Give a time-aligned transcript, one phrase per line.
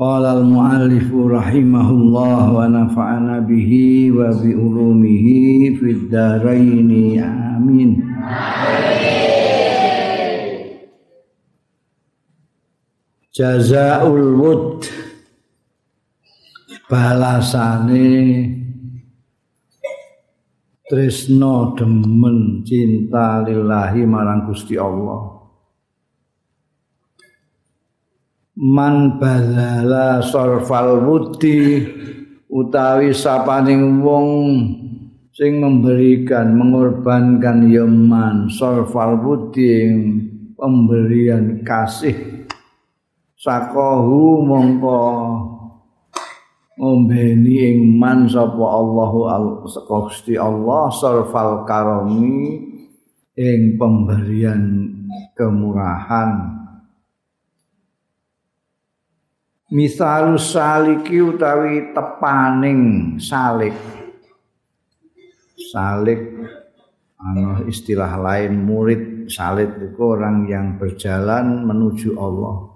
[0.00, 6.88] Qala al-muallif rahimahullah wa nafa'ana bihi wa bi ulumihi fid dharain
[7.20, 8.00] amin.
[13.28, 14.88] Jazaul wud
[16.88, 18.08] balasane
[20.88, 25.39] tresno demen cinta lillahi marang Gusti Allah.
[28.60, 31.80] Man badala sorfal wudi
[32.52, 34.28] utawi sapaning wong
[35.32, 39.88] sing memberikan mengorbankan yaman sorfal wudi
[40.60, 42.44] pemberian kasih.
[43.40, 45.00] Sakohu mongko
[46.76, 52.60] ngombeni ing man sapa Allahu Gusti Allah sorfal karomi
[53.40, 54.92] ing pemberian
[55.32, 56.59] kemurahan
[59.70, 63.70] Misalu saliki utawi tepaning salik.
[65.70, 66.18] Salik
[67.14, 72.66] ana istilah lain murid salik itu orang yang berjalan menuju Allah.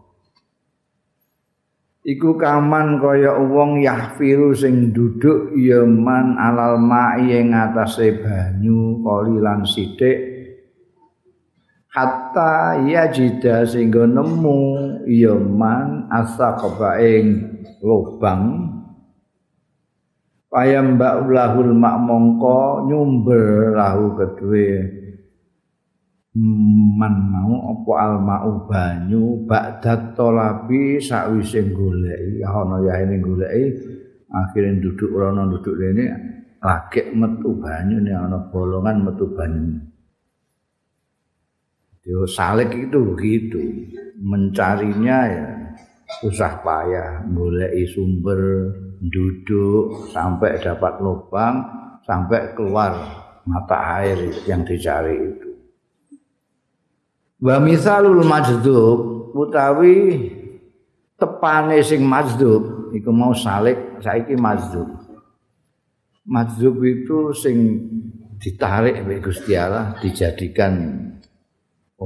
[2.06, 7.50] Iku kaman kaya wong yahfiru sing duduk ya man alal ma'i ing
[8.22, 10.33] banyu kolilan sithik
[11.94, 14.58] hatta yajida sehingga nemu
[15.06, 17.26] ya man asaqaba ing
[17.78, 18.74] lubang.
[20.50, 24.70] Payam ba'ulahul mak mongko nyumber lahu kedue.
[26.98, 33.70] Man mau apa al mau banyu ba'dat tolabi sakwise goleki ana ya goleki
[34.34, 36.10] akhirnya duduk rono duduk rene
[36.58, 39.78] lagi metu banyu nih ana bolongan metu banyu
[42.04, 43.88] Yo salik itu begitu,
[44.20, 45.48] mencarinya ya
[46.20, 48.68] susah payah, mulai sumber,
[49.00, 51.64] duduk sampai dapat lubang,
[52.04, 52.92] sampai keluar
[53.48, 55.50] mata air yang dicari itu.
[57.40, 60.28] Wa misalul majdub utawi
[61.16, 64.88] tepane sing majdub iku mau salik saiki majdub.
[66.24, 67.80] Majdub itu sing
[68.40, 70.72] ditarik oleh Gusti Allah dijadikan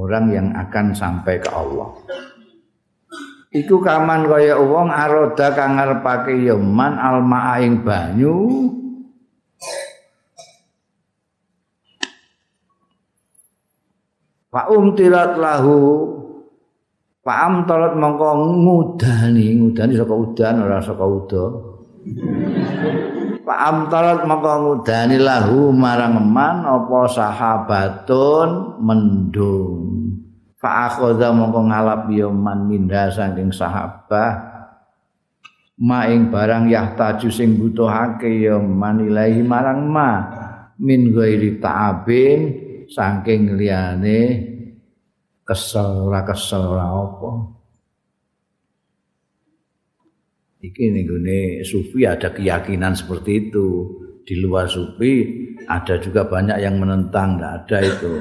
[0.05, 1.91] orang yang akan sampai ke Allah.
[3.49, 8.37] Iku kaman kaya wong aroda kang ngarepake yaman alma ing banyu.
[14.49, 16.09] Fa umtilat lahu
[17.19, 21.43] Fa amtalat mongko ngudani, ngudani saka udan ora saka udo.
[23.49, 29.89] Fa amtalat mongko ngudani lahu marang eman apa sahabatun mendung.
[30.61, 34.37] fa akhadha mongko ngalap ya man minda saking sahabat
[35.81, 39.01] maing barang yahtaju sing butuhake ya man
[39.41, 40.11] marang ma
[40.77, 42.39] min ghairi ta'abin
[42.85, 44.45] saking liyane
[45.41, 47.31] kesel ora kesel ora apa
[50.59, 51.07] iki ning
[51.63, 53.67] sufi ada keyakinan seperti itu.
[54.23, 55.25] Di luar sufi
[55.65, 58.11] ada juga banyak yang menentang tidak ada itu.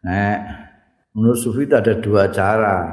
[0.00, 0.36] Nah
[1.10, 2.86] Menurut sufi itu ada dua cara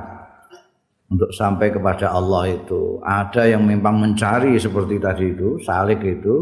[1.08, 2.98] untuk sampai kepada Allah itu.
[3.06, 6.36] Ada yang memang mencari seperti tadi itu, salik itu,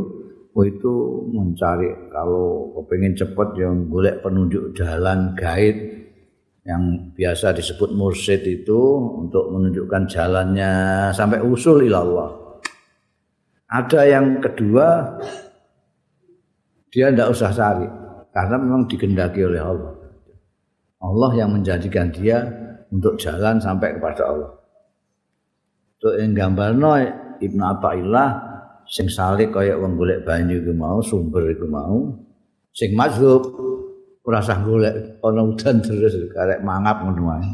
[0.55, 0.93] oh itu
[1.35, 1.91] mencari.
[2.15, 5.94] Kalau kepingin cepat yang golek penunjuk jalan guide
[6.65, 8.81] yang biasa disebut mursyid itu
[9.21, 10.71] untuk menunjukkan jalannya
[11.13, 12.57] sampai usul ilallah.
[13.69, 15.21] Ada yang kedua
[16.89, 17.85] dia tidak usah cari
[18.33, 19.93] karena memang digendaki oleh Allah.
[21.05, 22.41] Allah yang menjadikan dia
[22.89, 24.51] untuk jalan sampai kepada Allah.
[26.01, 26.97] Untuk yang gambar no,
[27.45, 28.29] Ibn Atta'illah
[28.89, 32.25] sing salik kaya wong golek banyu iku mau sumber iku mau
[32.73, 33.41] sing mazhub
[34.25, 37.49] ora usah golek ana udan terus karek mangap ngono wae.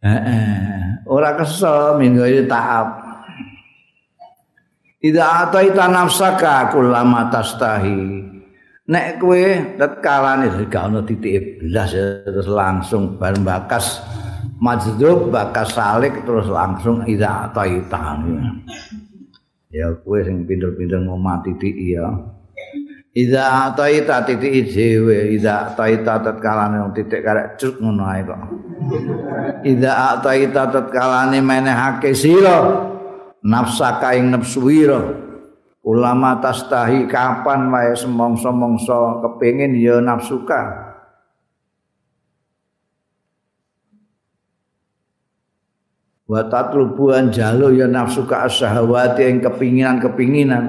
[0.00, 2.88] Heeh, ora kesel minggu ini tahap.
[5.00, 8.30] Ida ataita nafsaka kullama tastahi.
[8.90, 9.44] Nek kowe
[9.78, 14.02] tetkalane gak ono titik blas terus langsung bar bakas
[14.58, 18.18] majdub bakas salik terus langsung ida taita
[19.70, 22.10] ya kowe sing pinter-pinter mati di ya
[23.10, 28.40] ida taita titik dhewe ida taita tatkalane titik karek cut ngono ae kok.
[29.66, 32.86] Ida taita tatkalane menehake sira
[33.42, 35.00] nafsaka ing nafsuwira
[35.80, 40.92] ulama tastahi kapan wae semongso-mongso kepengin ya nafsuka
[46.30, 50.64] wa tatlubuan jalu ya nafsu ka syahwati ing kepinginan-kepinginan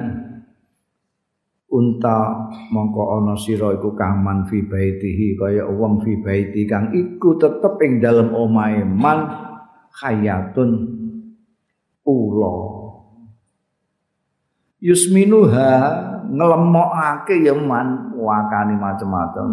[1.72, 7.80] unta mongko ana sira iku kaman fi baitihi kaya wong fi baiti kang iku tetep
[7.80, 9.24] ing dalem omahe man
[9.96, 10.70] hayatun
[12.04, 12.56] ula.
[14.82, 15.72] Yusminuha
[16.28, 19.48] nglemokake ya man wakani macem-macem.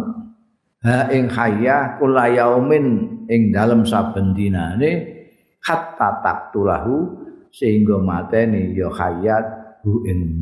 [0.80, 5.20] Ha ing hayah kula yaumin ing dalem saben dinane
[5.60, 7.20] hatta taktulahu
[7.52, 9.44] sehingga mateni ya hayat
[9.84, 10.40] hu ing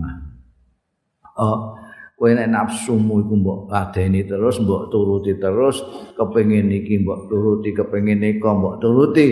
[1.38, 1.78] oh
[2.18, 5.78] kowe nek nafsumu iku mbok ladeni terus mbok turuti terus
[6.18, 9.28] kepengin iki mbok turuti kepengin eka mbok turuti.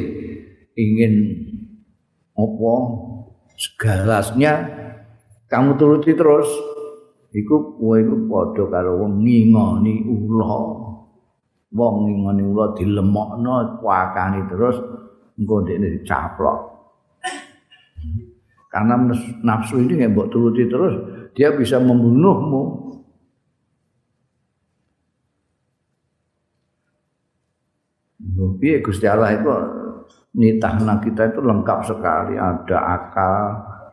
[0.77, 1.15] Ingin
[2.37, 2.75] apa?
[3.57, 4.53] Segalasnya
[5.51, 6.47] kamu turuti terus.
[7.35, 10.57] Iku kowe iku padha karo wong ngingoni ula.
[11.75, 14.77] Wong ngingoni ula dilemokno pakani terus
[15.35, 16.59] engko ndekne dicaplok.
[18.71, 19.01] Karena
[19.41, 20.95] nafsu ini nggak buat turuti terus,
[21.37, 22.97] dia bisa membunuhmu.
[28.17, 29.53] Tapi Gusti Allah itu
[30.33, 32.41] nitahna kita itu lengkap sekali.
[32.41, 33.37] Ada akal,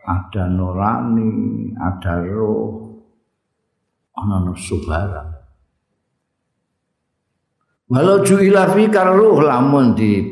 [0.08, 1.32] ada nurani,
[1.76, 3.04] ada roh,
[4.16, 5.32] ana nafsu barang.
[7.92, 10.24] Walau ju'ila fi karuh lamun di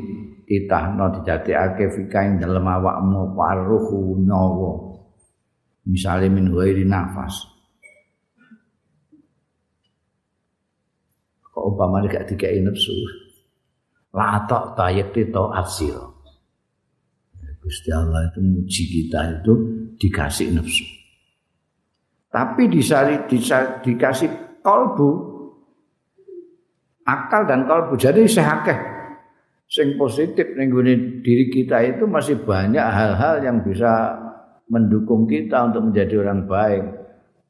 [0.47, 4.90] ditahno dijadekake fika ing dalem awakmu paruhu nyawa
[5.91, 7.51] misale min ghairi nafas.
[11.51, 12.95] Kok umpamane gak dikei nafsu
[14.15, 16.03] la tak tayekti to asira
[17.61, 19.53] Gusti Allah itu muji kita itu
[19.95, 20.85] dikasih nafsu
[22.31, 24.29] tapi disari, disari dikasih
[24.63, 25.11] kalbu
[27.07, 28.75] akal dan kalbu jadi sehakeh
[29.71, 30.71] sing positif ning
[31.23, 34.19] diri kita itu masih banyak hal-hal yang bisa
[34.71, 36.83] mendukung kita untuk menjadi orang baik.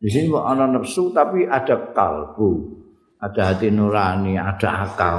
[0.01, 2.51] Di sini ana nafsu tapi ada kalbu,
[3.21, 5.17] ada hati nurani, ada akal.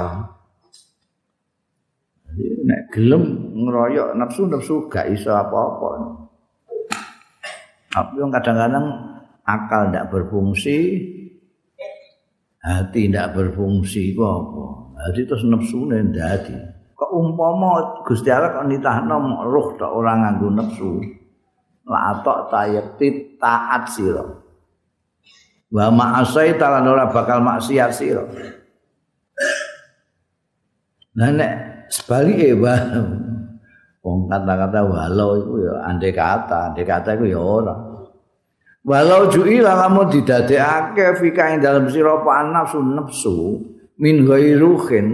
[2.27, 3.23] Jadi nek gelem
[3.55, 6.19] ngeroyok nafsu nafsu gak iso apa-apa.
[7.95, 8.85] Tapi kadang-kadang
[9.47, 10.77] akal tidak berfungsi,
[12.59, 14.65] hati tidak berfungsi apa.
[14.99, 16.73] Hati terus nafsu ndak
[17.13, 20.91] umpama Gusti Allah kok nitahno roh tok ora nganggo nafsu
[21.87, 24.23] la tok tayati taat sira.
[25.73, 28.23] Wa ma'asai talan ora bakal maksiat sira.
[31.13, 31.53] Nah nek
[31.93, 32.73] sebalike wa
[34.01, 37.75] wong kata-kata walau iku ya andai kata andai kata iku ya ora.
[38.83, 42.19] Walau ju'ila lamun didadekake fika ing dalam sira
[42.51, 43.63] nafsu nafsu
[43.95, 45.07] min ghairuhin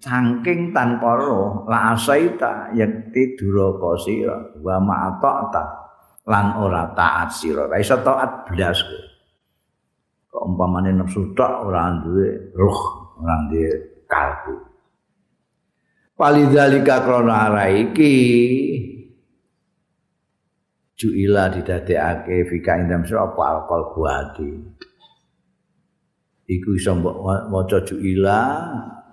[0.00, 5.89] saking tanpa roh la asaita yakti duraka sira wa ma'ata
[6.30, 7.66] lan ora taat sira.
[7.66, 8.78] Ra iso taat blas
[10.30, 12.80] kok umpamane nafsu tok ora duwe roh
[13.18, 13.70] ora duwe
[14.06, 14.54] kalbu.
[16.14, 18.14] Palidzalika krana ara iki
[20.94, 23.42] juila didadekake fika indam sira apa?
[23.50, 24.50] Alkol buati
[26.50, 27.16] iku iso mbok
[27.50, 28.38] maca juila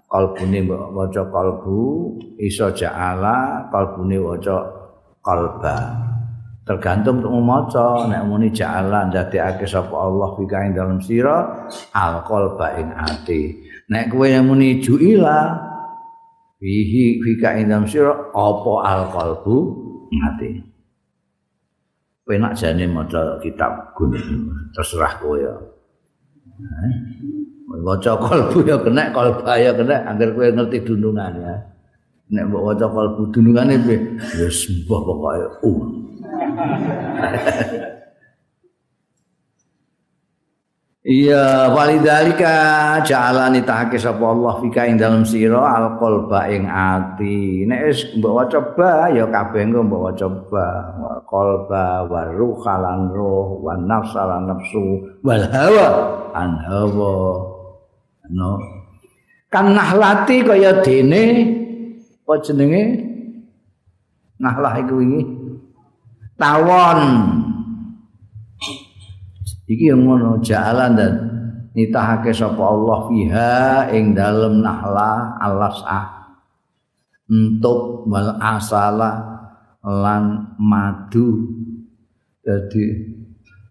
[0.10, 1.82] kalbune waca kalbu
[2.42, 4.58] iso ja'ala kalbune waca
[5.22, 5.78] kalba
[6.68, 8.06] tergantung untuk maca.
[8.12, 13.56] Nek muni ja'ala ndadekake sapa Allah fika ing dalem sira al qalba ing ati.
[13.88, 15.56] Nek kowe muni juila
[16.60, 19.58] fihi fika ing dalem sira apa al qalbu
[20.12, 20.50] ati?
[22.28, 25.56] Kowe nak jane maca kitab gunung terserah kowe ya.
[27.68, 31.56] Waca kalbu ya kena kalba ya kena agar kowe ngerti dundungan ya.
[32.28, 34.20] Nek mbok waca kalbu dundungane piye?
[34.36, 35.48] Ya sembah pokoke.
[35.64, 36.08] Um
[41.08, 42.52] Iya, walidalika
[43.00, 47.64] ja'alani tahake sapa Allah fika ing dalam sira alqalba ing ati.
[47.64, 50.68] Nek wis mbok waca ba ya kabeh engko mbok waca ba.
[51.24, 55.88] Qalba wa ruha lan ruh wa nafsa lan nafsu wal hawa
[56.36, 57.40] an hawa.
[58.28, 58.60] No.
[59.48, 61.24] Kan nahlati kaya dene
[62.28, 62.84] apa jenenge
[64.44, 65.24] nahlah iku wingi
[66.40, 67.02] tawon.
[69.68, 71.14] Iki yang ngono jalan dan
[71.76, 76.32] nitahake sapa Allah fiha ing dalem nahla alasah.
[77.28, 79.12] Untuk wal asala
[79.84, 81.52] lan madu.
[82.48, 83.12] Jadi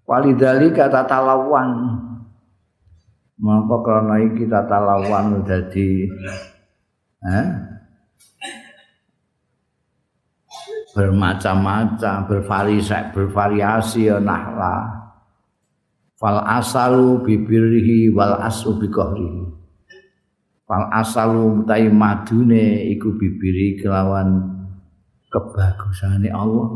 [0.05, 1.97] walidali kata talawan
[3.37, 6.09] maka karena iki tata lawan dadi
[7.21, 7.47] eh
[10.97, 15.05] bermacam-macam bervariasi bervariasi nahla.
[16.17, 19.53] Fal asalu bibirhi wal asu biqahrihi
[20.65, 24.41] fal asalu mutai madune iku bibiri kelawan
[25.29, 26.69] kebagusane Allah.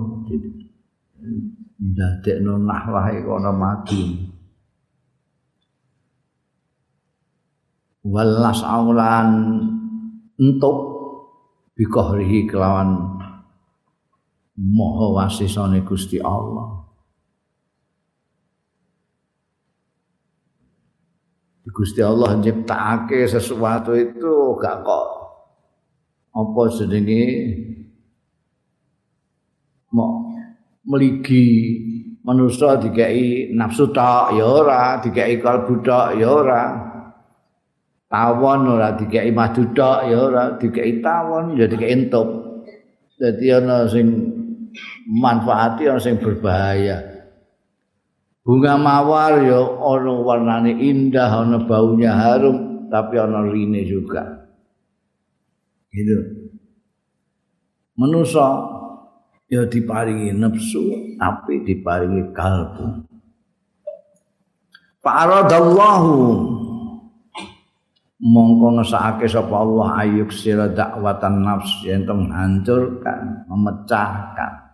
[1.80, 4.28] Ndadekno nahlah iku ana madu
[8.04, 9.28] walas aulan
[10.40, 10.76] entuk
[11.76, 13.19] bikohrihi kelawan
[14.61, 16.85] moho wasisane Gusti Allah.
[21.71, 25.07] Gusti Allah nyiptakake sesuatu itu gak kok.
[26.35, 27.25] Apa jenenge?
[29.90, 30.31] Mau
[30.87, 31.47] meligi
[32.23, 34.99] manusia dikai nafsu tak ya ora.
[34.99, 36.62] Dikai kalbu tak ya ora.
[38.11, 40.45] Tawon ora dikai madu tak ya ora.
[40.59, 42.29] Dikai tawon ya dikai entuk.
[43.14, 44.39] Dadi ana sing
[45.11, 47.02] manfaati ana sing berbahaya.
[48.47, 54.47] Bunga mawar ya ana warnane indah ana baunya harum tapi ana rine juga.
[55.90, 56.19] Gitu.
[57.99, 58.47] Manusa
[59.50, 63.11] ya diparingi nafsu tapi diparingi kalbu.
[65.00, 66.17] Fa'aradallahu
[68.21, 74.69] mongko ngesake sapa Allah ayuk sira dakwatan nafs yen menghancurkan memecahkan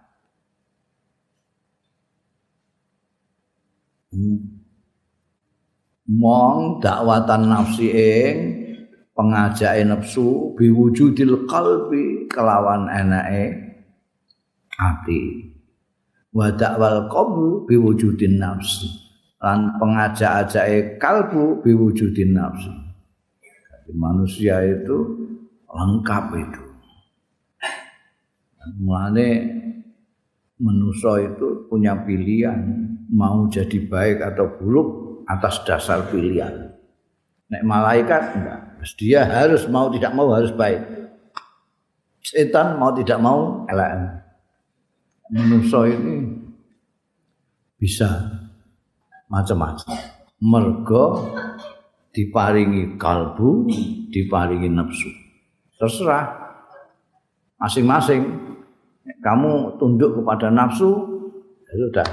[6.06, 8.36] mong dakwatan nafsi ing
[9.16, 13.66] pengajake nafsu biwujudil qalbi kelawan enake
[14.76, 15.52] ati.
[16.36, 18.92] Wa dakwal qabru biwujudin nafsi.
[19.40, 22.72] Lan pengajak-ajake kalbu biwujudin nafsi.
[23.72, 24.96] Jadi manusia itu
[25.68, 26.62] lengkap itu.
[28.80, 29.28] Mulane
[30.58, 34.88] manusia itu punya pilihan mau jadi baik atau buruk
[35.26, 36.74] atas dasar pilihan
[37.50, 38.60] nek malaikat enggak
[38.98, 40.82] dia harus mau tidak mau harus baik
[42.22, 44.22] setan mau tidak mau elak
[45.30, 46.46] manusia ini
[47.76, 48.08] bisa
[49.28, 49.92] macam-macam.
[50.40, 51.04] Mergo
[52.12, 53.68] diparingi kalbu,
[54.12, 55.08] diparingi nafsu.
[55.76, 56.24] Terserah
[57.60, 58.22] masing-masing.
[59.22, 60.90] Kamu tunduk kepada nafsu,
[61.62, 62.08] ya sudah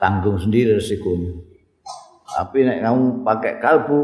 [0.00, 1.36] tanggung sendiri resikonya.
[2.30, 4.00] Tapi nek kamu pakai kalbu,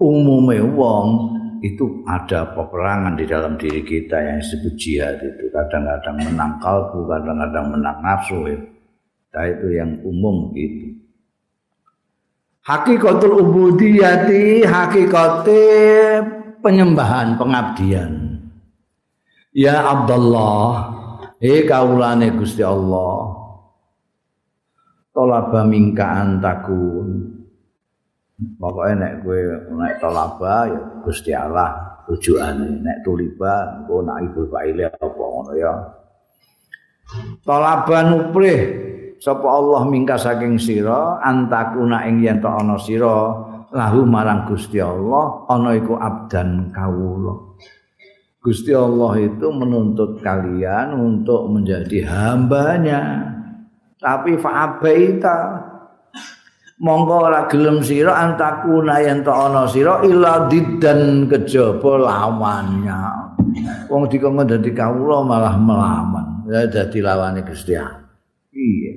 [0.00, 6.56] umumnya wong itu ada peperangan di dalam diri kita yang disebut jihad itu kadang-kadang menang
[6.56, 8.58] kalbu kadang-kadang menang nafsu ya.
[9.36, 10.96] nah, itu yang umum gitu
[12.64, 15.64] hakikatul ubudiyati hakikate
[16.64, 18.40] penyembahan pengabdian
[19.52, 20.96] ya Abdullah
[21.44, 23.19] eh kaulane Gusti Allah
[25.20, 27.28] tolaba mingka antakun
[28.56, 34.88] Pokoknya nek gue naik tolaba ya Gusti Allah rujukane nek tuliba engko nak ibu baile
[34.88, 35.72] apa ngono ya.
[37.44, 38.60] Tolaba nuprih
[39.20, 43.44] sapa Allah mingka saking sira antakuna ing yen ana sira
[43.76, 47.60] lahu marang Gusti Allah ana iku abdan kawula.
[48.40, 53.36] Gusti Allah itu menuntut kalian untuk menjadi hambanya.
[54.00, 55.36] Tapi fa'abaita
[56.80, 63.00] monggo ora gelem sira antakuna yen ta ana sira ila didan kejaba lawannya.
[63.92, 66.48] Wong dikon dadi kawula malah melawan.
[66.48, 68.94] Ya dadi lawane Gusti iya.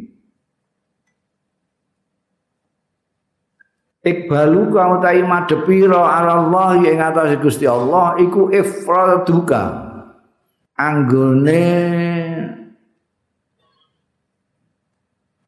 [4.04, 9.92] Ikbalu kau tai madepiro Allah yang atas Gusti Allah iku ifraduka.
[10.76, 11.64] Anggone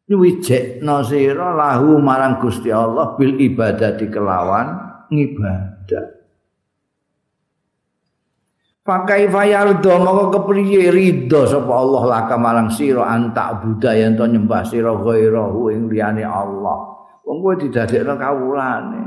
[0.06, 4.68] nyuwijekno sira lahu marang Gusti Allah bil ibadah di kelawan
[5.10, 6.16] ngibadah
[8.86, 14.62] Pakai fayal do moko kepriye ridho sapa Allah laka marang sira antak budaya ento nyembah
[14.62, 16.94] sira ghairahu ing liyane Allah.
[17.26, 19.02] Wong kowe didadekno kawulane.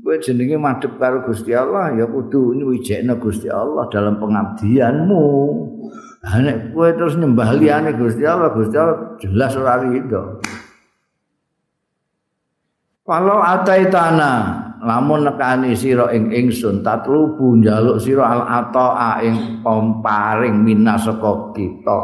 [0.00, 5.24] kowe jenenge madhep karo Gusti Allah ya kudu nyuwijekno Gusti Allah dalam pengabdianmu.
[6.18, 10.42] Ha nek kowe terus nyembah liyane Gusti Allah, Gusti Allah jelas ora rido.
[13.06, 14.32] Kalau ataitana
[14.82, 22.00] lamun nekani sira ing ingsun tatlubu njaluk sira al ataa ing pamparing minas saka kita.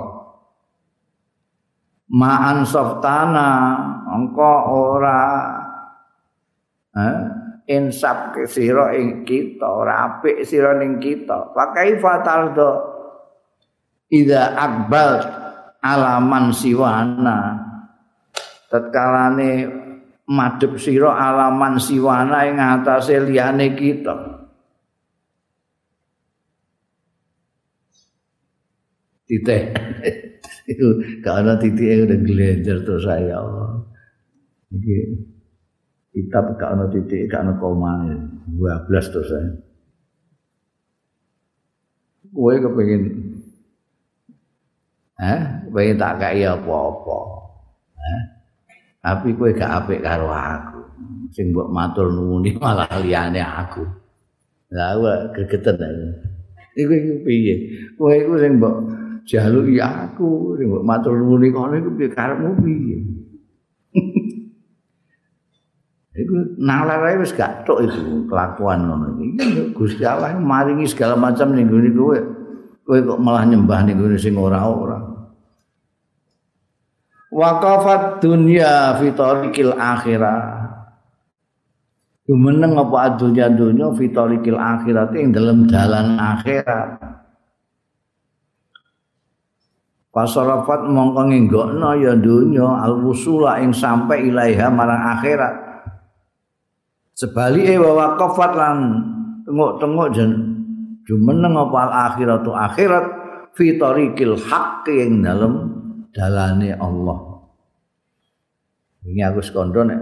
[2.14, 3.50] Ma'an softana
[4.14, 5.22] engko ora
[6.94, 7.18] eh
[7.74, 11.50] insap ke sira ing kita ora apik sira ning kita.
[11.50, 12.93] Pakai fatal do
[14.14, 15.12] ida akbal
[15.82, 17.58] alaman siwana
[18.70, 19.66] tatkalane
[20.30, 24.14] madhep sira alaman siwana ing atase liyane kita.
[29.24, 29.72] Titik.
[30.64, 33.40] Itu gak ana titik udah gelenjer terus saya.
[34.72, 34.96] Iki
[36.12, 38.04] kitab gak ana titik, gak ana koma.
[38.52, 39.50] 12 terus saya.
[42.34, 43.02] Kowe kepengin
[45.14, 45.40] Eh,
[45.70, 47.18] pengen tak kaya apa-apa.
[47.94, 48.22] Eh?
[49.04, 50.80] tapi kowe gak apik karo aku.
[51.28, 53.84] Sing mbok matur nuwuni malah liyane aku.
[54.72, 55.76] Lha kowe gegeten
[56.74, 57.54] iku iku piye?
[58.00, 58.74] Kowe iku sing mbok
[59.28, 62.08] jaluki aku sing mbok matur nuwuni kono iku piye?
[62.08, 62.98] Karepmu piye?
[66.14, 69.74] Iku nalar wis gak tok iku kelakuan ngono iki.
[69.74, 72.14] Gusti Allah maringi segala macam ning ngene kowe
[72.84, 75.14] kowe kok malah nyembah ning ngene sing ora-ora
[77.34, 80.62] waqafat dunya fi tariqil akhirah.
[82.24, 86.96] Jumeneng apa adunya dunya fi tariqil akhirat ing dalam dalan akhirat.
[90.14, 95.54] Pasarafat mongko nginggokno ya dunya al-wusula ing sampai ilaiha marang akhirat.
[97.18, 98.78] Sebalike wa waqafat lan
[99.44, 100.30] tengok-tengok jen
[101.04, 103.06] jumeneng apa al-akhiratu akhirat
[103.54, 105.52] fi tariqil haqqi ing dalam
[106.10, 107.18] dalane Allah.
[109.04, 110.00] Ini aku sekondo nek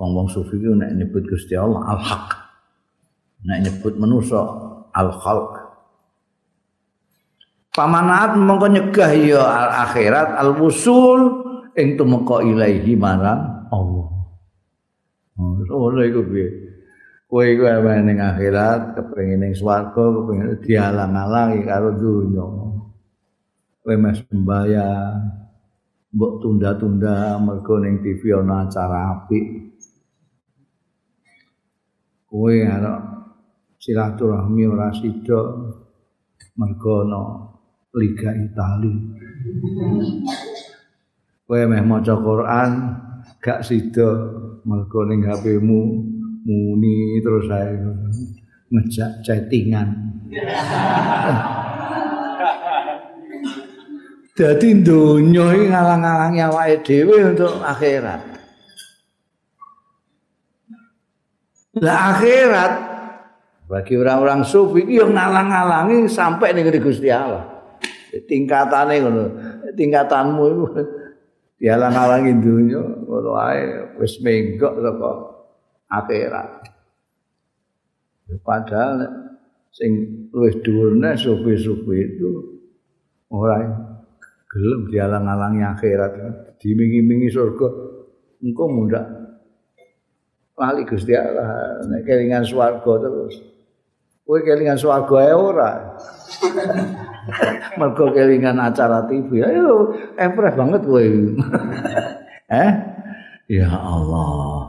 [0.00, 2.26] wong-wong sufi ku nek nyebut Gusti Allah Al-Haq.
[3.44, 4.40] Nek nyebut manusa
[4.96, 5.52] Al-Khalq.
[7.70, 11.20] Pamanaat mongko nyegah ya al-akhirat al-wusul
[11.78, 14.08] ing tumeka ilaihi marang Allah.
[15.70, 16.69] Oh, iku piye?
[17.30, 22.42] Kowe iku ning akhirat, kepengin ning swarga, kepengin dialang-alangi karo dunya.
[23.80, 25.18] kowe mes sembayang
[26.10, 29.46] mbok tunda-tunda mergo ning TV ana acara apik.
[32.26, 33.02] Kowe arep
[33.78, 35.40] silaturahmi ora sida
[36.58, 37.22] mergo ana
[37.94, 38.94] Liga Itali.
[41.46, 42.70] Kowe meh maca Quran
[43.38, 44.10] gak sida
[44.66, 45.82] mergo ning HP-mu
[46.44, 47.74] muni terus ae
[48.70, 49.88] ngejak chattingan
[54.30, 58.20] Dadi donya iki ngalang-alangi awake dhewe untuk akhirat.
[61.76, 62.72] Lah akhirat
[63.68, 67.44] bagi orang-orang sufi iki yo ngalang-alangi sampai ning Gusti Allah.
[68.10, 69.24] Tingkatane ngono.
[69.76, 70.64] Tingkatanmu iku
[71.60, 75.10] dialang-alangi donya ngono ae wis menggok saka
[75.90, 76.70] akhirat.
[78.46, 79.10] Padahal
[79.74, 82.30] sing luwih dhuwurne sufi-sufi itu
[83.30, 83.58] ora
[84.46, 86.12] gelem dialang-alangi akhirat.
[86.62, 87.68] Dimingi-mingi surga
[88.40, 89.06] engko mundak
[90.60, 91.82] lali Gusti Allah.
[91.90, 93.34] Nek kelingan swarga terus.
[94.22, 95.70] Kowe kelingan swarga ae ora?
[97.80, 101.02] Mergo kelingan acara TV ayo empreh banget kowe.
[102.50, 102.72] Eh?
[103.46, 104.59] Ya Allah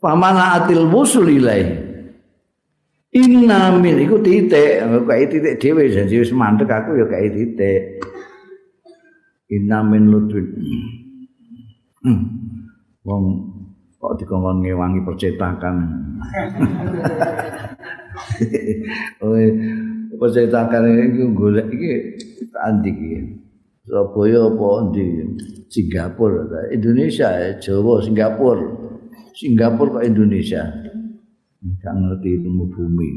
[0.00, 1.90] Pamana atil wusul ilaihi
[3.10, 7.98] Inna min iku titik, kaya titik dhewe janji wis mandek aku ya kaya titik.
[9.50, 10.46] Inna min lutfin.
[12.06, 12.22] Hmm.
[13.02, 13.50] Wong
[13.98, 15.76] kok dikongkon ngewangi percetakan.
[19.26, 19.44] Oi,
[20.14, 21.90] percetakan iki golek iki
[22.62, 23.20] andik iki.
[23.90, 25.04] Surabaya apa di
[25.66, 28.89] Singapura, Indonesia, Jawa, Singapura.
[29.40, 30.68] Singapura kok Indonesia.
[31.80, 33.08] gak ngerti ilmu bumi.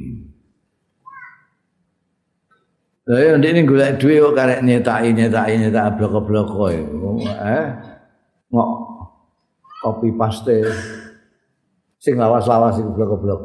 [3.04, 6.50] Lah ya ndek golek dhuwit kok karek nyetaki nyetaki nyetak blok-blok
[7.28, 7.66] Eh?
[8.56, 8.70] Ngok
[9.84, 10.64] kopi paste
[12.00, 13.42] sing lawas-lawas iku blok-blok.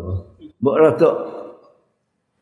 [0.63, 1.11] Mbok rada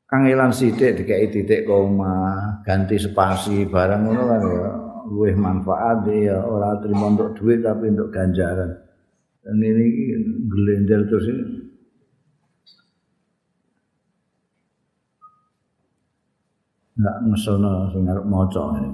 [0.05, 4.69] kangelan sithik dikai titik koma, ganti spasi barang ngono kan ya
[5.09, 8.86] luwih manfaat ya ora terima untuk duit tapi untuk ganjaran.
[9.47, 9.87] Dan ini
[10.51, 11.45] gelender terus ini.
[16.99, 18.91] Enggak ngesono sing arep maca ini.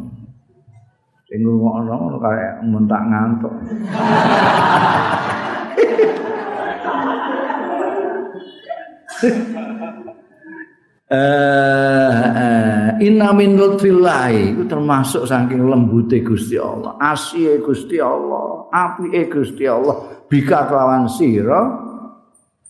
[1.24, 3.54] Sing ngono kaya mentak ngantuk.
[11.12, 19.64] Eh, inna min lutfillahi itu termasuk saking lembute Gusti Allah, asih Gusti Allah, apike Gusti
[19.64, 20.26] Allah.
[20.26, 21.60] Bika kelawan sira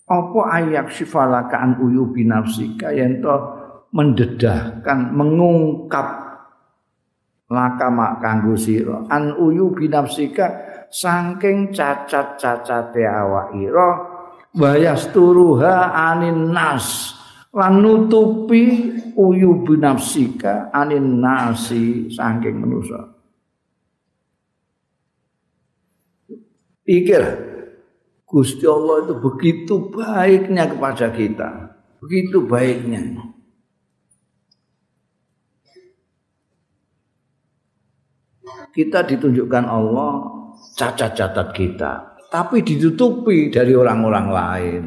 [0.07, 2.91] apa ayak sifalakan uyu binafsika?
[2.93, 3.35] Yen to
[3.95, 6.09] mendedahkan mengungkap
[7.49, 9.07] laka mak kanggo sira.
[9.09, 10.47] An uyu binafsika
[10.91, 13.91] saking cacat-cacate awak ira.
[14.53, 17.17] Wayasturuha anin nas
[17.53, 23.13] lan nutupi uyu binafsika anin nasi saking manusa.
[26.83, 27.23] Pikir
[28.25, 31.77] Gusti Allah itu begitu baiknya kepada kita.
[32.01, 33.29] Begitu baiknya.
[38.73, 40.13] Kita ditunjukkan Allah
[40.81, 41.93] cacat-cacat kita.
[42.33, 44.85] Tapi ditutupi dari orang-orang lain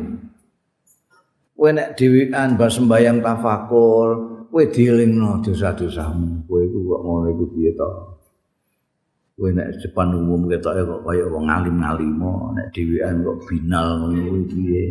[1.56, 4.08] kowe nek dhewean bar sembayang tafakur,
[4.52, 6.44] kowe dielingno dosa-dosamu.
[6.46, 7.90] Kowe iku kok ngono iku piye to?
[9.40, 14.44] Kowe nek depan umum ketoke kok kaya wong alim-alimo, nek dhewean kok binal ngono kuwi
[14.52, 14.84] piye?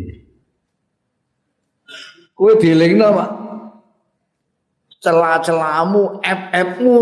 [2.35, 3.31] Kowe dielingno, Pak.
[4.99, 6.99] Celah-celahmu, ep-epmu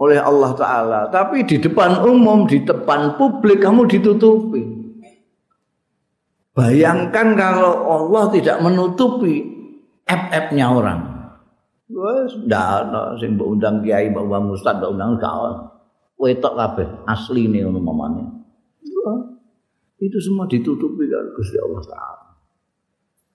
[0.00, 1.00] oleh Allah Ta'ala.
[1.10, 4.79] Tapi di depan umum, di depan publik, kamu ditutupi.
[6.50, 9.46] Bayangkan kalau Allah tidak menutupi
[10.06, 11.00] app-app-nya orang.
[11.90, 15.54] Wes ndak sing mbok undang kiai, mbok undang ustaz, mbok undang kawan.
[16.20, 18.40] Wetok kabeh asline ngono mamane.
[20.00, 22.26] Itu semua ditutupi karo Gusti Allah taala.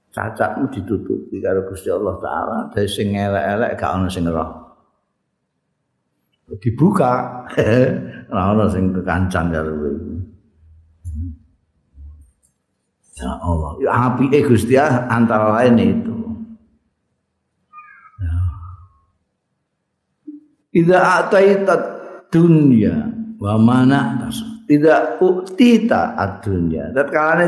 [0.09, 4.49] Cacatmu ditutupi karo Gusti Allah taala, dari sing elek-elek gak ana sing roh.
[6.57, 7.45] Dibuka,
[8.33, 10.14] ora ana sing kekancan karo kowe.
[13.15, 13.71] Ya Allah.
[13.79, 16.15] Ya api eh Gusti antara lain itu.
[18.19, 18.35] Ya.
[20.75, 21.75] Idza ataita
[22.27, 23.07] dunya
[23.39, 24.27] wa mana
[24.67, 26.91] tidak uktita ad-dunya.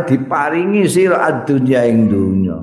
[0.08, 2.58] Diparingi sira ad-dunya ing dunya.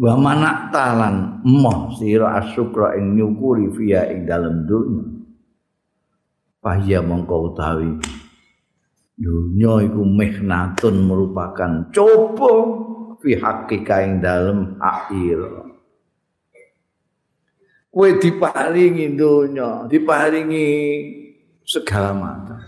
[0.00, 5.04] Wa mana talan moh sira asyukra ing nyukuri fiya ing dalem dunya.
[6.64, 7.90] Fahya mongko utawi
[9.22, 12.52] dunya iku mihnatun merupakan coba
[13.22, 15.38] fi hakika ing dalem akhir.
[17.92, 20.70] Kowe diparingi dunya diparingi
[21.62, 22.58] segala macam.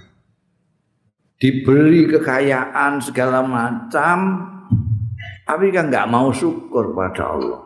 [1.34, 4.18] Diberi kekayaan segala macam
[5.44, 7.62] tapi kan nggak mau syukur pada Allah.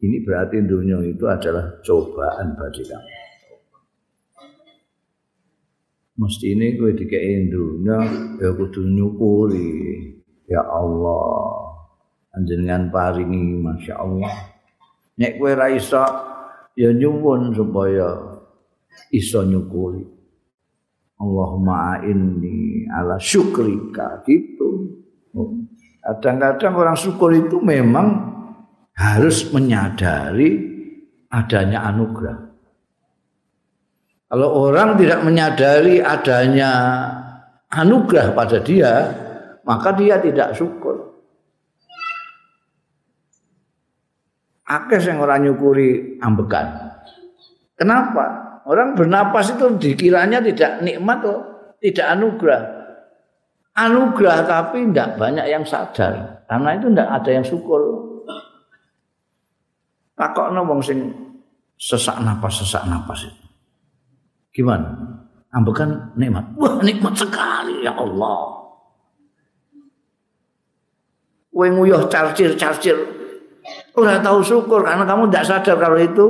[0.00, 3.19] Ini berarti dunia itu adalah cobaan bagi kamu
[6.20, 7.98] mesti kowe dikei dunya
[8.36, 9.72] ya kudu nyukuri.
[10.44, 11.72] Ya Allah
[12.36, 14.34] anjenengan paringi Masya Allah.
[15.16, 16.04] Nek ra iso
[16.76, 18.36] ya nyuwun supaya
[19.08, 20.04] iso nyukuri.
[21.20, 25.00] Allahumma inni ala syukrika gitu.
[26.00, 28.32] Kadang-kadang orang syukur itu memang
[28.96, 30.68] harus menyadari
[31.28, 32.49] adanya anugerah
[34.30, 36.70] Kalau orang tidak menyadari adanya
[37.66, 39.10] anugerah pada dia,
[39.66, 41.10] maka dia tidak syukur.
[44.70, 46.94] Akes yang orang nyukuri ambekan.
[47.74, 48.62] Kenapa?
[48.70, 51.36] Orang bernapas itu dikiranya tidak nikmat atau
[51.82, 52.62] tidak anugerah.
[53.74, 56.46] Anugerah tapi tidak banyak yang sadar.
[56.46, 57.80] Karena itu tidak ada yang syukur.
[60.14, 61.10] Takokno wong sing
[61.74, 63.39] sesak napas sesak napas itu.
[64.50, 65.18] Gimana?
[65.50, 66.46] Ambekan nikmat.
[66.54, 68.60] Wah, nikmat sekali ya Allah.
[71.50, 72.96] Kowe nguyuh carcir-carcir.
[73.92, 76.26] Ora tahu syukur karena kamu tidak sadar kalau itu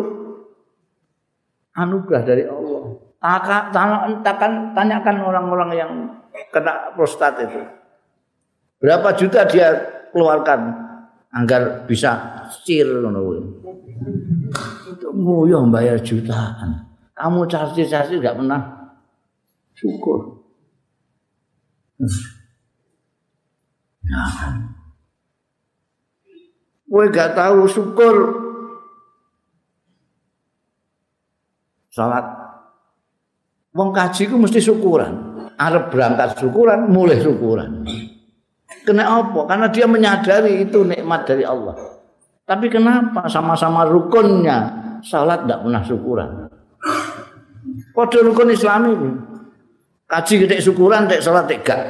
[1.78, 2.82] anugerah dari Allah.
[3.70, 5.92] Tanyakan, tanyakan orang-orang yang
[6.50, 7.62] kena prostat itu.
[8.82, 9.76] Berapa juta dia
[10.10, 10.72] keluarkan
[11.30, 13.22] agar bisa cir ngono
[14.90, 16.89] Itu nguyuh bayar jutaan.
[17.20, 18.60] Kamu cari-cari gak pernah
[19.76, 20.40] syukur.
[24.08, 24.32] Nah.
[26.88, 28.16] Gue gak tahu syukur.
[31.92, 32.40] Salat
[33.70, 35.46] Wong kaji ku mesti syukuran.
[35.54, 37.86] Arab berangkat syukuran, mulai syukuran.
[38.82, 39.46] Kena apa?
[39.46, 41.78] Karena dia menyadari itu nikmat dari Allah.
[42.42, 44.58] Tapi kenapa sama-sama rukunnya
[45.06, 46.49] salat tidak pernah syukuran?
[47.96, 49.08] Pada rukun Islam itu.
[50.10, 51.80] Kaji gede syukuran, tidak salat tidak.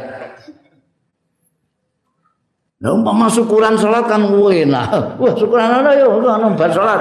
[2.81, 4.88] Nah, umpama syukuran salat kan enak.
[5.20, 7.00] Wah, syukuran ana yo ana bar salat.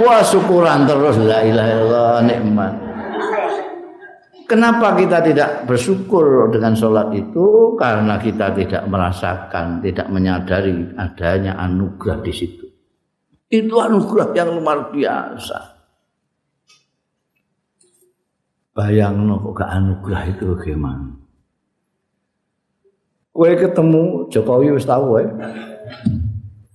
[0.00, 2.72] Wah, syukuran terus la ilaha illallah nikmat.
[4.44, 7.72] Kenapa kita tidak bersyukur dengan sholat itu?
[7.80, 12.68] Karena kita tidak merasakan, tidak menyadari adanya anugerah di situ.
[13.48, 15.73] Itu anugerah yang luar biasa.
[18.74, 21.14] Bayang no, kok anugerah itu bagaimana?
[23.30, 25.26] Kue ketemu Jokowi wis tahu ya.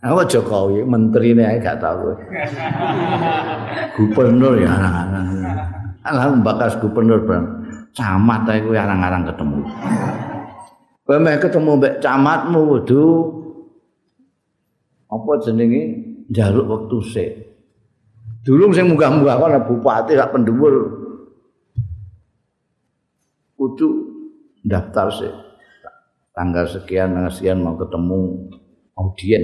[0.04, 2.16] Apa Jokowi menteri ini gak tahu.
[4.00, 5.24] Gubernur ya anak-anak.
[6.08, 7.44] Alah bakas gubernur bang.
[7.92, 9.60] Camat ae kuwi arang-arang ketemu.
[11.04, 13.04] Kowe meh ketemu mbek camatmu kudu
[15.10, 15.82] apa jenenge
[16.32, 17.32] njaluk wektu sik.
[18.44, 20.99] Durung sing munggah-munggah ana bupati sak pendhuwur.
[23.60, 23.88] Kudu
[24.64, 25.36] daftar sik.
[26.32, 28.48] tanggal sekian tanggal sekian mau ketemu
[28.96, 29.44] audien.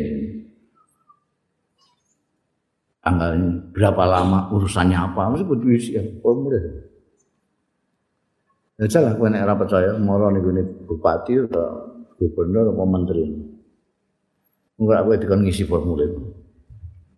[3.04, 5.36] Tanggal ini berapa lama urusannya apa?
[5.36, 6.64] Mesti butuh isi formulir.
[8.80, 10.56] Ya salah aku nek ora percaya moro niku
[10.88, 13.24] bupati atau gubernur atau menteri.
[14.80, 16.16] Enggak aku dikon ngisi formulir.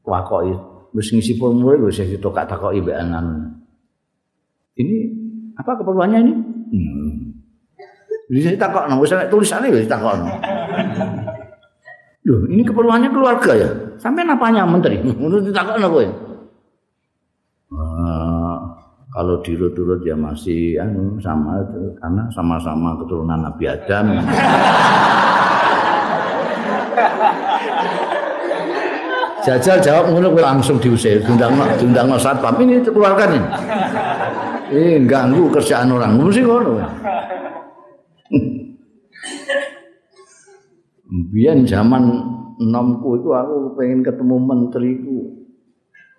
[0.01, 0.53] Wakoki
[0.97, 2.97] wis ngisi formulir wis ditok takoki mbek
[4.77, 4.97] ini
[5.57, 6.33] apa keperluannya ini
[6.71, 7.37] hmm.
[8.27, 10.27] Bisa ditakokno, wis nek tulisane wis ditakokno.
[12.27, 13.69] Loh, ini keperluannya keluarga ya.
[13.95, 14.99] Sampai napanya menteri?
[15.21, 16.07] Menurut ditakokno kowe.
[17.67, 18.55] Uh,
[19.15, 21.63] kalau dirut-urut ya masih anu sama
[21.99, 24.05] karena sama-sama keturunan Nabi Adam.
[29.47, 33.39] Jajal jawab ngono langsung diusir, diundang diundang satpam ini keluarga ini.
[34.67, 36.19] Eh ganggu kerjaan orang.
[36.31, 36.75] Sih ngono.
[41.31, 42.03] Biyen zaman
[42.59, 45.17] nomku itu aku pengen ketemu menteriku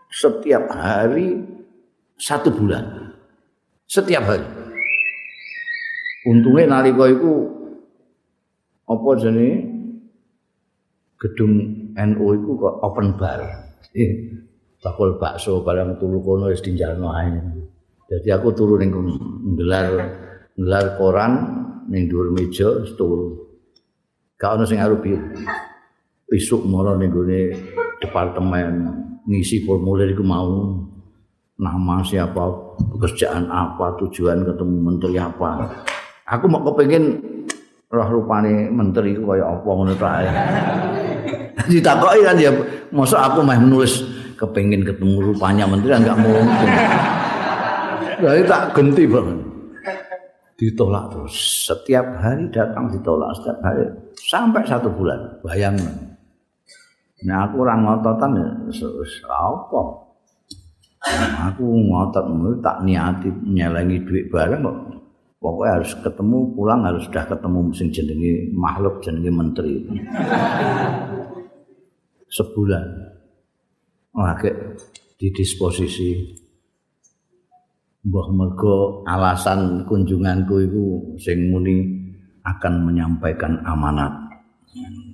[0.08, 1.44] setiap hari
[2.16, 3.12] satu bulan.
[3.84, 4.46] Setiap hari.
[6.28, 7.32] Untungnya nalika iku
[8.88, 9.64] apa jenenge
[11.20, 11.52] gedung
[11.92, 13.40] NU itu kok open bar.
[13.92, 14.10] Eh,
[14.80, 17.28] bakul bakso barang turu kono wis dinjalno ae.
[18.08, 18.88] Jadi aku turu ning
[19.60, 19.92] gelar
[20.56, 21.32] gelar koran
[21.92, 23.36] ning dhuwur meja turu.
[24.40, 25.04] Gak ono sing arep
[26.28, 27.52] besok mara ning gone
[28.00, 28.68] departemen
[29.28, 30.72] ngisi formulir iku mau
[31.58, 35.68] nama siapa, pekerjaan apa, tujuan ketemu menteri apa.
[36.24, 37.18] Aku mau kepengin
[37.90, 40.22] roh rupane menteri ku kaya apa ngono ta.
[41.68, 42.54] Ditakoki kan ya
[42.94, 44.00] mosok aku mah menulis
[44.38, 46.70] kepengin ketemu rupanya menteri enggak mungkin.
[48.18, 49.38] Lah tak genti banget.
[50.58, 51.34] ditolak terus.
[51.70, 55.38] Setiap hari datang ditolak, setiap hari sampai satu bulan.
[55.46, 56.18] Bayangkan.
[57.22, 58.34] Nah aku orang ngototan
[59.30, 59.82] apa?
[61.50, 62.26] Aku ngotot
[62.58, 64.78] tak niati nyelengi duit bareng kok.
[65.38, 69.74] Pokoknya harus ketemu pulang harus sudah ketemu mesin jenengi makhluk jenengi menteri.
[72.26, 72.86] Sebulan.
[74.18, 74.50] Oke,
[75.14, 76.34] di disposisi
[78.06, 80.84] mbah mergo alasan kunjunganku iku
[81.18, 81.98] sing muni
[82.46, 84.12] akan menyampaikan amanat.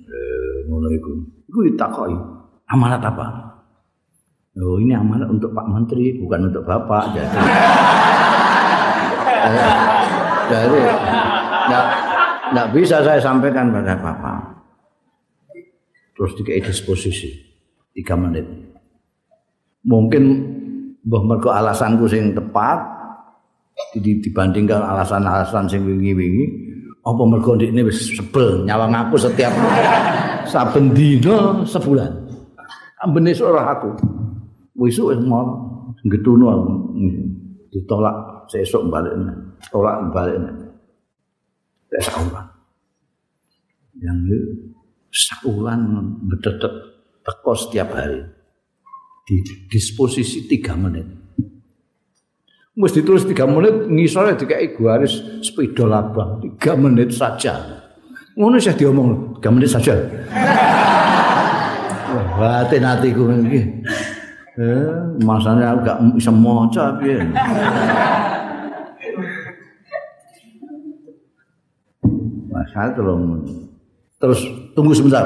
[0.05, 1.11] Eh, ngono iku.
[1.49, 2.15] Iku ditakoki,
[2.69, 3.25] amanat apa?
[4.55, 7.11] Oh, ini amanat untuk Pak Menteri, bukan untuk Bapak.
[7.11, 7.37] Jadi,
[10.51, 10.79] jadi
[12.55, 14.39] enggak bisa saya sampaikan pada Bapak.
[16.15, 17.35] Terus dikei disposisi
[17.91, 18.47] tiga menit.
[19.83, 20.23] Mungkin
[21.03, 22.79] mbah mergo alasanku sing tepat
[23.99, 26.47] dibandingkan alasan-alasan sing wingi-wingi
[27.03, 29.51] apa mergo ndekne wis sebel nyawang aku setiap
[30.51, 32.07] saben dina sebulan.
[33.03, 33.91] Ambene ora aku.
[34.79, 35.43] Wesuk wis mau
[36.07, 36.47] getuno
[37.75, 39.11] ditolak sesuk balik
[39.67, 40.55] tolak balik nek
[41.99, 42.47] saulan
[43.99, 44.15] yang
[45.11, 45.81] saulan
[46.23, 46.71] betetet
[47.19, 48.23] teko setiap hari.
[49.27, 51.24] Di disposisi tiga menit.
[52.75, 57.55] Mus ditulis tiga menit, ngisore dikai garis sepeda labang tiga menit saja.
[58.35, 59.95] Ngono sih diomong tiga menit saja.
[62.35, 63.79] Hati hatiku ini.
[64.59, 64.91] Eh,
[65.23, 67.23] masanya aku gak bisa maca piye.
[72.51, 73.39] Masal tolong.
[74.19, 74.39] Terus
[74.75, 75.23] tunggu sebentar.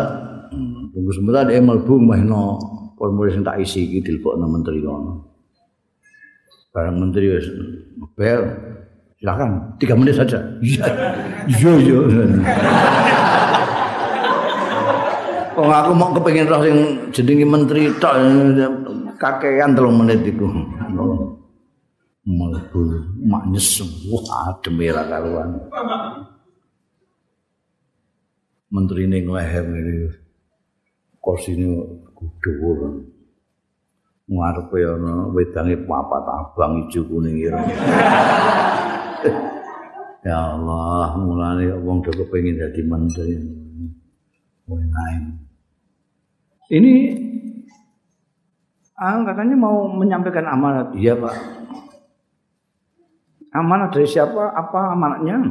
[0.93, 2.61] Tunggu sebentar dia mlebu mahno
[2.97, 5.28] formulir sing tak isi iki dilebokno menteri kono.
[6.69, 7.47] Barang menteri wis
[8.13, 8.41] bel.
[9.19, 10.39] Silakan, tiga menit saja.
[10.63, 10.87] Iya,
[11.51, 11.99] iya, iya.
[15.59, 16.77] Kok aku mau kepengin roh sing
[17.11, 18.15] jenenge menteri tok
[19.19, 20.47] kakean telung menit iku.
[22.23, 22.79] Mlebu
[23.27, 23.91] mak nyesem.
[24.07, 25.67] Wah, adem ra karuan.
[28.71, 30.15] Menteri ning leher ngene.
[31.19, 31.75] Kursine
[32.39, 33.03] dhuwur.
[34.29, 37.65] Ngarepe ana wedange papat abang ijo kuning ireng.
[40.29, 43.33] ya Allah, mulane wong do kepengin dadi menteri.
[44.69, 45.33] Wenae.
[46.69, 46.93] Ini
[49.01, 50.93] ah, katanya mau menyampaikan amanat.
[50.93, 51.35] Iya Pak.
[53.49, 54.53] Amanat dari siapa?
[54.53, 55.41] Apa amanatnya?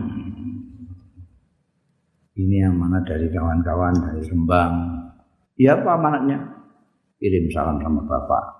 [2.38, 4.74] Ini amanat dari kawan-kawan dari Rembang.
[5.58, 6.38] Iya apa amanatnya?
[7.18, 8.57] Kirim salam sama Bapak.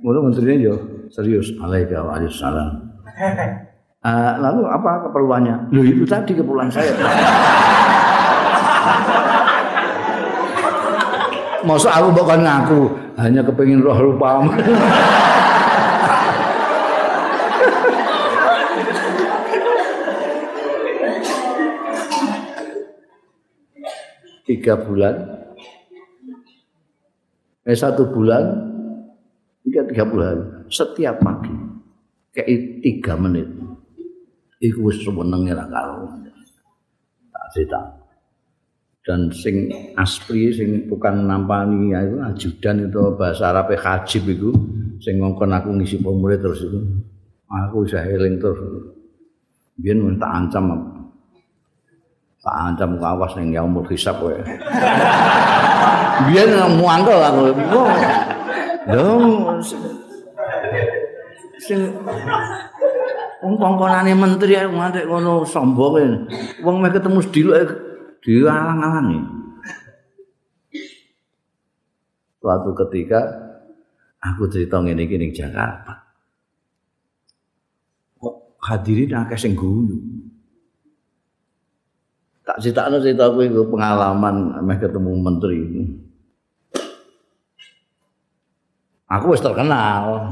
[0.00, 0.74] Mula menterinya yo
[1.12, 1.52] serius.
[1.60, 2.68] Waalaikumsalam.
[4.00, 5.68] Uh, lalu apa keperluannya?
[5.76, 6.96] Loh itu tadi keperluan saya.
[11.60, 12.88] Masa aku bukan ngaku
[13.20, 14.40] hanya kepingin roh rupa.
[24.48, 25.39] tiga bulan
[27.64, 28.44] eh satu bulan
[29.64, 30.36] tiga tiga bulan.
[30.70, 31.52] Setiap pagi
[32.32, 33.48] kayak tiga menit.
[34.60, 36.08] Iku wis senenge ra karo.
[37.32, 37.80] Tak cerita.
[39.00, 44.52] Dan sing asli sing bukan nampani ya itu ajudan itu bahasa Arab hajib itu
[45.00, 46.78] sing ngongkon aku ngisi formulir terus itu
[47.48, 48.60] aku bisa eling terus.
[49.80, 50.68] Biar minta ancam
[52.40, 54.32] tak ancam kawas ning yaumul hisab kowe
[56.28, 57.40] biar mau angkel aku
[58.90, 59.24] dong
[61.60, 61.80] sing
[63.40, 66.28] wong kongkonane menteri nganti ngono sombong
[66.60, 67.70] wong meh ketemu sediluk
[68.20, 69.20] dialang-alangi.
[72.40, 73.20] Suatu ketika
[74.20, 76.04] aku cerita ngene iki ning Jakarta.
[78.20, 79.96] Kok hadirin akeh sing guyu.
[82.44, 85.84] Tak critakno cerita aku pengalaman meh ketemu menteri ini.
[89.10, 90.30] Aku wis terkenal.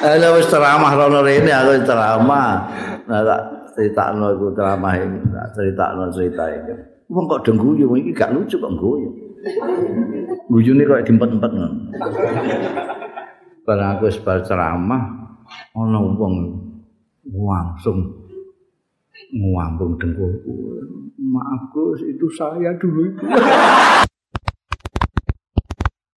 [0.00, 2.62] Ana wis ceramah rono rene aku ceramah.
[3.10, 3.42] Nah tak
[3.74, 6.72] critakno iku ceramah iki, tak critakno cerita iki.
[7.10, 9.10] Wong kok dengguyu iki gak lucu kok guyu.
[10.46, 11.90] Guyune kok diempet-empet ngono.
[13.66, 15.02] Barang aku wis bar ceramah
[15.74, 16.34] ana wong
[17.34, 18.19] langsung
[19.30, 20.82] ngambung dengkulku.
[21.20, 23.24] Maaf Gus, itu saya dulu itu.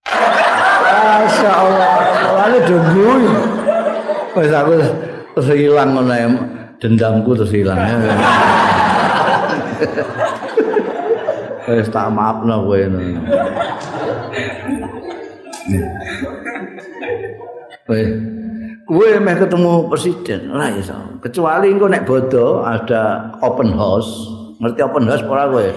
[0.03, 1.93] Masya Allah,
[2.41, 3.33] lalu dengguyu.
[4.33, 4.73] Wis aku
[5.37, 6.41] terus ilang ngono
[6.81, 7.77] dendamku terus ilang.
[11.69, 12.81] Wis tak maafno kowe.
[17.87, 18.32] Wis
[18.85, 20.51] kowe meh ketemu presiden.
[20.51, 20.95] Ora iso.
[21.23, 24.29] Kecuali engko nek bodo ada open house.
[24.59, 25.67] Ngerti open house ora kowe?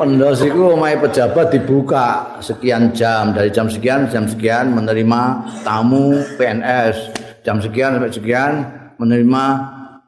[0.00, 3.36] pendos itu omahe pejabat dibuka sekian jam.
[3.36, 7.12] Dari jam sekian jam sekian menerima tamu PNS
[7.44, 8.52] jam sekian sampai sekian
[8.96, 9.44] menerima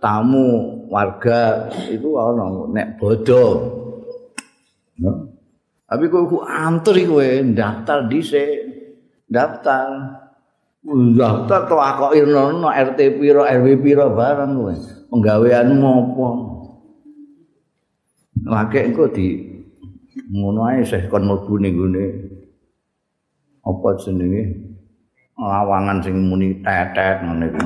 [0.01, 1.69] tamu warga.
[1.93, 3.45] Itu ono nek bodo
[5.93, 7.21] tapi kok antar iku
[7.53, 8.73] daftar dhisik.
[9.29, 9.89] Daftar
[10.91, 14.75] daftar to aku irno RT piro RW piro barang kowe.
[15.13, 16.29] Penggaweanmu apa?
[18.43, 19.27] Lagi engko di
[20.33, 22.07] ngono ae sih kon mlebu ning gone.
[23.63, 24.43] Apa jenenge?
[25.39, 27.61] Lawangan sing muni tetet ngene iki.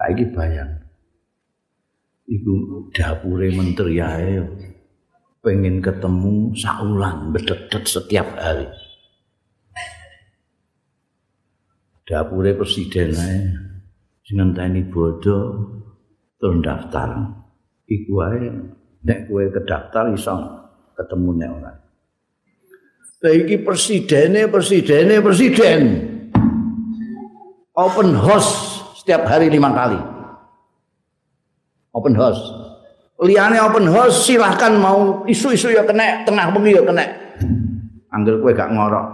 [0.00, 0.72] Saiki bayang.
[2.26, 2.52] Iku
[2.96, 4.40] dapure menteri ae
[5.46, 8.66] pengen ketemu saulan bededet setiap hari
[12.02, 13.38] dapure presiden ae
[14.26, 15.70] sing ngenteni bodoh
[16.42, 17.14] turun daftar
[17.86, 18.50] iku wae
[19.06, 20.34] nek kowe kedaftar iso
[20.98, 21.72] ketemu nek ora.
[23.22, 25.82] Lah iki presidene presidene presiden.
[27.76, 30.00] open house setiap hari lima kali.
[31.92, 32.65] Open house.
[33.16, 37.04] Liane open house silahkan mau isu-isu ya kena, tengah bengi ya kena.
[38.12, 39.06] Angger kowe gak ngorok.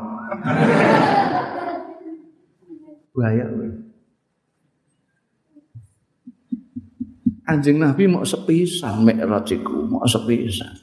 [3.14, 3.68] Bahaya kowe.
[7.46, 10.74] Anjing Nabi mau sepisan mikraj iku, mau sepisan.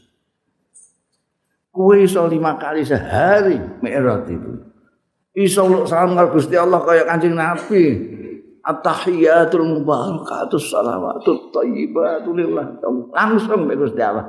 [1.76, 4.54] Kue iso lima kali sehari mikraj itu.
[5.36, 7.84] Iso salam karo Gusti Allah kaya Kanjeng Nabi.
[8.60, 12.80] At-tahiyatul mubarakatus salawatut thayyibatu lillah.
[13.16, 14.28] Langsung mek Gusti Allah.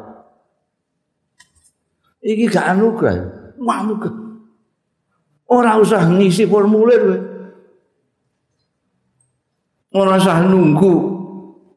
[2.21, 3.17] Iki gak anugerah,
[3.59, 4.31] anugerah.
[5.51, 7.19] Ora usah ngisi formulir kowe.
[9.99, 10.95] Ora usah nunggu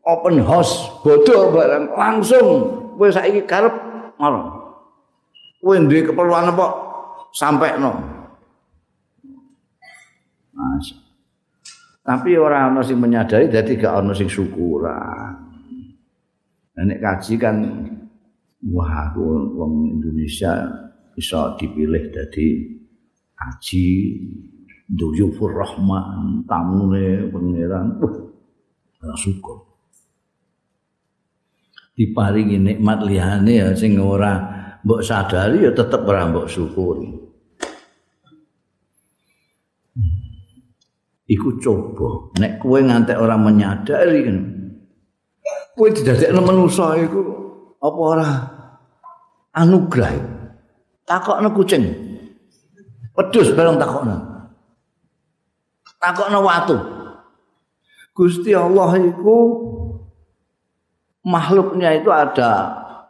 [0.06, 2.48] open house bodoh barang langsung
[2.94, 3.74] kowe saiki karep
[4.22, 4.42] ngono.
[5.58, 6.68] Kowe duwe keperluan apa
[7.34, 7.98] sampai no.
[10.54, 10.94] Mas.
[12.04, 15.40] Tapi orang ana sing menyadari dadi gak ana sing syukuran.
[16.76, 17.64] Nek kaji kan
[18.68, 20.68] wah aku wong Indonesia
[21.16, 22.76] bisa dipilih dadi
[23.40, 23.88] haji
[24.92, 27.88] duyufur rahman tamune pangeran.
[28.04, 29.64] Uh, syukur.
[31.96, 34.44] Diparingi nikmat liyane ya sing ora
[34.84, 37.23] mbok sadari ya tetep ora mbok syukuri
[41.28, 42.34] iku coba.
[42.40, 44.38] Nek kowe ngantek ora menyadari kan
[45.74, 47.22] kowe didadekno manusa iku
[47.80, 48.30] apa ora?
[49.54, 50.14] Anugrah.
[51.06, 51.84] Takokno kucing.
[53.14, 54.18] Wedhus bareng takokno.
[56.02, 56.78] Takokno watu.
[58.14, 59.38] Gusti Allah itu
[61.26, 62.52] makhluknya itu ada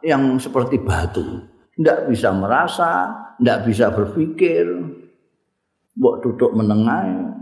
[0.03, 1.47] yang seperti batu.
[1.75, 4.65] Tidak bisa merasa tidak bisa berpikir.
[5.93, 7.32] Mbok duduk menengai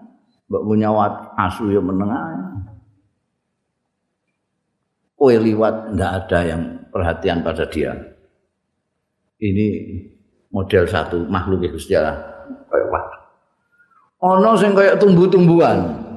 [0.52, 0.92] mbok punya
[1.40, 2.68] asu yang menengai
[5.22, 7.94] kowe liwat tidak ada yang perhatian pada dia.
[9.38, 9.68] Ini
[10.50, 12.18] model satu makhluk itu sejarah
[12.68, 13.06] kayak wah.
[14.34, 16.10] Ono sing kayak tumbuh-tumbuhan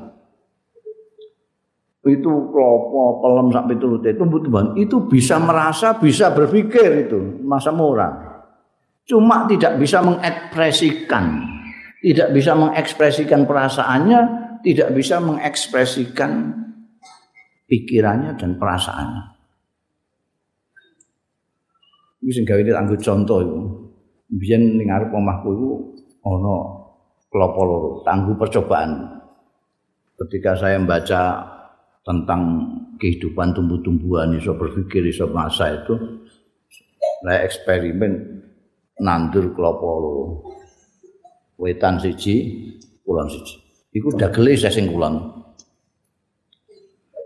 [2.05, 7.45] itu klopo, pelem sampai turute tumbuh-tumbuhan itu bisa merasa, bisa berpikir itu.
[7.45, 8.13] Masa murah.
[9.05, 11.45] Cuma tidak bisa mengekspresikan,
[12.05, 14.21] tidak bisa mengekspresikan perasaannya,
[14.61, 16.53] tidak bisa mengekspresikan
[17.65, 19.25] pikirannya dan perasaannya.
[22.21, 23.61] Ini sing gawe anggo contoh itu.
[24.37, 25.71] Biyen ning arep omahku iku
[26.29, 26.57] ana
[27.33, 29.21] klopo loro, tangguh percobaan.
[30.21, 31.41] Ketika saya membaca
[32.05, 32.69] tentang
[33.01, 36.21] kehidupan tumbuh-tumbuhan iso berpikir iso masa itu
[37.25, 38.13] saya eksperimen
[39.01, 39.89] nandur klopo
[41.61, 42.37] wetan siji
[43.03, 43.61] kulon siji.
[43.95, 45.21] Iku udah gelis saya sing kulon.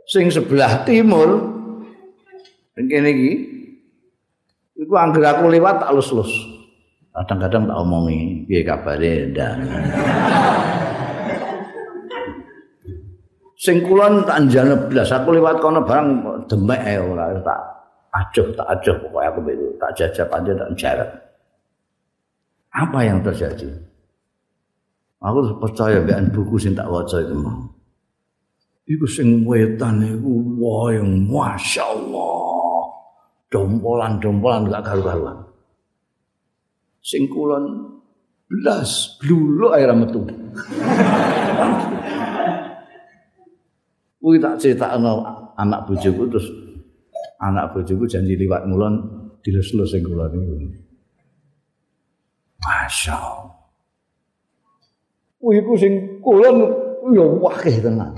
[0.08, 1.56] Sing sebelah timur
[2.78, 3.32] kene iki
[4.78, 6.30] iku angger aku lewat tak lus-lus.
[7.12, 9.52] Kadang-kadang tak omongi piye kabare ndak
[13.58, 16.08] sing kulon tak njane blas aku liwat kono barang
[16.46, 17.60] demek ae ora tak
[18.14, 19.38] acuh tak acuh pokoke aku
[19.82, 21.10] tak jajak aja tak jarak
[22.70, 23.66] apa yang terjadi
[25.18, 27.78] aku percaya mbek buku sing tak waca itu mau
[28.88, 32.88] iku sing wetan iku wah yang masyaallah.
[33.48, 35.40] Dompolan-dompolan gak karu-karuan.
[37.00, 37.96] Sing kulon
[38.48, 40.20] blas blulu air metu.
[44.18, 45.24] Kuwi tak critakno
[45.56, 46.48] anak bojoku terus
[47.40, 49.00] anak bojoku janji liwat ngulon
[49.40, 50.68] dilus-lus sing kula niku.
[52.60, 53.16] Masya
[55.38, 55.46] Allah.
[55.46, 56.66] Kuwi ku sing kulon
[57.14, 58.10] ya wakeh tenan.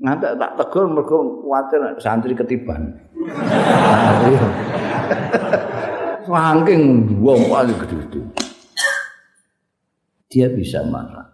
[0.00, 2.96] Ngantek tak tegur mergo kuwatir santri ketiban.
[6.30, 6.82] Saking
[7.20, 8.22] wong paling gede-gede.
[10.30, 11.26] Dia bisa marah.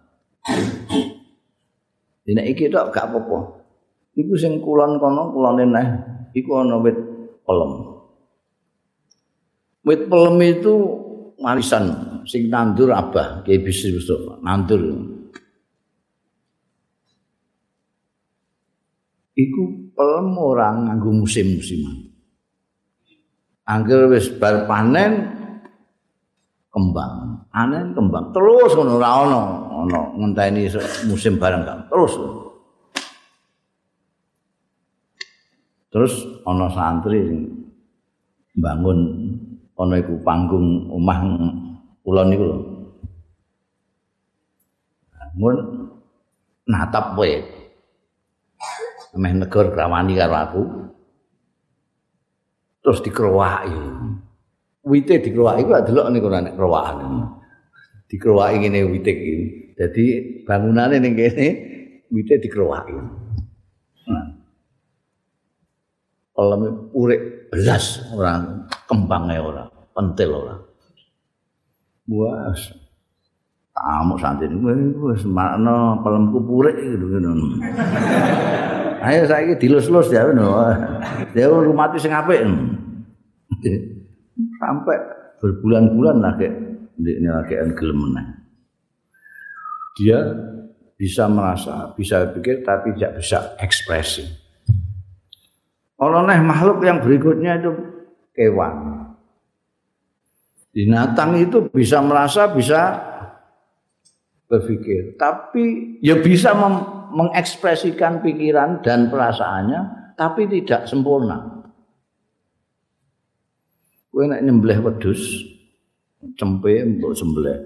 [2.24, 3.60] Dina iki tok gak apa-apa.
[4.16, 5.86] Iku sing kulon kono kulone neh
[6.32, 6.96] iku ana wit
[7.44, 7.72] pelem.
[9.84, 11.05] Wit pelem itu
[11.40, 11.84] warisan
[12.24, 14.82] sing nandur abah Kiai Bisri Mustafa nandur.
[19.36, 22.08] Iku pelem ora nganggo musim-musiman.
[23.68, 25.36] Angger wis bar panen
[26.72, 29.66] kembang, anen kembang terus ngono ora ana.
[29.86, 30.66] ana ngenteni
[31.06, 32.12] musim barang kan terus
[35.92, 37.22] terus ana santri
[38.56, 38.98] bangun
[39.76, 41.18] ana iku panggung omah
[42.00, 42.58] kula niku lho
[45.36, 45.56] bangun
[46.64, 47.32] natap kowe.
[49.16, 50.62] Meh negor grawani karo aku.
[52.84, 53.76] Terus dikrowaki.
[54.86, 56.98] Wite dikrowaki ku delok niku nek krowakan.
[58.08, 59.36] Dikrowaki ngene wite iki.
[59.76, 60.04] Dadi
[60.44, 61.46] bangunane ning kene
[62.12, 62.96] wite dikrowaki.
[64.06, 64.26] Nah.
[66.36, 70.60] Oleh urip belas orang kembangnya orang pentil orang.
[72.06, 72.52] Wah,
[73.72, 77.60] tamu santri ini wis makna pelemku purek gitu ngono.
[79.00, 80.70] Ayo saiki dilus-lus ya ngono.
[81.32, 82.44] Ya rumati sing apik.
[84.60, 84.96] Sampai
[85.40, 86.48] berbulan-bulan lagi
[86.96, 88.00] ini lagi gelem
[89.96, 90.20] Dia
[90.96, 94.45] bisa merasa, bisa pikir tapi tidak bisa ekspresi.
[95.96, 97.72] Orang makhluk yang berikutnya itu
[98.36, 99.08] kewan.
[100.76, 103.00] Binatang itu bisa merasa, bisa
[104.44, 105.16] berpikir.
[105.16, 106.52] Tapi ya bisa
[107.16, 111.64] mengekspresikan pikiran dan perasaannya, tapi tidak sempurna.
[114.12, 115.44] Kue nak nyembelih wedus,
[116.36, 117.58] cempe mbok sembelih.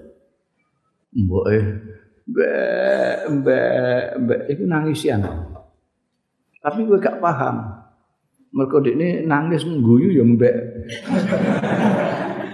[1.11, 1.65] Mbok eh
[2.27, 5.19] mbek mbek mbek itu nangisian.
[6.61, 7.80] Tapi gue gak paham.
[8.51, 10.55] Mereka ini nangis mengguyu ya mbek.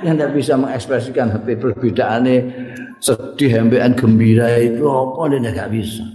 [0.06, 2.38] yang tidak bisa mengekspresikan tapi perbedaannya
[3.02, 6.06] sedih, hembean, gembira itu apa dia tidak bisa.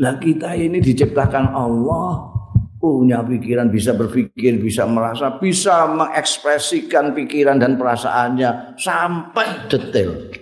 [0.00, 2.32] Nah kita ini diciptakan Allah
[2.80, 10.32] punya pikiran, bisa berpikir, bisa merasa, bisa mengekspresikan pikiran dan perasaannya sampai detail.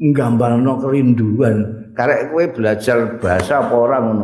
[0.00, 1.84] Gambar no kerinduan.
[1.94, 4.18] Karena kue belajar bahasa orang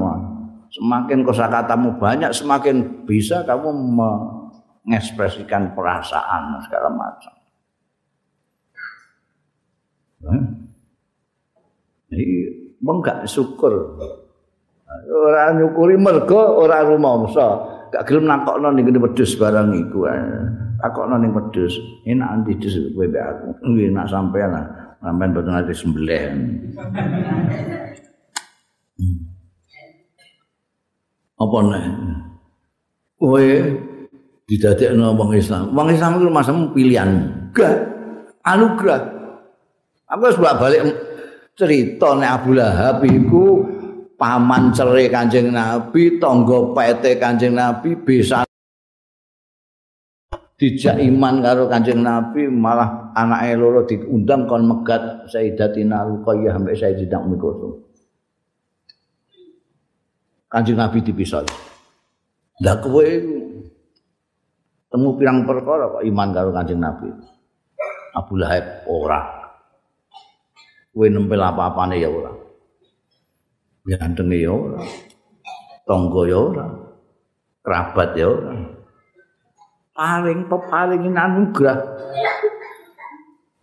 [0.71, 7.35] Semakin kosakatamu banyak, semakin bisa kamu mengekspresikan perasaan segala macam.
[12.11, 12.27] Ini
[12.79, 13.99] menggak syukur.
[15.11, 17.66] Orang nyukuri mergo ora rumangsa.
[17.91, 20.07] Gak gelem nakokno ning kene wedhus barang iku.
[20.79, 21.75] Takokno ning wedhus.
[22.07, 23.47] Enak anti dus kowe mbek aku.
[23.66, 24.55] Nggih nak sampean.
[25.03, 26.23] Sampean boten ate sembelih.
[31.41, 31.84] Apa nek?
[33.16, 33.49] Kowe
[34.45, 35.72] didadekno wong Islam.
[35.72, 37.11] Wong Islam iku masem pilihan.
[37.57, 37.74] Gak
[38.45, 39.01] anugerah.
[40.11, 40.82] Aku wis balik
[41.57, 43.64] cerita nek Abu Lahab iku
[44.20, 48.45] paman cerai Kanjeng Nabi, tangga pete Kanjeng Nabi bisa
[50.61, 57.24] dijak iman karo Kanjeng Nabi malah anake loro diundang kon megat Sayyidatina Ruqayyah sampai Sayyidatina
[57.24, 57.72] Ummu Kulsum.
[60.51, 61.46] Kanjeng Nabi dipisah.
[62.61, 63.07] Lah kowe
[64.90, 67.07] temu pirang perkara kok iman karo Kanjeng Nabi.
[68.18, 69.22] Abu Lahab ora.
[70.90, 72.34] Kowe nempel apa-apane ya ora.
[73.86, 74.82] Gantenge ya ora.
[75.86, 76.66] Tangga ya ora.
[77.62, 78.53] Kerabat ya ora.
[79.94, 81.78] Paling pepaling anugerah.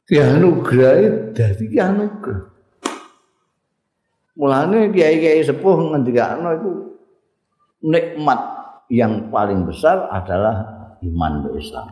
[0.07, 2.56] Ki anugerah dadi ki anugerah.
[4.37, 6.71] Mulane kiai-kiai sepuh ngendikane itu
[7.81, 8.39] nikmat
[8.93, 10.61] yang paling besar adalah
[11.01, 11.87] iman ke Islam.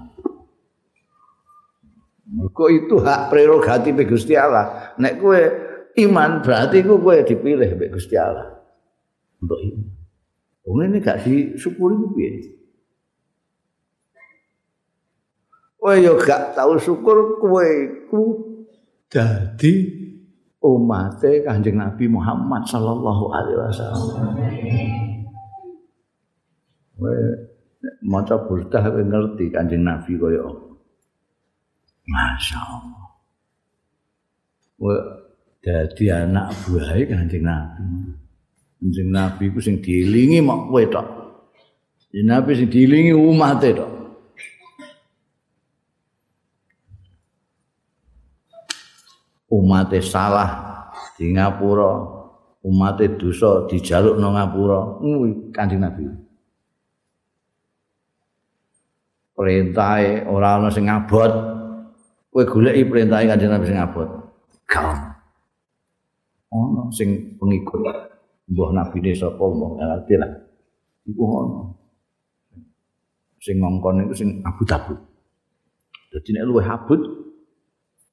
[2.25, 4.93] Kok itu hak prerogatif Gusti Allah.
[5.01, 5.41] Nek kowe
[5.97, 8.61] iman berarti ku kowe dipilih mbek Gusti Allah.
[9.41, 9.85] Untuk iman.
[10.65, 12.29] Wong ini gak disyukuri ku piye?
[15.77, 17.69] Kowe yo gak tahu syukur kowe
[18.09, 18.21] ku
[19.05, 20.04] dadi
[20.65, 24.25] umat Kanjeng Nabi Muhammad sallallahu alaihi wasallam.
[26.97, 27.17] Kowe
[28.01, 30.65] maca burdah kowe ngerti Kanjeng Nabi kaya apa.
[32.05, 33.05] Masya Allah.
[34.75, 34.97] Kowe
[35.61, 37.85] dadi anak buah Kanjeng Nabi.
[38.81, 41.07] Kanjeng Nabi ku sing dielingi mok kowe tok.
[42.11, 43.94] Kanjeng Nabi sing dielingi umat tok.
[49.55, 50.51] Umat salah
[51.15, 51.91] di Ngapura,
[52.67, 56.25] umat dosa dijaluk nang Ngapura, kuwi Kanjeng Nabi.
[59.35, 61.31] perintahe ora ana sing ngabot.
[62.31, 64.09] Kowe goleki perintahe kanjeng Nabi sing ngabot.
[64.65, 64.97] Gak
[66.55, 67.83] ono sing pengikut
[68.47, 70.31] mbah nabi ne sapa mbah ngerti lah.
[71.05, 71.61] Iku ono.
[73.43, 74.97] Sing ngongkon iku sing abut-abut.
[76.09, 77.01] Dadi nek luwih abut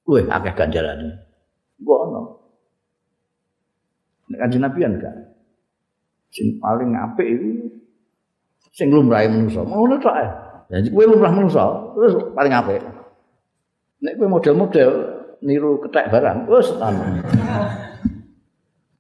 [0.03, 1.32] luwih akeh ganjarane
[1.83, 2.23] iku ono.
[4.31, 5.17] Nek kanjeng Nabi kan gak.
[6.31, 7.51] Sing paling apik iku
[8.73, 10.29] sing lumrahe manusa ngono tok ae.
[10.73, 12.81] Jadi kowe lumrah manusa, terus paling apik.
[14.01, 14.91] Nek kowe model-model
[15.45, 17.21] niru ketek barang, wis anu.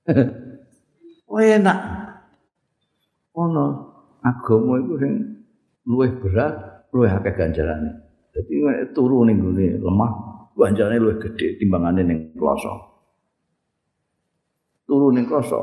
[1.32, 1.78] oh enak.
[3.32, 3.64] Ono
[4.20, 5.12] agama iku sing
[5.88, 7.90] luwih berat luwih akeh ganjarane.
[8.36, 8.60] Dadi
[8.92, 10.12] turu ning gone lemah
[10.57, 12.72] ganjarane luwih gedhe timbangane ning kloso.
[14.84, 15.61] Turu ning kloso.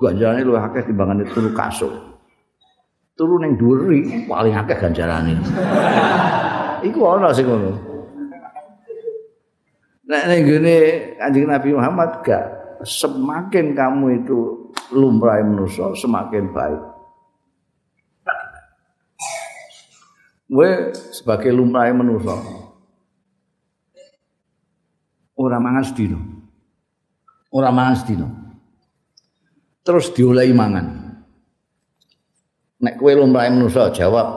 [0.00, 1.92] Ganjarane luwih akeh timbangane turu kasur.
[3.14, 3.84] Turu ning dhuwur
[4.28, 5.34] paling akeh ganjarane.
[6.88, 7.72] Iku ana sing ngono.
[10.10, 10.76] Nek ning gone
[11.20, 12.44] Kanjeng Nabi Muhammad gak
[12.82, 16.82] semakin kamu itu lumrah manusia semakin baik.
[20.50, 22.34] Gue sebagai lumrah manusia
[25.40, 26.20] orang mangan sedino,
[27.48, 28.26] orang mangan sedino,
[29.80, 31.16] terus diolehi mangan.
[32.80, 34.28] Nek kue lumrah manusia jawab,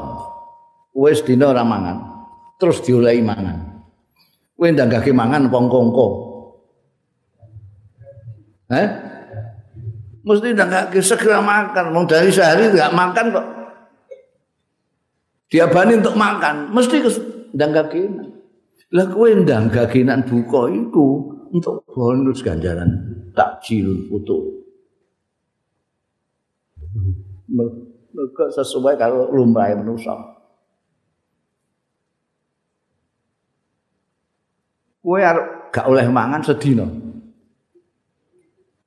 [0.96, 1.98] kue sedino orang mangan,
[2.56, 3.84] terus diolehi mangan.
[4.56, 6.08] Kue ndang mangan pongkongko.
[8.72, 8.88] Eh?
[10.24, 11.92] Mesti enggak segera makan.
[11.92, 13.48] Mau dari sehari enggak makan kok.
[15.52, 16.98] Dia bani untuk makan, mesti
[17.54, 18.33] ndang gaginan.
[18.94, 22.94] Lah kowe ndang gaginan buka iku untuk bonus ganjaran
[23.34, 24.38] takjil foto.
[28.14, 30.14] Mereka sesuai kalau lumrah manusia.
[35.02, 35.20] Kowe
[35.74, 36.86] gak oleh mangan sedina.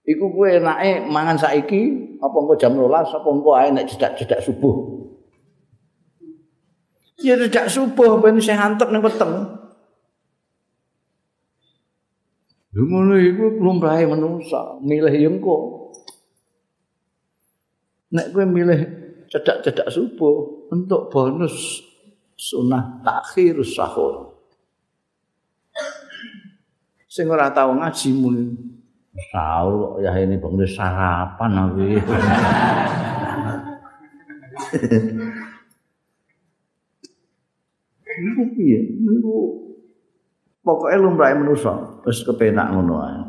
[0.06, 1.82] Iku kowe enake mangan saiki
[2.22, 5.02] apa engko jam 12 apa engko ae nek cedak-cedak subuh.
[7.18, 9.55] Ya cedak subuh ben sing antep ning weteng.
[12.76, 15.88] Lha ngono iku lumrahe manungsa, milih engko.
[18.12, 18.84] Nek kowe milih
[19.32, 21.80] cedak-cedak subuh untuk bonus
[22.36, 24.36] sunah takhir sahur.
[27.08, 28.44] Sing ora tau ngaji muni
[29.32, 31.80] Sahur kok ya ini bangun sarapan aku.
[38.16, 38.80] Iku piye?
[39.00, 39.36] Iku
[40.66, 43.22] pokoke lumrah manusa wis kepenak ngono ae.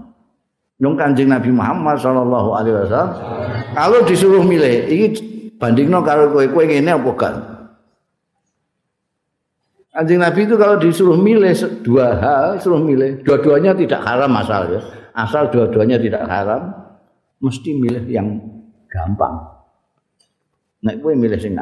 [0.81, 3.11] Yung Kanjeng Nabi Muhammad sallallahu alaihi wasallam
[3.77, 5.07] kalau disuruh milih iki
[5.61, 7.33] bandingno karo kowe-kowe ngene apa gak?
[9.93, 14.81] Kanjeng Nabi itu kalau disuruh milih dua hal, suruh milih, dua-duanya tidak haram asal ya.
[15.17, 16.69] asal dua-duanya tidak haram
[17.41, 18.37] mesti milih yang
[18.89, 19.33] gampang
[20.85, 21.57] nek kowe milih sing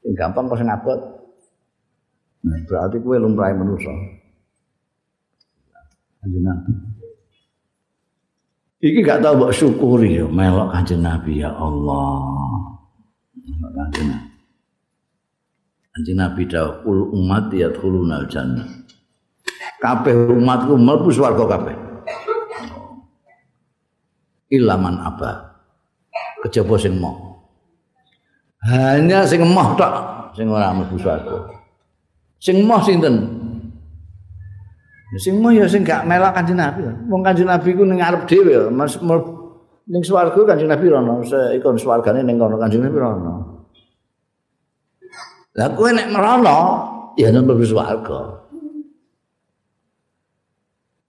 [0.00, 0.98] sing gampang sing ngabot
[2.40, 3.92] nah, berarti kowe lumrahe manusa
[6.22, 6.72] kanjeng Nabi.
[8.82, 12.22] Iki gak tau mbok syukuri yo melok kanjeng Nabi ya Allah.
[13.74, 14.30] Kanjeng Nabi.
[15.92, 18.70] Kanjeng Nabi dawuh umat ya khulunal jannah.
[19.82, 21.76] Kabeh umatku mlebu swarga kabeh.
[24.52, 25.56] ilaman apa
[26.44, 27.40] kejaba sing mau
[28.68, 29.94] hanya sing mau tok
[30.36, 31.50] sing ora mlebu swarga.
[32.38, 33.41] Sing mau sinten
[35.20, 38.72] sing mau ya sing gak melak kanjeng Nabi wong kanjeng Nabi ku ning ngarep dhewe
[38.72, 38.96] mas
[39.88, 41.20] ning swarga kanjeng Nabi rono
[41.52, 43.34] ikon swargane ning kono kanjeng Nabi rono
[45.52, 46.58] lah kowe nek merono
[47.20, 48.20] ya nang swarga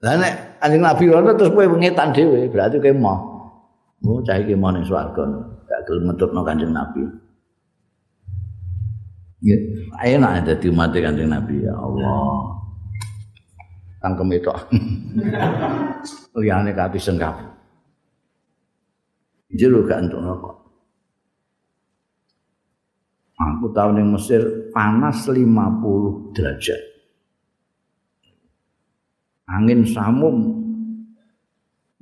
[0.04, 3.34] lah nek kanjeng Nabi rono terus kowe ngetan dhewe berarti kowe mau
[4.04, 5.24] Oh, cah iki mau ning swarga.
[5.64, 7.08] Gak gelem metutno Kanjeng Nabi.
[9.44, 9.56] Ya,
[10.04, 12.63] enak dadi umat Kanjeng Nabi ya Allah.
[14.04, 14.52] Tangkem itu.
[16.44, 17.40] Liyane kati sengkap.
[19.56, 20.56] Jero gak entuk kok.
[23.40, 26.82] Aku tahu ning Mesir panas 50 derajat.
[29.48, 30.36] Angin samum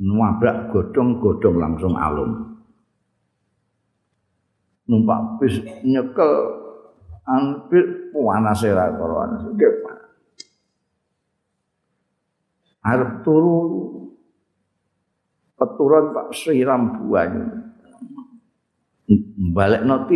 [0.02, 2.58] nuabrak godong-godong langsung alum.
[4.90, 6.34] Numpak bis nyekel
[7.30, 9.54] hampir panas era korona.
[12.82, 13.94] Arep turu
[15.54, 17.46] peturan tak siram buahnya.
[19.54, 20.10] Balik no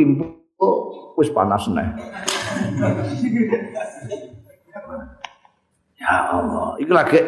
[1.15, 1.89] wis panas nih.
[5.95, 7.19] ya Allah, itu lagi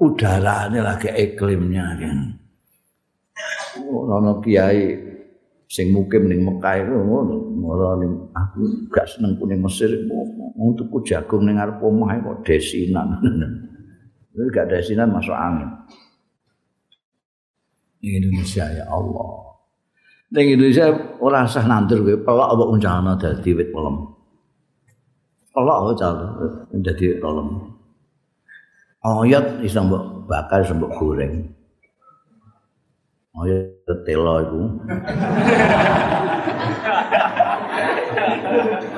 [0.00, 2.18] udara ini lagi iklimnya kan.
[3.90, 4.96] Ono kiai
[5.66, 7.98] sing mukim ning Mekah itu ngono, ora
[8.38, 9.90] aku gak seneng kuning Mesir
[10.56, 13.20] untuk ku jagung ning arep omah kok desinan.
[14.36, 15.64] Ini gak desinan masuk angin.
[18.04, 19.56] Di Indonesia ya Allah.
[20.36, 20.92] Ning Indonesia
[21.24, 23.96] ora sah nandur kowe pelok apa uncana dadi wit pelem.
[25.56, 26.36] Pelok aja
[26.76, 27.48] dadi pelem.
[29.06, 31.46] ayat bisa mbok bakar mbok goreng
[33.36, 33.60] Oh ya
[34.08, 34.60] telo iku.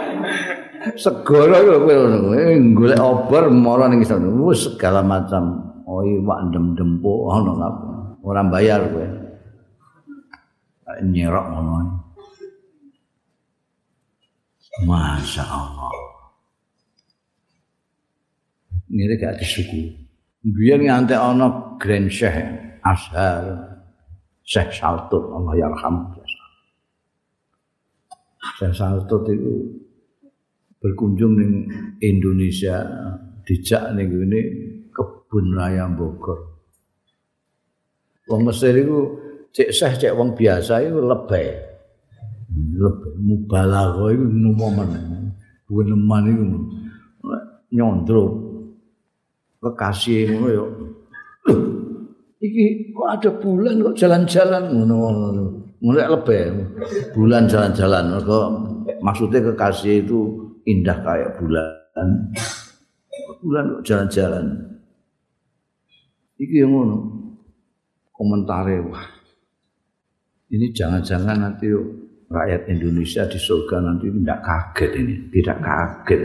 [0.95, 4.16] Eh, golek obor mara ning iso.
[4.18, 5.68] Wis segala macam.
[5.89, 7.89] Oh iwak ndem-dempo ono apa.
[8.24, 9.07] Ora bayar kowe.
[11.05, 11.76] Nyerok ngono.
[14.84, 15.91] Masya Allah.
[18.89, 20.09] Ini gak disuku.
[20.45, 22.36] Biar ngantek ono Grand Syekh
[22.80, 23.45] Ashar.
[24.45, 26.14] Syekh Saltut Allah yarham.
[28.57, 29.88] Syekh Saltut itu
[30.79, 31.47] berkunjung di
[32.07, 32.87] Indonesia
[33.43, 34.41] dijak nih ini
[34.95, 36.59] kebun raya Bogor.
[38.29, 38.99] Wong Mesir itu
[39.51, 41.49] cek seh cek wong biasa itu lebih
[42.79, 44.91] lebih mubalaghah itu momen
[45.66, 46.45] buneman itu
[47.72, 48.24] nyondro.
[49.59, 50.64] Kekasih ngono ya
[52.39, 54.97] iki kok ada bulan kok jalan-jalan ngono
[55.83, 56.70] mulai lebih
[57.14, 58.49] bulan jalan-jalan kok
[59.03, 62.09] maksudnya kekasih itu indah kayak bulan.
[63.41, 64.47] Bulan kok jalan-jalan.
[66.37, 66.97] Iki yang ngono.
[68.12, 69.07] Komentare wah.
[70.49, 71.71] Ini jangan-jangan nanti
[72.29, 75.14] rakyat Indonesia di surga nanti tidak kaget ini.
[75.33, 76.21] Tidak kaget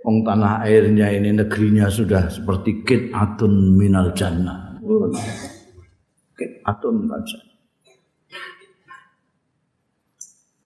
[0.00, 4.80] Wong tanah airnya ini negerinya sudah seperti kit atun minal jannah.
[6.32, 7.49] Kit atun minal jannah.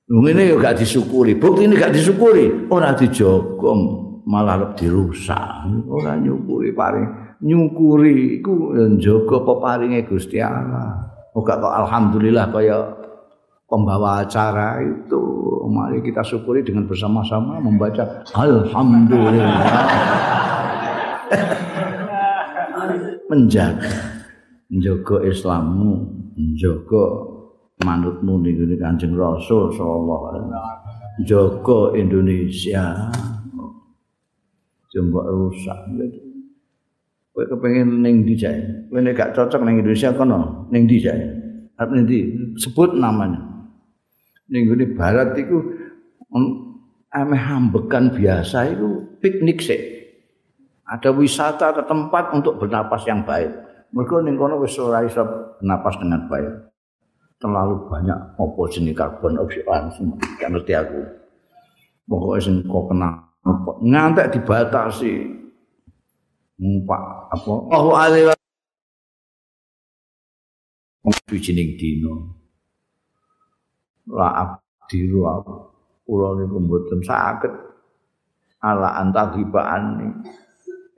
[0.05, 1.41] Wong ini juga disyukuri.
[1.41, 2.69] Bukti ini gak disyukuri.
[2.69, 3.81] Orang dijogom
[4.29, 5.65] malah lebih dirusak.
[5.89, 7.09] Orang nyukuri paling
[7.41, 11.09] nyukuri iku njogo peparinge Gusti Allah.
[11.33, 12.79] Muga kok alhamdulillah kaya
[13.65, 15.21] pembawa acara itu
[15.73, 19.43] mari kita syukuri dengan bersama-sama membaca alhamdulillah
[23.33, 23.91] menjaga
[24.71, 25.93] menjaga Islammu
[26.39, 27.34] menjaga
[27.83, 30.79] manutmu ning Kanjeng Rasul sallallahu alaihi wasallam.
[31.27, 32.85] Jaga Indonesia.
[34.95, 35.79] Jembok rusak.
[37.35, 38.62] Kowe kepengin ning ndi jae?
[38.87, 41.22] Kowe nek gak cocok ning Indonesia kono ning ndi jae?
[41.75, 42.18] Arep ndi?
[42.62, 43.43] Sebut namanya.
[44.47, 45.59] Ning gone barat iku
[47.11, 49.83] ameh hambekan biasa itu piknik sih.
[50.87, 53.51] Ada wisata ke tempat untuk bernapas yang baik.
[53.91, 55.27] Mereka ning kono wis ora iso
[55.59, 56.74] bernapas dengan baik.
[57.45, 59.93] Terlalu banyak opo jenis karbon dioksida
[60.41, 61.01] kan ngerti aku.
[62.09, 63.09] Pokoknya sing kok kena
[63.85, 65.13] ngantek dibatasi.
[66.57, 67.03] Numpak
[67.37, 67.53] apa?
[67.69, 68.33] Oh alih
[71.29, 72.45] Bijining dino.
[74.09, 75.55] la abdiru aku
[76.05, 77.53] kula niku mboten saged
[78.61, 80.13] ala antagibaan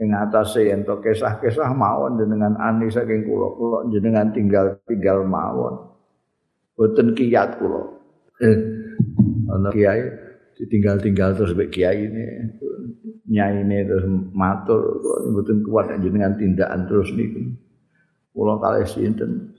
[0.03, 5.96] ing atase yen to kisah-kisah mawon jenengan ani saking kula kula jenengan tinggal-tinggal mawon
[6.77, 7.83] mboten kiyat kula
[8.45, 8.57] eh
[9.49, 10.05] ana kiai
[10.61, 12.24] ditinggal-tinggal terus mek kiai ini
[13.33, 14.05] nyai ini terus
[14.37, 15.01] matur
[15.33, 17.41] mboten kuat jenengan tindakan terus niku
[18.37, 19.57] kula kalih sinten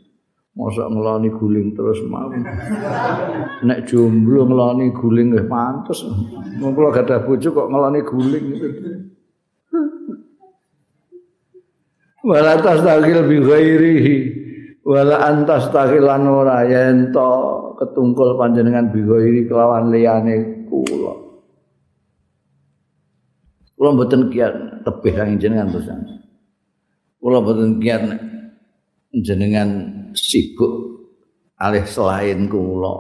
[0.58, 2.34] Masa ngelani guling terus mau.
[3.62, 6.02] Nek jomblo ngelani guling nggih pantes.
[6.58, 8.68] Wong kula gadah bojo kok ngelani guling itu.
[12.26, 14.18] Wala tastaqil bi ghairihi
[14.88, 17.28] wala antas taqilan ora yen to
[17.76, 21.14] ketungkul panjenengan bi ghairi kelawan liyane kula.
[23.76, 25.92] Kula mboten kiat tebih kang jenengan terus.
[27.20, 28.16] Kula mboten kiat
[29.12, 29.70] jenengan
[30.16, 31.04] sibuk
[31.60, 32.96] alih selain kula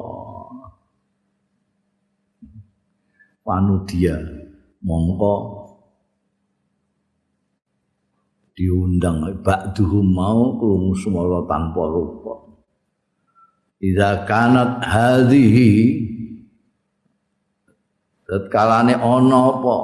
[3.47, 4.19] panudia
[4.83, 5.35] mongko
[8.57, 9.21] diundang.
[9.45, 12.33] Ba'duhum mau krungu semala tanpa rupa.
[13.77, 15.69] Iza kanat hadhihi
[18.27, 19.75] Tetkalane ana apa?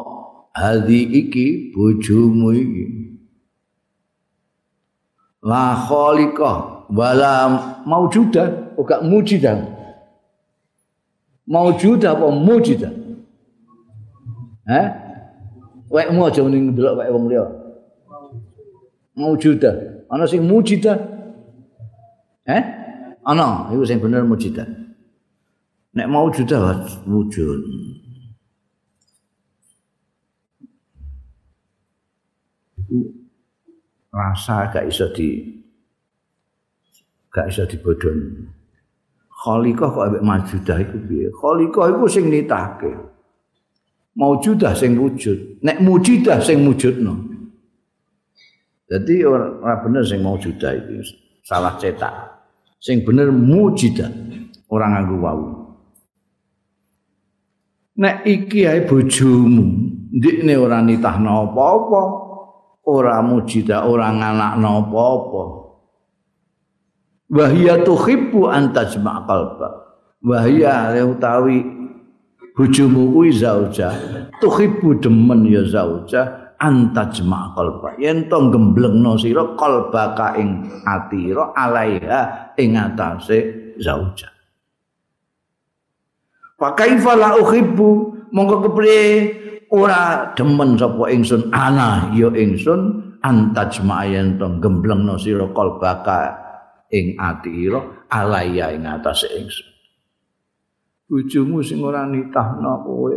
[0.51, 2.85] Hadhi iki bojomu iki.
[5.47, 7.33] La khaliqah wala
[7.87, 9.63] maujudah ora mujidah?
[11.47, 12.93] Maujudah apa mujidah?
[14.67, 14.87] Eh
[15.87, 17.45] wek mu aja ning ndelok wek wong liya
[19.13, 20.97] maujudah ana sing mujidah
[22.49, 22.63] eh
[23.23, 24.65] ana iku sing bener mujidah
[25.93, 27.61] nek maujudah wujud
[34.13, 35.41] rasa gak iso di
[37.33, 38.45] gak bisa dibodoni.
[39.33, 41.27] Khaliqah kok ambek majudah iku piye?
[41.33, 42.93] Khaliqah iku sing nitake.
[44.13, 47.32] Maujudah sing wujud, nek mujidah sing wujudno.
[48.93, 51.01] Jadi ora bener sing mau juda iki
[51.41, 52.13] salah cetak.
[52.77, 54.05] Sing bener mujidah
[54.69, 55.41] orang nganggo wau.
[57.97, 59.65] Nek iki ae bojomu,
[60.13, 62.01] ndikne ora nitahno apa-apa,
[62.85, 65.43] ora mujidah, ora nganakno apa-apa.
[67.33, 69.69] Wahia tuhibbu antajma' qalba.
[70.21, 71.65] Wahia utawi
[72.53, 73.89] bojomu kuwi zauja,
[74.37, 77.95] tuhibbu demen ya zauja antajma' qalba.
[77.97, 83.37] Yen to gemblengno sira qalbaka ing atira alaiha ing atase
[83.79, 84.29] zauja.
[86.59, 87.89] Pakai fala uhibbu
[88.31, 89.01] mongko kepriye
[89.73, 96.37] ora demen sapa ingsun ana ya ingsun antajma yen to gemblengno sira qalbaka
[96.93, 97.81] ing atira
[98.13, 99.73] alaya ing atase ingsun
[101.13, 103.13] bojomu sing ora nitahno kowe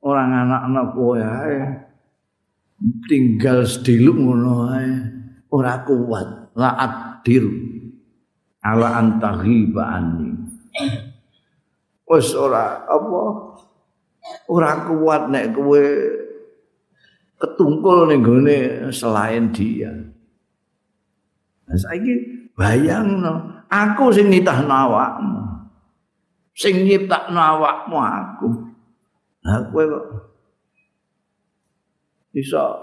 [0.00, 1.60] ora nganakno kowe ae
[3.08, 4.92] tinggal sediluk ngono ae
[5.54, 7.52] ora kuat laat diru.
[8.64, 10.32] Ala antaghiba anni.
[12.08, 13.22] Wis ora apa?
[14.48, 15.84] Ora kuat nek kowe
[17.36, 19.92] ketungkul ning gone selain dia.
[21.64, 22.12] Nah, saiki
[22.56, 25.40] bayangno, aku sing nitahno awakmu.
[26.56, 28.48] Sing nyiptakno awakmu aku.
[29.44, 30.04] Nah, kowe kok
[32.34, 32.74] bisa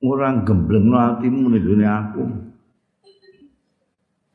[0.00, 2.24] ora gemblengno atimu ning gone aku.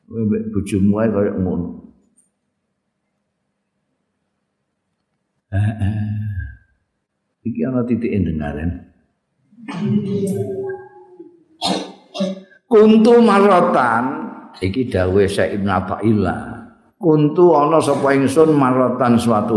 [0.06, 1.68] Kowe mbek bojomu ae kaya ngono.
[7.44, 8.70] Iki ana titik endengaren.
[12.74, 14.04] kuntu marotan
[14.58, 16.40] iki dawuh Syekh Ibnu Athaillah
[16.98, 19.54] kuntu ana sapa ingsun marotan suatu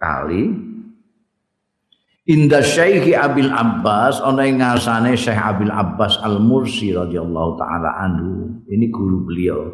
[0.00, 0.69] kali
[2.30, 8.62] Inda Syekh Abil Abbas ana ing ngasane Syekh Abil Abbas Al-Mursi radhiyallahu taala anhu.
[8.70, 9.66] Ini guru beliau.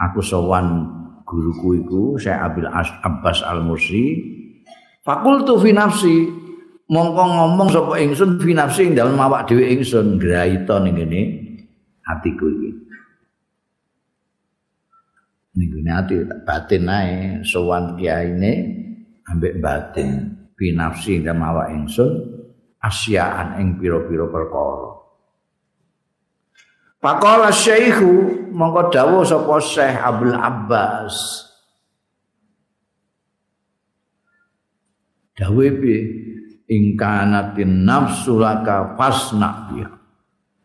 [0.00, 0.88] Aku sowan
[1.28, 2.64] guruku iku Syekh Abil
[3.04, 4.32] Abbas Al-Mursi.
[5.04, 6.24] Fakultu fi nafsi
[6.88, 11.20] mongko ngomong sapa ingsun fi nafsi ing dalem awak dhewe ingsun graita ning ngene
[12.08, 12.70] atiku iki.
[15.60, 16.16] Ning ngene ati
[16.48, 18.83] batin ae sowan kiyaine
[19.28, 20.34] ambek batin.
[20.54, 22.12] Fi nafsi ing dalem awak ingsun
[22.78, 25.02] asyaan ing pira-pira perkara.
[27.02, 31.16] Pakola syekhu mongko dawuh sapa Syekh Abdul Abbas.
[35.34, 36.00] Dawuh piye?
[36.64, 39.92] Ingkanatin nafsu laka fasna biha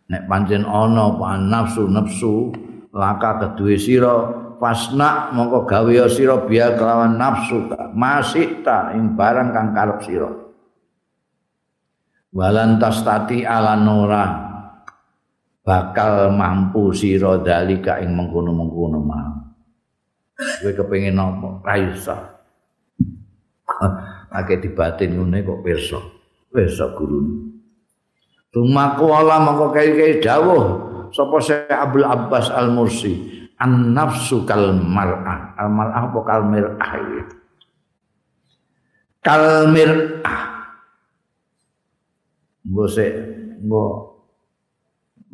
[0.09, 2.55] nek pancen ana nafsu nafsu
[2.95, 4.15] laka kedue sira
[4.59, 10.29] fasna mongko gawe sira biya kelawan nafsu masih ta ing barang kang karep sira.
[12.29, 14.25] Walan tastati ala nora
[15.65, 19.25] bakal mampu sira dalika ing mengkono-mengkono mah
[20.37, 21.49] kowe kepengin apa?
[21.65, 22.15] Ra iso.
[24.37, 25.97] Akeh dibatin ngene kok pirsa.
[26.53, 27.49] Pirsa guru
[28.49, 30.63] Tumaku Allah mongko kai-kai dawuh
[31.13, 36.91] sapa Syekh Abdul Abbas Al Mursi an nafsu kal mar'ah al mar'ah apa kal mir'ah
[39.19, 40.41] kal mir'ah
[42.65, 43.05] mbose
[43.59, 43.85] nggo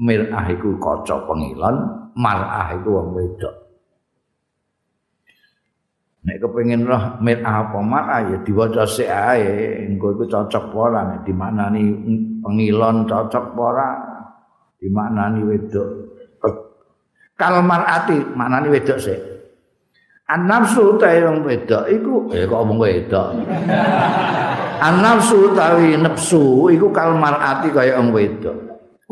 [0.02, 1.76] mir'ah iku kaca pengilon
[2.16, 3.56] mar'ah iku wong wedok.
[6.26, 11.22] Nek kepengin roh mit apa marah ya diwaca sik ae, engko iku cocok ora nek
[11.22, 11.84] dimaknani
[12.42, 13.90] pengilon cocok ora
[14.82, 15.90] dimaknani wedok.
[17.36, 19.20] Kal marati maknani wedok sik.
[20.26, 23.30] An nafsu ta wong wedok iku eh kok omong wedok.
[24.88, 28.58] An nafsu tawi nafsu iku kal marati kaya wong wedok.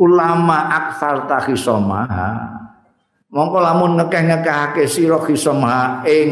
[0.00, 2.60] Ulama aksar takhisamaha.
[3.34, 6.30] Mongko lamun ngekeh-ngekehake sira kisamaha ing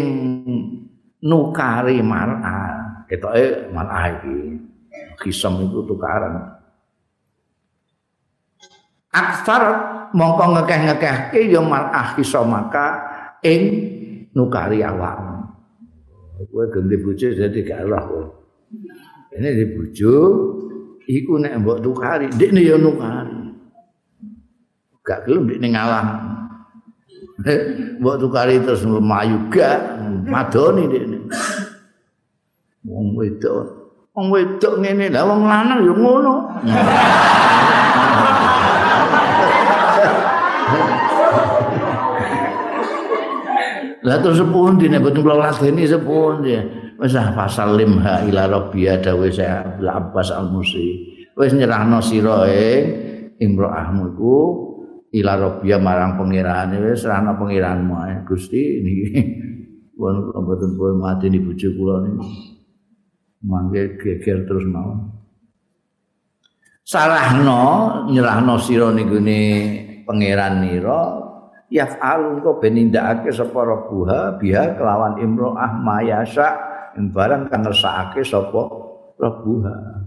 [1.23, 4.59] nukari mar'a ketoke mar'a iki
[5.23, 6.62] kisam itu tukaran
[9.13, 9.63] aksar
[10.17, 12.87] mongko ngekeh-ngekehke ya mar'ah kisamaka
[13.45, 13.63] ing
[14.33, 15.21] nukari awak
[16.51, 18.35] kowe ganti bojo dadi gak roh
[19.37, 20.15] ini di bojo
[21.09, 23.39] iku nek mbok tukari ndekne ya nukari.
[25.03, 26.05] Gak gelem ndekne ngalah
[28.01, 29.81] mbok tukari terus melayu gak.
[30.29, 31.19] Madoni dene
[32.83, 33.63] wong wedok
[34.15, 36.35] wong wedok ngene lah wong lanang ya ngono
[44.03, 46.43] Lah terus sepun dine boten kula ladeni sepun.
[46.99, 51.13] Wis ah fasalim ha ila rabbiya dawe saya Abdul Abbas Al Musi.
[51.37, 52.85] wis nyerahno sira ing
[53.41, 54.37] imro'ahmu iku
[55.17, 59.07] ila rabbia marang pengirane wis serahno pengiranmu ae Gusti niki
[59.97, 62.31] pun mboten pun mati di bojo kula niki
[63.49, 64.93] mangke geger terus mau
[66.85, 67.65] salahno
[68.13, 69.41] nyerahno sira niku ne
[70.05, 71.32] pangeran nira
[71.73, 76.49] yaf'alu kok ben nindakake sapa rabbuha biha kelawan imro'ah mayasa
[77.01, 78.63] ing barang kang ngersakake sapa
[79.17, 80.05] rabbuha.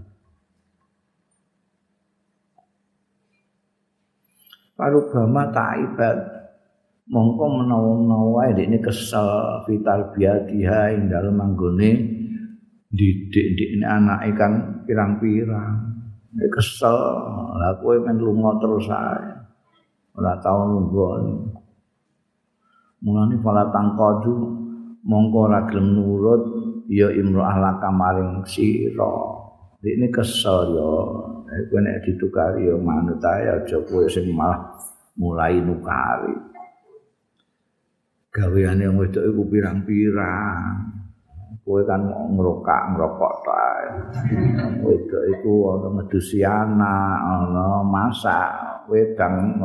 [4.76, 6.18] Parubama ta'ibat
[7.10, 11.90] mongko menawa-menawa ini kesel vital biadiha ing dalem anggone
[12.92, 15.96] didik-dik anak ikan pirang-pirang.
[16.36, 16.92] Kesel
[17.56, 19.35] lah kowe men lunga terus ae
[20.16, 21.00] ora tau nunggu
[23.04, 24.34] mulane pala tangkoju
[25.04, 26.42] mongko ora gelem nurut
[26.88, 29.36] ya imro'ah laka maring sira
[29.86, 30.92] ini kesel ya
[31.70, 34.74] kowe nek ditukari ya manut ae aja kowe sing malah
[35.16, 36.34] mulai nukari.
[38.34, 40.92] Gaweane wong wedok iku pirang-pirang.
[41.64, 43.86] Kowe kan ngrokak ngrokok tae.
[44.84, 48.50] Wedok iku ana medusi anak, ana masak,
[48.90, 49.58] wedang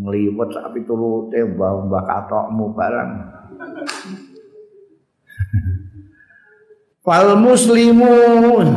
[0.00, 3.10] ngliwet sak pitulute mbah-mbah katokmu barang.
[7.04, 8.68] Fal muslimun.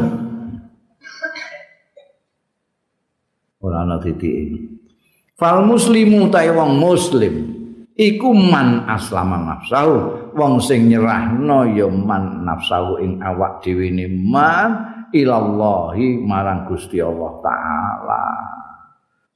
[3.64, 4.68] Ora ana titik
[5.36, 7.34] fal muslimu ta wong muslim
[7.98, 10.30] iku man aslama nafsahu.
[10.38, 14.70] Wong sing nyerahno ya man nafsahu ing awak dhewe ne man
[15.16, 18.24] ilallahi marang Gusti Allah taala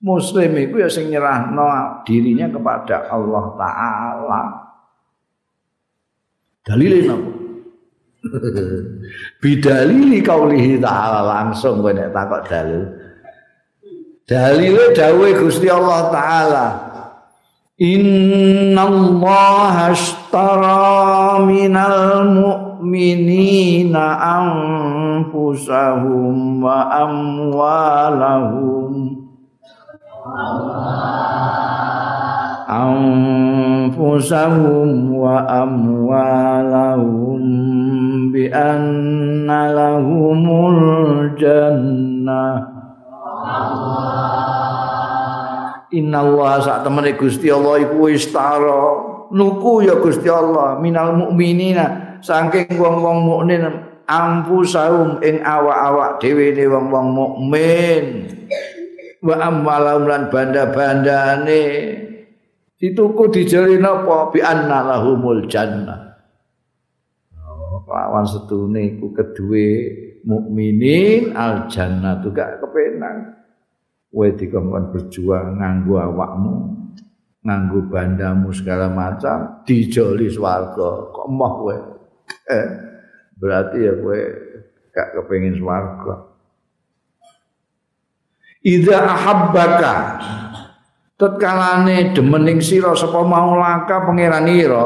[0.02, 4.44] muslim iku ya sing nyerahno dirinya kepada Allah taala.
[6.62, 7.32] Dalile napa?
[9.42, 12.86] Bidalili kaulihi ta'ala langsung kowe nek takok dalil.
[14.30, 16.68] Dalile dawuhe Gusti Allah taala
[17.82, 24.22] Innallaha ashtara minal mu'minina
[25.26, 29.11] anfusahum wa amwalahum
[33.92, 37.42] anfusahum wa amwalahum
[38.32, 42.72] bi anna lahumul jannah.
[45.92, 48.80] Inna Allah saat temen Gusti Allah iku istara
[49.36, 53.64] nuku ya Gusti Allah minal mukminina saking wong-wong mukmin
[54.08, 58.04] ampu saum ing awak-awak dhewe ne wong-wong mukmin
[59.22, 61.64] wa amwalam lan banda-bandane.
[62.82, 64.34] Dituku dijeli napa?
[64.34, 66.18] Bi anna lahumul jannah.
[67.38, 69.70] Oh, lawan setune iku kedue
[70.26, 73.42] mukminin al jannah gak kepenak
[74.12, 76.56] kowe dikongkon berjuang nganggo awakmu
[77.42, 81.14] nganggo bandamu segala macam dijoli swarga.
[81.14, 81.78] Kok moh kowe?
[82.50, 82.68] Eh,
[83.38, 84.22] berarti ya kowe
[84.90, 86.31] gak kepengin swarga
[88.62, 89.94] Idza ahabbaka.
[91.18, 94.86] Tetkalane demening sira sapa maulaka pangeran ira.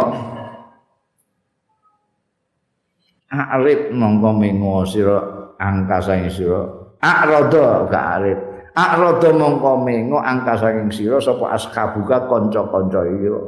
[3.36, 5.20] Arif mongko mengo sira
[5.60, 6.64] angkasa sira.
[7.04, 8.40] Arada gak arif
[8.76, 13.44] Akrada mongko mengo angka saking sira sapa askabuka kanca-kanca ira.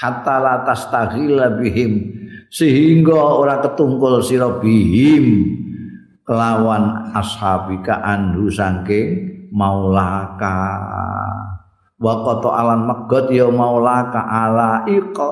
[0.00, 1.92] Hatta la tastaghila bihim
[2.52, 5.63] sehingga ora ketungkul sira bihim
[6.24, 10.56] kelawan ashabika anhu saking maulaka.
[12.00, 15.30] Wa qata alan megot ya maulaka ala iqa.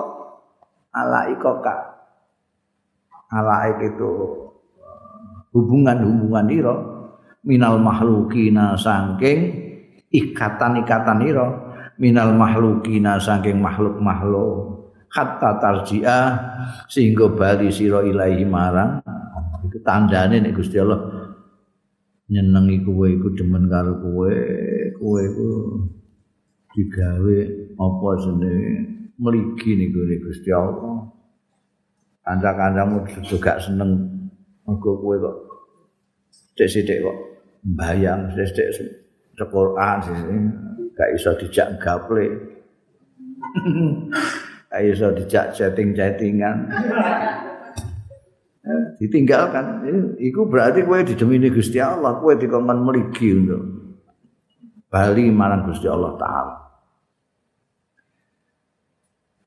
[0.92, 1.92] Ala iqa
[3.32, 4.12] ala itu
[5.56, 6.76] hubungan-hubungan ira
[7.48, 9.72] minal mahlukina saking
[10.12, 11.48] ikatan-ikatan ira
[11.96, 14.84] minal mahlukina saking makhluk-makhluk.
[15.12, 16.28] Hatta tarji'ah
[16.88, 19.04] sehingga bali sira ilahi marang
[19.66, 21.00] itu tandane nek Gusti Allah
[22.32, 24.32] nyenengi kowe iku demen karo kowe
[24.96, 25.48] kowe iku
[26.72, 27.38] digawe
[27.76, 28.72] apa jenenge?
[29.20, 31.12] Mligi niku Gusti Allah.
[32.22, 34.08] Kanca-kancamu juga seneng.
[34.62, 35.36] Mergo kowe kok
[36.30, 37.18] sithik-sithik kok
[37.62, 38.70] bayang sesek
[39.42, 40.36] Quran sini
[40.94, 42.26] gak iso dijak gaple.
[44.70, 46.70] Gak iso dijak chatting-chattingan
[48.98, 49.86] ditinggalkan.
[50.22, 53.62] Itu berarti kowe didemini Gusti Allah kowe dikongkon meligi untuk
[54.86, 56.54] bali marang Gusti Allah taala.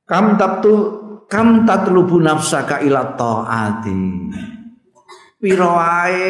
[0.05, 0.74] Kam tabtu
[1.26, 3.97] kam tatlubu nafsaka ila taati.
[5.39, 6.26] Pira wae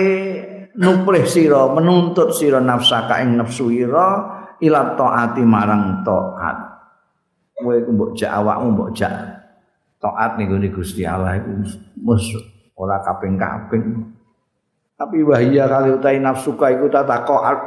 [0.76, 4.08] nuprih sira menuntut sira nafsaka ing nafsu ira
[4.62, 6.58] ila taati marang taat.
[7.56, 9.12] Kowe mbok jak awakmu mbok jak
[10.00, 11.66] taat ning Gusti Allah iku
[12.76, 14.16] ora kaping-kaping
[14.96, 17.60] tapi wahia kali utai nafsuka iku tata koat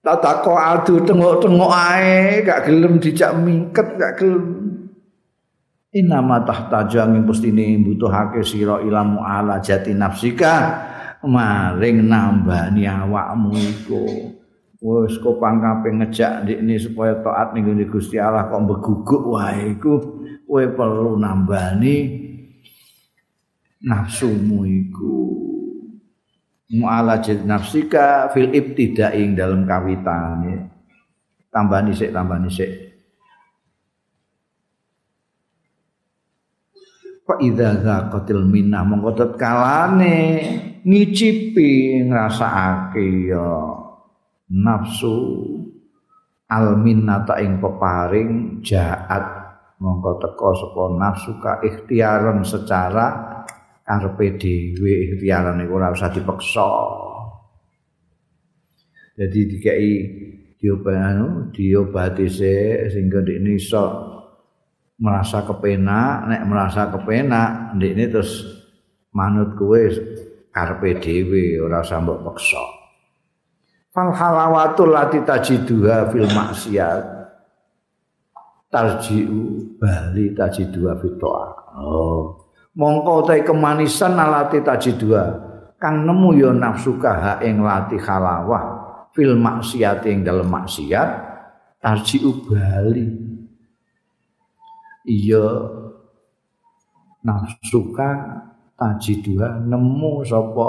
[0.00, 4.44] tata koatu tengok-tengok ae gak gelem dijak mingket gak gelem.
[5.90, 10.86] Inama tahtaja ing pustine butuhake sira ilmu ala jati nafsika
[11.24, 14.04] maring nambani awakmu iku.
[14.80, 20.00] Wis kopang kaping ngejak ndikne supaya taat ning Gusti Allah kok beguguk wae iku
[20.48, 22.29] kowe perlu nambani
[23.80, 25.16] nafsumu iku
[26.70, 30.70] mu'alajat nafsika fil ibtidaing dalam kawitan
[31.50, 32.70] tambah nisik tambah nisik
[37.26, 40.18] fa idza zaqatil minnah mongko kalane
[40.82, 43.50] ngicipi ngrasakake ya.
[44.50, 45.46] Nafsu
[46.50, 49.22] al minnata ing peparing jaat
[49.78, 53.29] mongko teko saka nafsu ka ikhtiaran secara
[53.90, 56.70] karepe dhewe ikhtiaran iku ora usah dipaksa.
[59.18, 59.92] Jadi dikai
[60.54, 63.84] diobati diobati sehingga ndekne iso
[65.02, 68.46] merasa kepenak, nek merasa kepenak ndekne terus
[69.10, 69.82] manut kowe
[70.54, 72.62] karepe dhewe ora usah mbok paksa.
[73.90, 77.02] Fal halawatul lati tajiduha fil maksiat
[78.70, 81.18] tarji'u bali tajiduha fit
[81.70, 82.39] Oh.
[82.80, 84.64] Mongko utahe kemanisan alati
[84.96, 85.28] dua.
[85.76, 88.64] Kang nemu ya nafsu kaha ing lati halawah
[89.12, 91.28] fil maksiat ing dalem maksiat.
[91.80, 93.04] Tarji bali
[95.04, 95.44] iya.
[97.20, 98.40] Nafsuka
[99.20, 99.60] dua.
[99.60, 100.68] Nemu sapa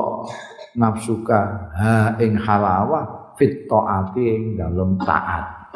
[0.75, 5.75] nafsuka ha ing halawah fit taati ing dalem taat.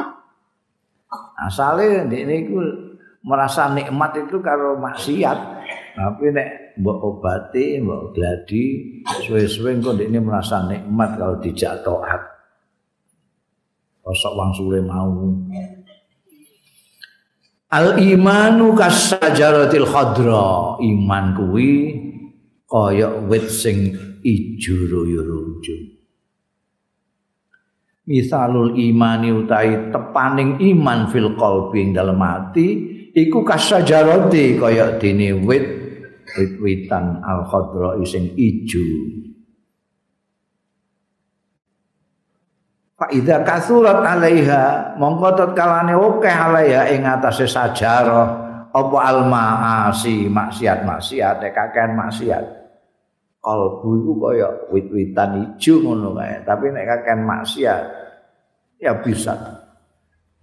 [1.35, 2.59] Asale ndekne iku
[3.27, 5.64] merasa nikmat itu karo maksiat
[5.95, 8.63] Tapi nek mbok obati, mbok gladi,
[9.23, 12.21] suwe-suwe engko ndekne merasa nikmat kalau dijak taat.
[14.03, 15.31] Kosok wang sule mau.
[17.71, 21.71] Al imanu kasajaratil khadra, iman kuwi
[22.67, 25.75] kaya wit sing ijo royo-royo.
[28.05, 32.67] Misalul imani utai tepaning iman fil qalbi ing dalem ati
[33.15, 35.84] iku kasajarati kaya dene wit
[36.33, 38.81] wit-witan al-khadra sing ijo.
[42.95, 48.27] Fa idza kasurat alaiha mongko tatkalane akeh alaiha ing atase sajarah
[48.71, 52.45] apa al-maasi maksiat-maksiat kakean maksiat.
[53.45, 57.83] Kalbu iku kaya wit-witan ijo ngono kae, tapi nek kakean maksiat
[58.81, 59.37] ya bisa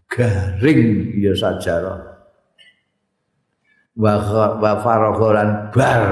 [0.06, 2.11] garing ya sajarah.
[3.96, 6.04] Wa faragholan bar.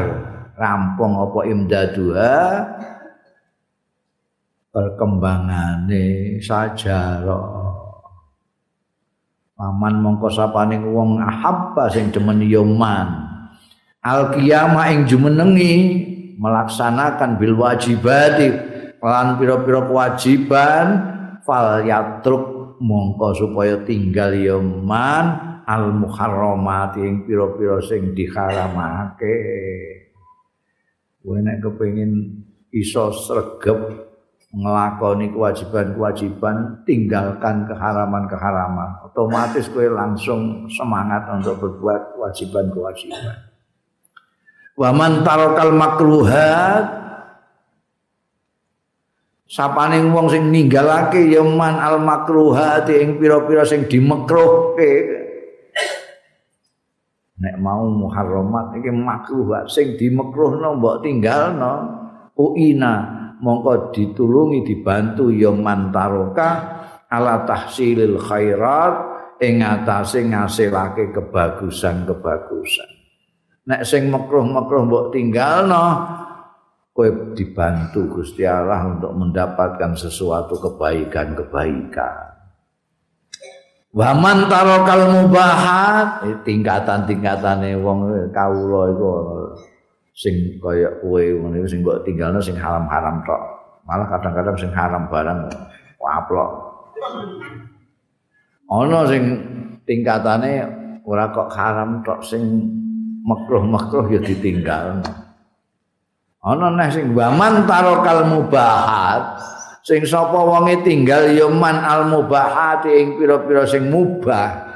[0.61, 2.37] Rampung apa imdaduha
[4.69, 7.61] perkembangane sajarah
[9.57, 13.29] paman mongko sapaning wong ahabba sing demen yoman.
[14.05, 15.73] Al qiyamah ing jumenengi
[16.37, 18.49] melaksanakan bil wajibati
[19.01, 20.87] lan pira-pira kewajiban
[21.45, 29.39] fal yatruk mongko supaya tinggal yoman al muharramat ing pira-pira sing diharamake.
[31.23, 32.43] Kowe nek kepengin
[32.75, 33.79] iso sregep
[34.51, 39.07] nglakoni kewajiban-kewajiban, tinggalkan keharaman-keharaman.
[39.07, 43.47] Otomatis kowe langsung semangat untuk berbuat kewajiban-kewajiban.
[44.75, 47.01] Wa man tarakal makruhat
[49.51, 55.20] Sapaning wong sing ninggalake ya man al makruhat ing pira-pira sing dimekruhke
[57.41, 59.65] nek mau muharramat iki makruh.
[59.67, 61.99] Sing dimekruhno mbok tinggalno.
[62.41, 62.95] Uina
[63.41, 66.51] mongko ditulungi dibantu ya mantaroka
[67.09, 68.95] ala tahsilil khairat
[69.41, 72.91] ing atase ngasilake kebagusan-kebagusan.
[73.69, 75.85] Nek sing mekruh-mekruh mbok tinggalno
[76.91, 82.31] kowe dibantu Gusti Allah untuk mendapatkan sesuatu kebaikan-kebaikan
[83.91, 89.11] Wa man tarakal mubahat tingkatan-tingkatane wong kawula iku
[90.15, 93.43] sing kaya kowe ngene sing mbok tinggalno sing haram-haram tok.
[93.83, 95.41] Malah kadang-kadang sing haram barang
[95.99, 96.51] waplok.
[98.71, 99.23] Ana sing
[99.83, 100.71] tingkatane
[101.03, 102.47] ora kok haram tok sing
[103.27, 105.03] makruh-makruh ya ditinggalno.
[106.41, 109.37] ana neh sing waman tarokal mubahat
[109.85, 114.69] sing sapa wonge tinggal ya man al mubahat ing pira-pira sing mubah.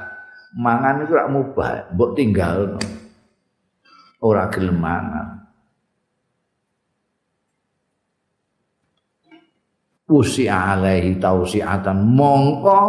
[0.54, 2.78] Mangan iku rak mubah mbok tinggal.
[4.22, 5.28] Ora gelem mangan.
[10.08, 11.96] Usi alaihi tausiatan.
[11.96, 12.82] Mongko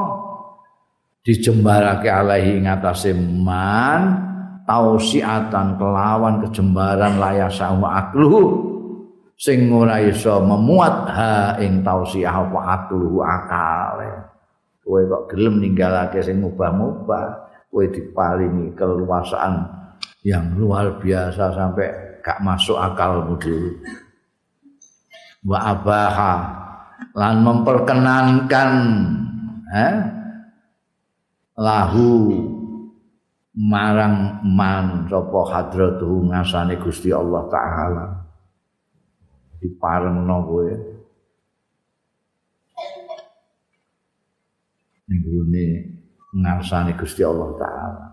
[1.25, 4.25] dijembarake alaihi ngatasé man
[4.69, 8.74] tausiatan kelawan kejembaran layasa wa akluhu
[9.35, 14.11] sing ora iso memuat ha ing tausiah apa akluhu akale
[14.79, 17.25] kowe kok gelem ninggalake sing mubah-mubah
[17.67, 19.67] kowe diparingi keluasaan
[20.23, 23.75] yang luar biasa sampai gak masuk akalmu dhewe
[25.45, 26.35] wa abaha
[27.13, 28.71] lan memperkenankan
[29.75, 29.95] eh
[31.59, 32.39] lahu
[33.55, 38.24] marang man sapa hadratuhu ngasane Gusti Allah taala
[39.65, 40.69] diparengno kowe
[45.09, 45.65] ning gone
[46.37, 48.05] ngasane Gusti Allah taala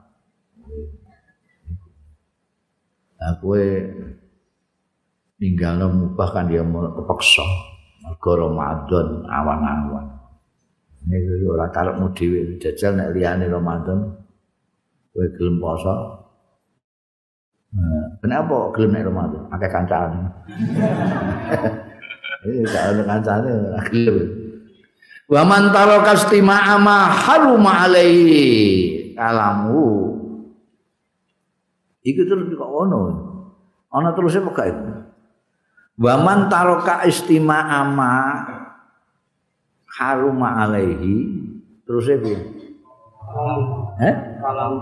[3.22, 3.62] Nah, kowe
[5.38, 7.46] ninggal mubah kan dia kepeksa
[8.02, 10.10] mergo Ramadan awan-awan.
[11.06, 14.10] Ini ora karepmu dhewe jajal nek liyane Ramadan
[15.14, 15.94] kowe gelem poso.
[17.78, 19.42] Nah, kenapa gelem nek Ramadan?
[19.50, 20.20] Akeh kancane.
[22.46, 23.50] Ini gak kancane
[23.90, 24.16] gelem.
[25.32, 30.12] Wa man taraka istima'a ma haruma alaihi kalamu.
[32.02, 33.00] Iku terus kok ono.
[33.92, 34.84] Ana terus apa itu?
[36.02, 38.12] Wa man taraka istima'a ma
[39.88, 41.16] haruma alaihi
[41.88, 42.40] terus e piye?
[44.02, 44.14] Eh?
[44.42, 44.72] Kalam.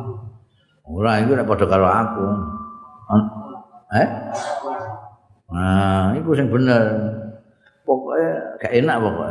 [0.91, 2.27] Ora iku nek padha karo aku.
[3.91, 4.09] Eh?
[5.51, 6.83] Nah, iku sing bener.
[7.83, 8.23] Pokoke
[8.63, 9.31] gak enak pokoke.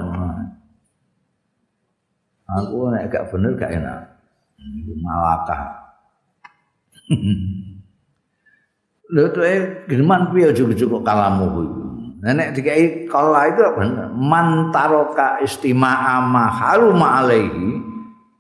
[2.50, 4.00] Aku nek gak bener gak enak.
[5.00, 5.62] Malakah.
[9.10, 11.68] Lho tuh eh gimana piye cukup kalamu kuwi.
[12.20, 14.12] Nenek dikai kala itu bener.
[14.12, 17.80] Man taroka istima'a ma haruma alaihi.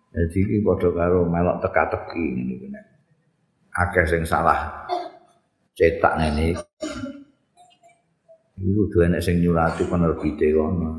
[0.10, 2.26] Jadi iki padha karo melok teka-teki
[2.60, 2.68] iki.
[3.80, 4.90] akeh sing salah
[5.80, 6.60] cetak ngene.
[8.60, 10.92] Iki kudu enek sing nyurati penerbite kono.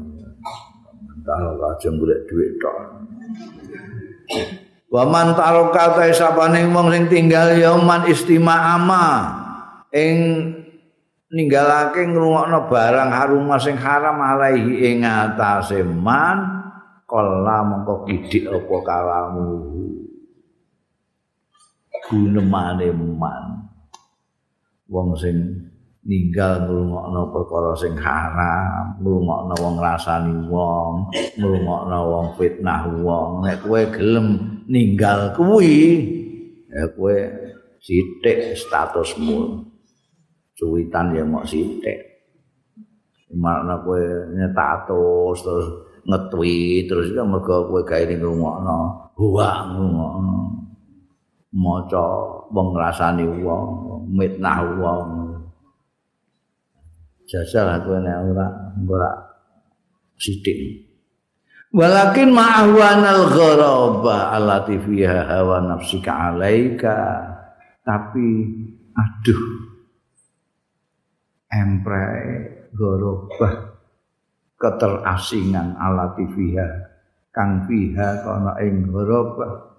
[1.21, 2.77] Entah aja golek dhuwit tok.
[4.89, 9.05] Wa man taraka ta sapane wong sing tinggal ya man istima'ama.
[9.93, 10.17] Ing
[11.29, 16.65] ninggalake ngrungokno barang harum sing haram alaihi ing atase man
[17.05, 19.49] kala mongko kidik apa kalamu.
[22.09, 23.70] Gunemane man
[24.91, 25.37] wong sing
[26.03, 31.07] ninggal ngrungokno perkara sing haram ngrungokno wong rasani wong
[31.39, 33.47] ngrungokno wong fitnah wong.
[33.47, 34.29] Nek kowe gelem
[34.67, 36.03] ninggal kuwi
[36.67, 37.17] ya kowe
[37.79, 39.63] sithik statusmu.
[40.59, 42.11] Cuwitan ya mok sithik.
[43.31, 44.03] Makna kowe
[44.35, 45.67] nyetatus terus
[46.03, 48.79] ngetweet terus ya mergo kowe gawe ngrungokno
[49.15, 50.61] huwa ngrungokno
[51.51, 52.07] maca
[52.51, 53.67] wong ngrasani wong
[54.11, 55.09] mitnah wong.
[57.31, 58.47] Jajal aku nek ora
[58.91, 59.11] ora
[60.19, 60.91] sithik
[61.71, 66.99] walakin ma'ahwanal gharaba allati fiha hawa nafsika alaika.
[67.81, 68.27] Tapi
[68.95, 69.43] aduh
[71.51, 72.07] empre
[72.75, 73.49] gharaba
[74.59, 76.69] keterasingan allati fiha
[77.31, 79.70] kang fiha kana ing gharaba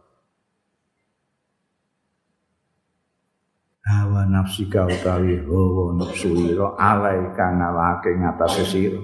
[3.85, 9.01] hawa nafsika utawi hawa nafsu ira alai kang ngalake ngatasé sira.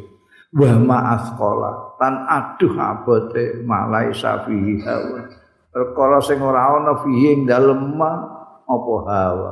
[0.54, 5.28] Wa ma'asqala tan aduh abote malai safi hawa.
[5.74, 9.52] Perkara sing ora ana fihi ing dalem apa hawa?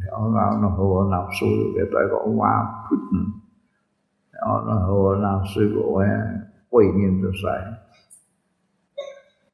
[0.00, 3.04] Ya ora ana hawa nafsu ketok kok wabut.
[4.30, 5.90] Ya ana hawa nafsu kok
[6.76, 7.40] pengin terus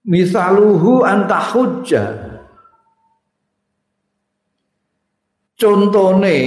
[0.02, 1.38] misaluhu anta
[5.62, 6.38] contone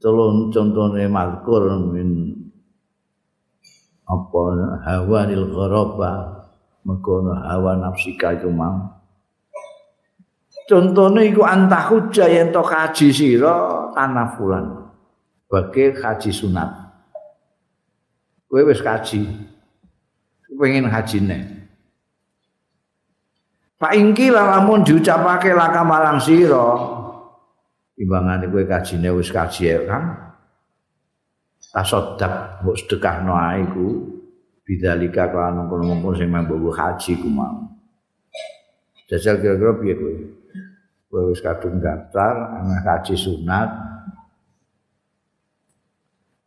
[0.00, 2.32] colon contone mazkur min
[4.08, 4.42] apa
[4.88, 6.12] hawa nil gharaba
[6.88, 8.96] mekono hawa nafsika iku mang
[10.64, 14.88] contone iku antah hujja yen to kaji sira tanafulan
[15.46, 16.70] bagi kaji sunat.
[18.50, 19.26] Kowe wis kaji
[20.56, 21.65] pengen hajine
[23.76, 26.96] Pak ingki lamun diucapake laka marang sira.
[27.92, 30.32] Timbangane kowe kajine wis kaji kan
[31.72, 33.88] tasodak mbok sedekahno ae iku.
[34.64, 37.68] Bidzalika kan ngono-ngono sing mambu haji ku mau.
[39.12, 40.14] Jajal kira-kira piye kowe?
[41.12, 43.70] Kowe wis kadung daftar ana haji sunat.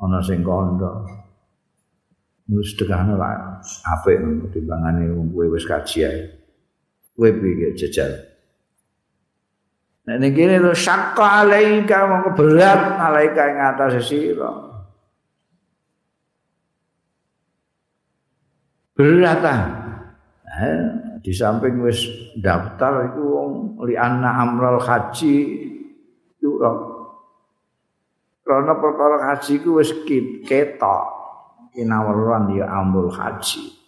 [0.02, 1.06] Ana sing kondo
[2.50, 4.18] wis sedekahno lah apik
[4.50, 6.39] timbangane kowe wis kaji ae
[7.20, 8.30] kowe piye jajal
[10.10, 14.50] Nek ning kene to syaqqa alaika mongko berat alaika ing atas sira.
[18.98, 19.62] Berat ah.
[20.50, 20.82] Eh,
[21.22, 22.10] di samping wis
[22.41, 23.52] daftar iku wong
[23.86, 25.36] li anna amral haji
[26.41, 26.74] yura.
[28.41, 29.94] Karena perkara haji ku wis
[30.41, 31.06] ketok
[31.78, 33.79] inawaran ya amrul haji.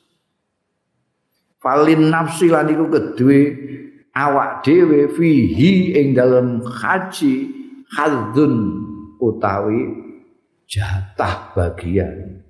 [1.61, 3.41] Falin nafsi lan iku kedue
[4.17, 7.53] awak dhewe fihi ing dalam haji
[7.93, 8.81] hadzun
[9.21, 9.93] utawi
[10.65, 12.41] jatah bagian.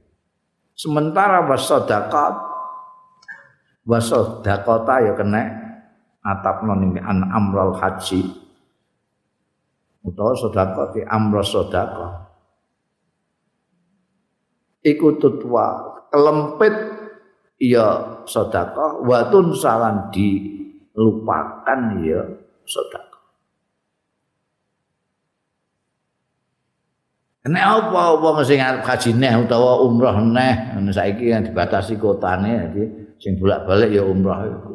[0.71, 2.35] Sementara wasodakot
[3.83, 5.43] wasodakota ya kena
[6.23, 8.23] atap non an amral haji.
[10.07, 12.31] Utawa sodakoti amral sodakot.
[14.87, 17.00] Iku tutwa kelempit
[17.61, 20.41] ya sedekah watun salan di
[20.97, 22.25] lupakan ya
[22.65, 23.21] sedekah.
[27.41, 32.83] Nek apa wong sing arep haji neh utawa umroh neh, saiki yang dibatasi kotane jadi
[33.17, 34.73] sing bolak-balik ya umroh iku.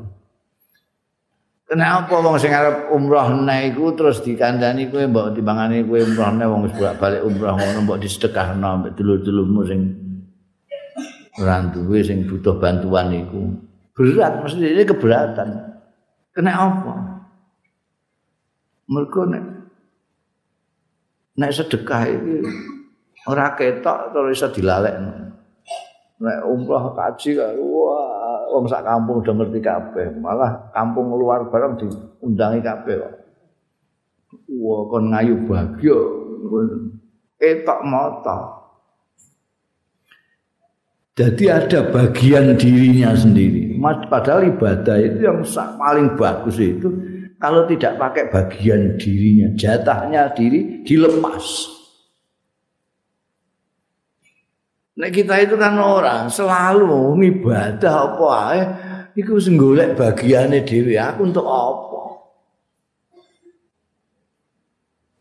[1.66, 6.46] Kenapa wong sing arep umroh neh iku terus dikandani kowe mbok timbangane kowe umroh neh
[6.46, 10.05] wong wis bolak-balik umroh ngono mbok disedekahno mbek dulur-dulurmu sing
[11.36, 13.42] ora duwe sing butuh bantuan iku.
[13.96, 15.48] Berat mesti ini keberatan.
[16.36, 16.94] Kena apa?
[18.86, 19.44] Mereka nek
[21.36, 22.44] nek sedekah ini
[23.28, 25.32] ora ketok terus iso dilalekno.
[26.20, 32.60] Nek umrah kaji wah wong sak kampung udah ngerti kabeh, malah kampung luar bareng diundangi
[32.64, 33.14] kabeh kok.
[34.60, 35.98] Wah kon ngayu bagyo.
[37.36, 38.65] Ketok mata.
[41.16, 43.80] Jadi ada bagian dirinya sendiri.
[43.80, 45.40] padahal ibadah itu yang
[45.80, 46.92] paling bagus itu
[47.40, 51.72] kalau tidak pakai bagian dirinya, jatahnya diri dilepas.
[54.96, 58.60] Nek kita itu kan orang selalu ibadah apa ae
[59.20, 62.00] iku sing golek bagiane dhewe aku untuk apa?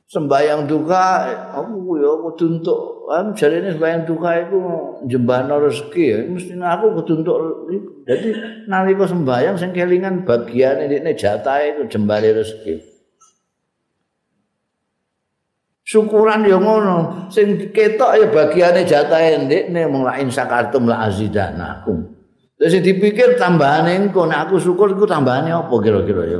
[0.07, 4.59] Sembayang duka aku ya kudu untuk kan jarene sembayang duka iku
[5.05, 7.37] jembana rezeki ya mesti aku kudu untuk
[8.05, 8.27] Jadi
[8.69, 12.77] nalika sembahyang sing kelingan bagiane ndekne jatahe itu jembare rezeki.
[15.85, 22.13] Syukuran ya ngono, sing ketok ya bagiane jatahe ndekne mung la insakartum la azidanakum.
[22.61, 26.39] Terus dipikir tambahane engko nek aku syukur iku tambahane apa kira-kira ya?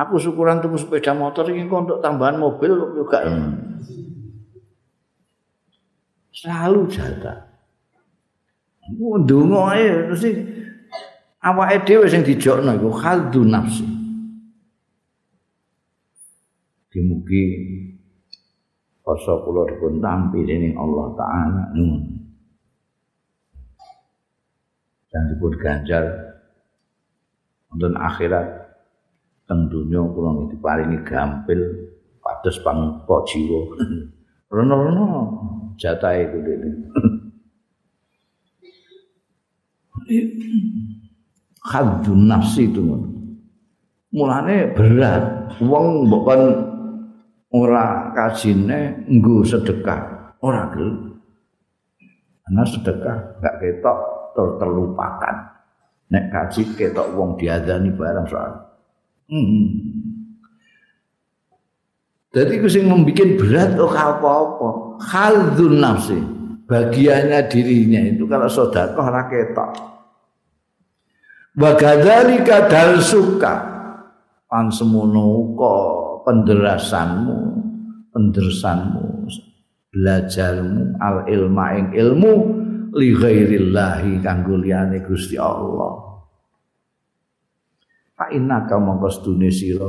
[0.00, 3.28] Aku syukuran tuku sepeda motor iki kok untuk tambahan mobil juga.
[3.28, 3.70] Hmm.
[6.40, 7.36] Selalu jatah.
[8.96, 10.30] Ndonga ae mesti
[11.44, 13.84] awake dhewe sing dijokno iku khaldu nafsi.
[16.88, 17.44] Dimugi
[19.04, 22.24] rasa kula dipun tampi dening Allah taala nun.
[25.12, 26.04] Dan dipun ganjar
[27.68, 28.48] wonten akhirat
[29.44, 31.60] teng donya kula diparingi gampil
[32.24, 33.60] pados pangko jiwa.
[34.50, 35.06] Rono-rono
[35.78, 36.70] jatah itu dene.
[41.70, 42.82] khadun nafsi itu
[44.10, 45.54] mulane berat.
[45.62, 46.42] Wong mbok kon
[47.54, 50.90] ora kajine nggo sedekah ora gel
[52.46, 53.98] ana sedekah gak ketok
[54.34, 55.36] ter terlupakan
[56.10, 58.52] nek kaji ketok wong diadani barang soal.
[59.30, 59.99] Hmm.
[62.30, 64.68] Jadi yang membuat berat oh apa-apa.
[65.02, 66.18] Khaldun nafsi.
[66.70, 69.70] Bagiannya dirinya itu kalau sodakoh raketok
[71.58, 72.70] wa kadzalika
[73.02, 73.54] suka.
[74.50, 75.54] An semono
[76.26, 77.38] penderasanmu
[78.10, 79.26] pendersanmu
[79.90, 82.32] belajarmu al ilma ing ilmu
[82.94, 86.22] li ghairillahi kanggo liyane Gusti Allah.
[88.14, 89.86] Fa innaka mongko stune sira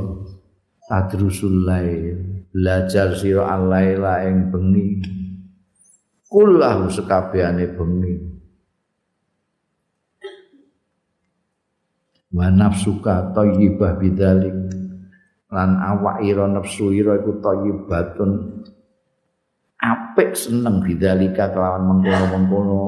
[0.86, 5.00] tadrusul lail belajar sira al-laila ing bengi.
[6.28, 8.14] Kullahu sekabehane bengi.
[12.32, 14.56] Wa nafsuka thayyibah bidzalik.
[15.52, 18.64] Lan awak ira nafsu ira iku thayyibatun
[19.76, 22.80] apik seneng bidzalika kelawan mengkono-mengkono.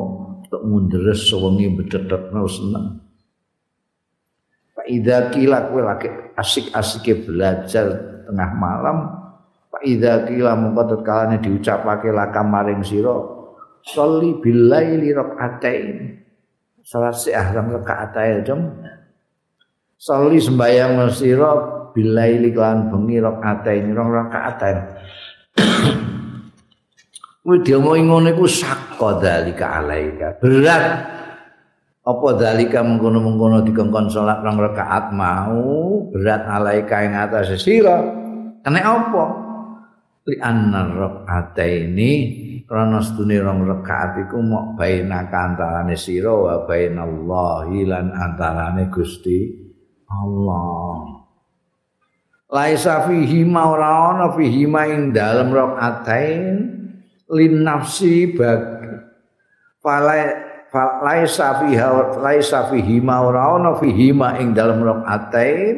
[0.45, 3.01] Untuk mundres sewengi bedhetetno seneng.
[4.77, 7.86] Pak Ida kila kowe lagi asik-asike belajar
[8.28, 9.23] tengah malam
[9.74, 13.10] Pak Ida kila mongko tetkalane diucapake lakam maring sira
[13.82, 16.14] sholli billaili rakaatain
[16.86, 18.70] salat si ahram rakaatain jam
[19.98, 21.59] sholli sembayang sira
[21.90, 24.78] bilaili lan bengi rakaatain rong rakaatain
[27.42, 30.40] Kuwi diomongi ngono iku sakko dalika alaika.
[30.40, 30.84] Berat
[32.01, 38.01] apa dalika mengkono-mengkono dikongkon salat rong rakaat mau berat alaika ing atas sira.
[38.64, 39.44] Kene apa?
[40.24, 42.12] Li anna rakaataini
[42.64, 49.52] krana sedune rong rakaat iku mok baina antarane sira wa bainallahi lan antarane Gusti
[50.09, 51.24] Allah.
[52.55, 56.55] laisa fihi ma ora ana fihi ma ing dalem rakaatain
[57.34, 58.62] lin nafsi bag
[59.82, 60.22] falai
[61.02, 65.74] laisa fiha laisa fihi ma ora ana fihi ma ing dalem rakaatain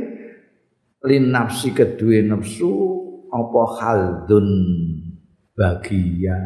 [1.08, 2.95] lin nafsi kedue nafsu
[3.32, 4.48] apa haldun
[5.56, 6.44] bagian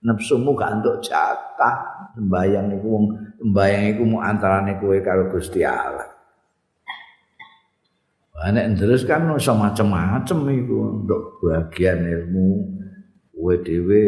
[0.00, 3.04] nafsumu gak entuk jatah sembayang iku wong
[3.40, 6.20] sembayang iku mu antarane kowe karo Gusti Allah
[8.40, 12.48] Nek terus kan iso macam-macam iku untuk bagian ilmu
[13.36, 14.04] kowe dhewe.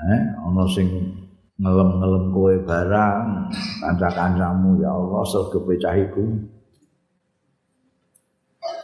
[0.00, 0.86] Eh, ana sing
[1.58, 3.50] ngelem-ngelem kowe barang,
[3.82, 6.24] kanca-kancamu ya Allah surga pecah iku.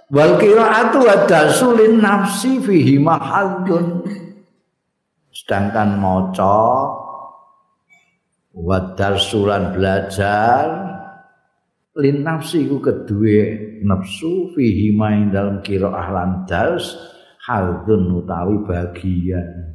[0.06, 4.06] Wal qiraatu wa dasulin nafsi fihi mahallun.
[5.34, 6.62] Sedangkan maca
[8.54, 10.64] wa darsulan belajar
[11.98, 16.94] lin nafsi ku kedue nafsu fihi main dalam kira ahlan dars
[17.42, 19.74] haldun utawi bagian.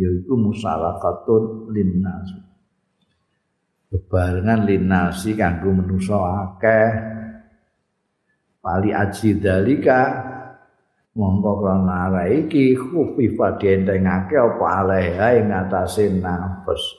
[0.00, 2.40] Yaitu musalakatun lin nafsi.
[3.92, 7.17] Bebarengan lin nafsi kanggo menusa akeh
[8.62, 10.02] pali aji dalika.
[11.18, 16.94] Mongko krana iki khufifa dientengake apa alaiha ing atase nafsu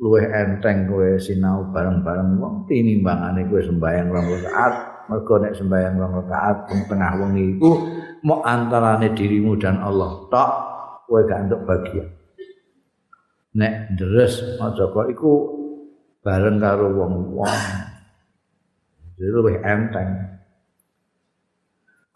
[0.00, 4.74] luwih enteng kowe sinau bareng-bareng wong tinimbangane kowe sembayang rong rakaat.
[5.06, 6.56] Mergo nek sembayang rong rakaat
[6.90, 7.70] tengah wengi iku
[8.26, 10.18] mok antarane dirimu dan Allah.
[10.26, 10.50] Tok
[11.06, 12.10] kowe gak entuk bagian
[13.50, 15.32] nek deres maca kok iku
[16.22, 17.50] bareng karo wong-wong.
[19.18, 20.39] Jadi luwih enteng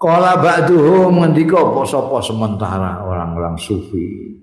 [0.05, 4.37] Kala ba'duhum ngendika apa sapa sementara orang-orang sufi.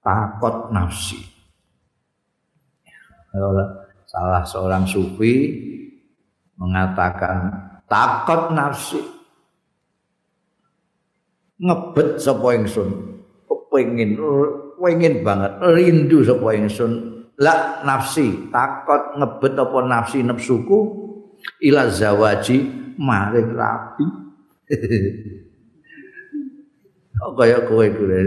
[0.00, 1.20] Takut nafsi.
[4.08, 5.52] Salah seorang sufi
[6.56, 7.52] mengatakan
[7.84, 9.04] takut nafsi.
[11.60, 12.88] Ngebet sapa ingsun?
[13.44, 14.16] Kepengin
[14.80, 16.92] pengin banget rindu sapa ingsun?
[17.36, 20.80] La nafsi takut ngebet apa nafsi nafsuku
[21.60, 22.56] ila zawaji
[22.96, 24.27] maring rapi
[27.18, 28.18] Oh, kaya kowe kuwi.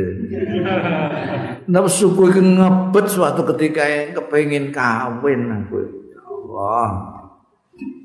[1.71, 5.79] Nafsu kowe ngebet suatu ketika yang kepengin kawin aku.
[6.19, 6.89] Allah.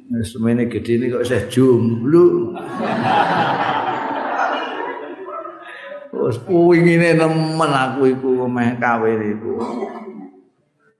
[0.06, 2.54] Wis semene gedhe ini kok saya jomblo.
[6.14, 9.58] Wes kuwingine nemen aku iku meh kawin iku.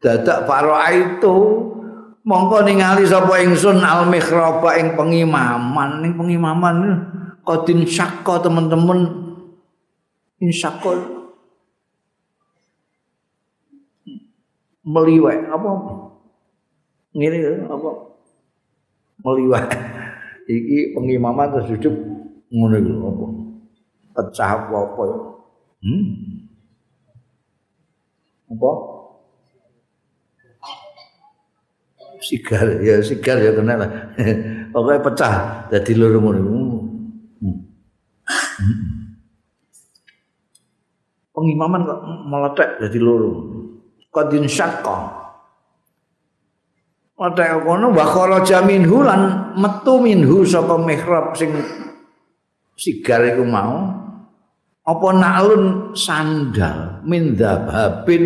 [0.03, 1.37] Dadak paroa itu
[2.27, 6.75] mongko ningali sapa ingsun al mihraba ing pengimaman ning pengimaman
[7.47, 9.25] kodin syakka teman-teman.
[10.37, 11.17] Insyakul
[14.87, 15.71] meliwek apa?
[17.11, 17.91] Ngene apa?
[19.27, 19.67] Meliwek.
[20.47, 21.95] Iki pengimaman terus duduk
[22.55, 23.27] ngono iku apa?
[24.17, 25.05] Pecah apa apa
[25.83, 26.05] hmm?
[28.55, 28.71] Apa?
[32.23, 33.91] Sigar ya sigar ya kena lah.
[34.73, 35.35] Pokoknya pecah
[35.75, 36.76] jadi loro ngono hmm.
[41.37, 43.31] Pengimaman kok meletek jadi loro.
[44.09, 44.97] Qadin syaqqa.
[47.21, 51.53] Meletek kono wa kharaja minhu lan metu minhu saka mihrab sing
[52.77, 53.89] sigar iku mau
[54.87, 58.25] apa nalun sandal min dzababin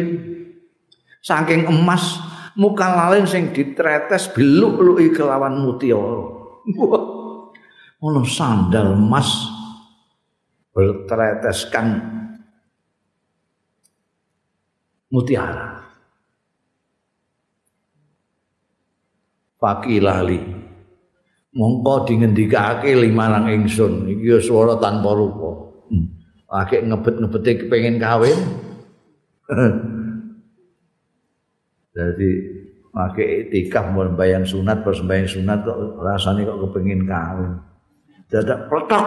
[1.23, 2.19] saking emas
[2.59, 6.39] muka lalin sing ditretes beluk-luki kelawan mutiara.
[8.01, 9.60] Ono sandal emas
[10.75, 11.87] bertreteskan
[15.11, 15.83] mutiara.
[19.61, 20.61] Fakilali.
[21.51, 24.07] mongko dingendikake limarang ingsun.
[24.07, 25.71] Iki ya swara tanpa rupa.
[26.51, 28.39] Akeh ngebet-ngebete kepengin kawin.
[31.95, 32.31] Jadi
[32.91, 34.07] pakai itikaf mau
[34.47, 37.59] sunat persembahyang sunat kok rasanya kok kepengin kawin.
[38.31, 39.07] Dadak peletok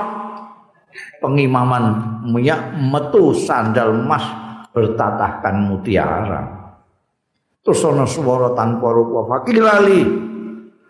[1.24, 4.28] pengimaman minyak metu sandal emas
[4.76, 6.44] bertatahkan mutiara.
[7.64, 10.04] Terus ana swara tanpa rupa fakilali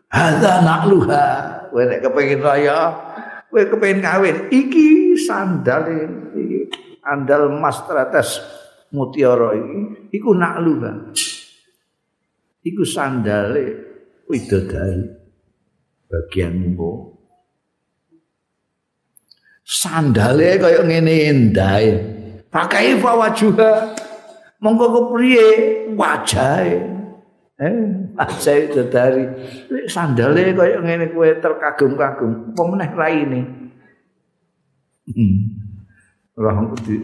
[0.09, 1.25] hadza na'luha.
[1.69, 2.77] Kowe nek kepengin raya
[3.53, 4.37] kowe kepengin kawin.
[4.49, 5.85] Iki sandal
[6.33, 6.73] iki
[7.05, 8.41] andal emas tetes
[8.89, 11.13] mutiara iki iku na'luha.
[12.65, 13.65] Iku sandale
[14.25, 15.05] widodari
[16.09, 17.12] bagian mbok
[19.63, 21.91] sandale kaya ngene endahe
[22.51, 23.95] pakai wajuha
[24.59, 25.47] monggo kepriye
[25.95, 26.83] wajahe
[27.63, 27.75] eh
[28.19, 29.23] wajah itu dari
[29.87, 33.41] sandale kaya ngene kowe terkagum-kagum apa meneh raine
[35.07, 35.35] hmm.
[36.35, 36.99] roh di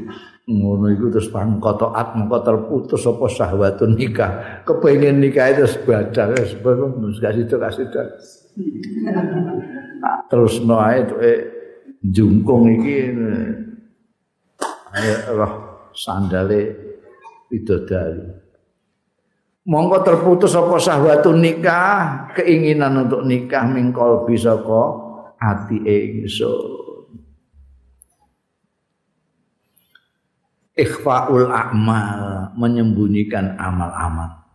[0.49, 7.45] ngono iku terus pangkotoat mengko terputus apa syahwatun nikah kepengin nikah itu sebadar sebelum kasih
[7.45, 7.85] itu kasih
[10.33, 11.05] terus no ae
[12.03, 13.11] jungkung iki
[14.95, 15.53] ayo roh
[15.91, 16.73] sandale
[17.51, 18.39] bidodari
[19.69, 25.09] mongko terputus apa sahwatun nikah keinginan untuk nikah mingkol bisa kok
[25.39, 26.77] ati ingsun.
[30.79, 34.47] Ikhfaul a'mal menyembunyikan amal-amal.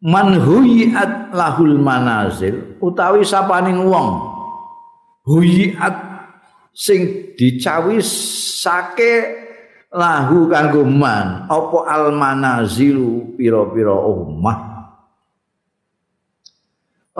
[0.00, 4.29] Man huyiat lahul manazil utawi sapaning wong
[5.24, 5.96] huyiat
[6.70, 9.40] sing dicawi sake
[9.90, 11.50] lahu kanggo man.
[11.50, 14.58] Apa al manazilu pira-pira omah?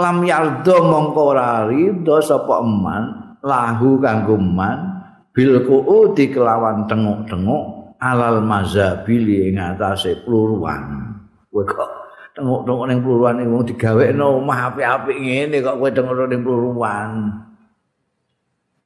[0.01, 5.03] Lam yardo mongko ora ridho sapa eman lahu kanggo man
[5.35, 11.11] bil kuudi kelawan tenguk-tenguk alal mazhabili ing atase pluruan.
[11.53, 11.91] Kowe kok
[12.33, 17.11] tenguk-tenguk ning pluruan iku digawekno omah apik-apik ngene kok kowe tenguk ning pluruan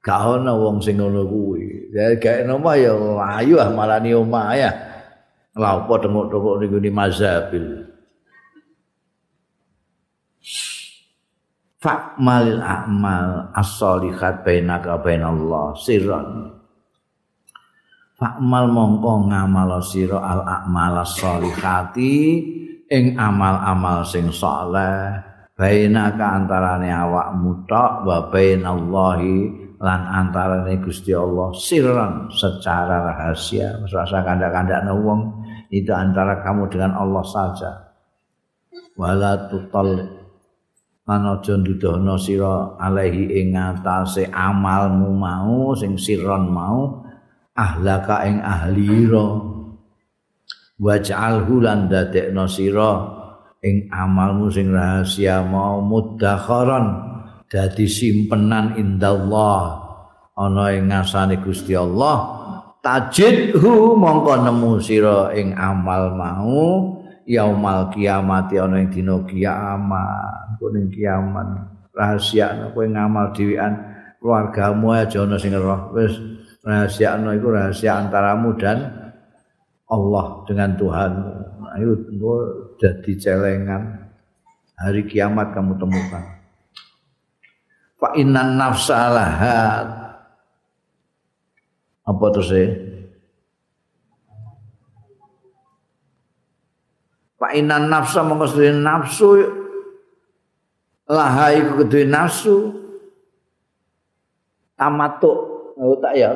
[0.05, 1.97] gak ana wong sing ngono kuwi.
[1.97, 2.93] Ono mah ya
[3.41, 4.71] ayu ah marani omah ya.
[5.57, 7.67] Lah apa tengok-tengok niku ni mazhabil.
[11.81, 16.53] Fa'malil a'mal as-solihat bainaka bainallah sirran.
[18.21, 22.17] Fa'mal mongko ngamal sira al-a'mal as-solihati
[22.89, 25.17] ing amal-amal sing saleh
[25.55, 33.83] bainaka antarane awakmu tok wa bainallahi lan antarane Gusti Allah sirran secara rahasia.
[33.87, 37.71] Rasa kandak-kandak wong itu antara kamu dengan Allah saja.
[38.95, 40.23] Wala tutal
[41.05, 47.05] lan aja ndudohno sira alaihi ing ngatasé amalmu mau sing sirron mau
[47.53, 49.37] ahlaka ing ahlira
[50.81, 52.93] waj'alhu lan dadekno sira
[53.61, 57.14] ing amalmu sing rahasia mau mudakharan
[57.55, 59.87] dadi simpenan indallah.
[60.35, 62.43] Ana ing ngasane Gusti Allah
[62.83, 66.59] tajidhu mongko nemu sira ing amal mau
[67.23, 70.59] yaumal kiamat ana ing dina kiamat.
[70.59, 71.71] Kuning kiamat.
[71.95, 73.79] Rahasia kowe ngamal dhewean
[74.19, 75.95] keluargamu aja ana sing roh.
[75.95, 76.19] Wis
[76.67, 78.91] rahasia iku rahasia antaramu dan
[79.87, 81.13] Allah dengan Tuhan
[81.79, 81.95] ayo
[82.83, 84.11] jadi celengan.
[84.75, 86.34] Hari kiamat kamu temukan
[88.05, 90.05] fa innan nafsa lahat
[92.05, 92.65] apa terus e?
[97.41, 99.29] Fa innan nafsa mongko nafsu.
[101.09, 102.57] Laha iku kedue nafsu.
[104.77, 105.39] Tamatuk
[105.81, 106.33] oh, tak ya?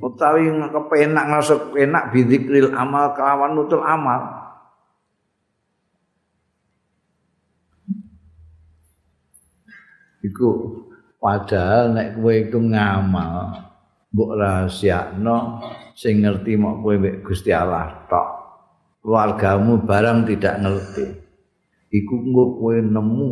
[0.00, 4.52] Utawi kepenak ngrasa enak bidzikril amal kelawan nutul amal.
[10.24, 10.50] Iku
[11.20, 13.52] Padahal nek kowe iku ngamal,
[14.08, 15.60] mbok rahasiakno
[15.92, 18.28] sing ngerti mok kowe mek Gusti Allah tok.
[19.04, 21.06] Keluargamu barang tidak ngerti.
[21.92, 23.28] Iku engko kowe nemu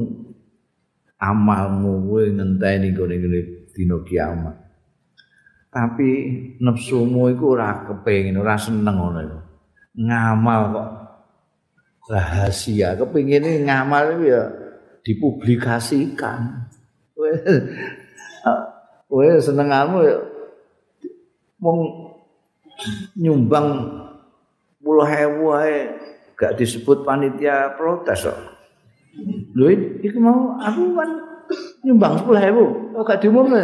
[1.17, 3.41] amalmu kowe ngenteni gone-gone
[3.73, 4.57] dina kiamat.
[5.73, 6.11] Tapi
[6.61, 9.41] nafsumu iku ora kepengin, ora seneng ngono iku.
[9.97, 10.91] Ngamal kok
[12.13, 14.43] rahasia, kepengine ngamal ya
[15.05, 16.69] dipublikasikan.
[19.09, 19.29] Kowe.
[19.47, 20.17] Senenganmu ya.
[21.59, 21.79] Wong
[23.19, 23.67] nyumbang
[24.79, 25.93] puluh hewu ae.
[26.39, 28.39] Gak disebut panitia protes kok.
[29.59, 29.75] Lho
[30.07, 31.11] iku mau aku kan
[31.83, 33.63] nyumbang 10.000 kok gak diumumne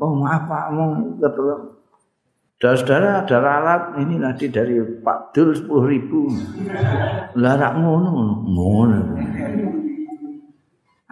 [0.00, 0.64] oh maaf Pak.
[0.72, 0.90] Mau
[2.64, 6.32] Saudara-saudara ada ralat ini nanti dari Pak Dul 10 ribu.
[7.36, 9.00] Larak ngono, ngono.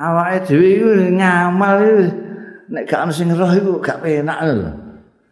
[0.02, 2.02] Awake dhewe iku ngamal iku
[2.74, 4.70] nek gak ono sing roh iku gak penak lho.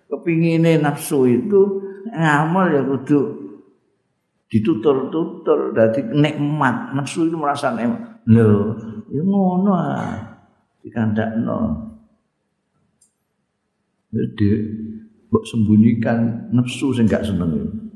[0.06, 3.20] Kepingine nafsu itu ngamal ya kudu
[4.46, 6.94] ditutur-tutur dadi nikmat.
[6.94, 8.22] Nafsu itu merasa nikmat.
[8.30, 8.78] Lho,
[9.10, 10.14] ya ngono ah.
[10.86, 11.58] Dikandakno.
[14.14, 14.48] Jadi
[15.30, 17.90] mbok sembunyikan nafsu sing gak seneng.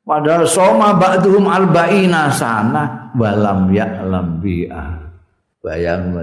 [0.00, 4.99] Padahal soma ba'duhum arba'ina sana walam ya'lam bi'ah.
[5.60, 6.16] Bayang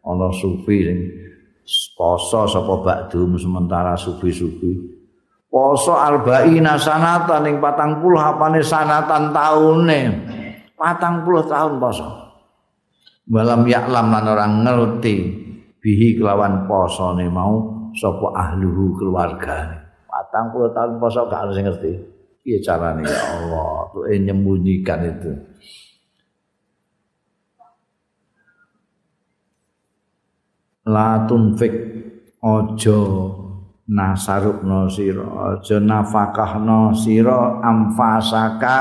[0.00, 0.98] ana sufi sing
[1.92, 4.96] poso sapa ba'duhum sementara sufi-sufi.
[5.48, 10.00] Poso arba'ina sanatan ing 40 apane sanatan taune.
[10.76, 12.08] 40 tahun poso.
[13.28, 15.16] Walam ya'lam lan orang ngerti
[15.84, 19.84] bihi kelawan posone mau sapa ahluhu keluarga.
[20.08, 21.92] Patang puluh tahun poso gak ngerti.
[22.48, 25.32] Iya caranya ya Allah, tuh nyembunyikan itu.
[30.88, 31.74] La tunfik
[32.40, 33.00] ojo
[33.92, 38.80] nasarukno sira aja nafakahno sira amfasaka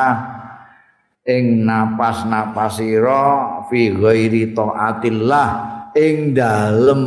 [1.28, 3.24] ing napas-napas sira
[3.68, 5.50] fi ghairi taatillah
[5.96, 7.02] ing dalem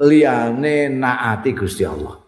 [0.00, 2.20] liyane naati Gusti Allah.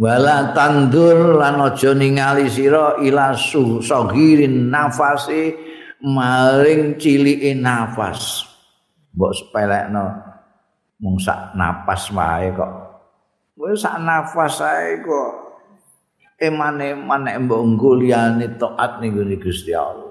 [0.00, 5.52] Wala tandur lan aja ningali sira ila sagirin nafasi
[6.00, 8.49] maring cilike nafas.
[9.10, 10.04] Mbok sepelekno
[11.02, 12.72] mung sak napas wae kok.
[13.60, 15.32] Wis sak nafas ae kok
[16.40, 20.10] emane-eman nek mbok nggo liyane taat ning Gusti Allah.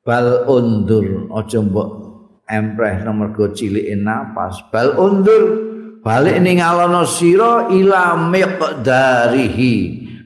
[0.00, 1.88] bal undur aja mbok
[2.48, 3.46] empreh nomor go
[4.00, 9.74] napas bal undur balik ning alono sira ila miqdarihi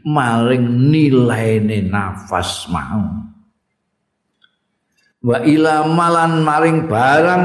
[0.07, 3.34] maring nilaine nafas mau
[5.25, 7.45] wa ila malan maring barang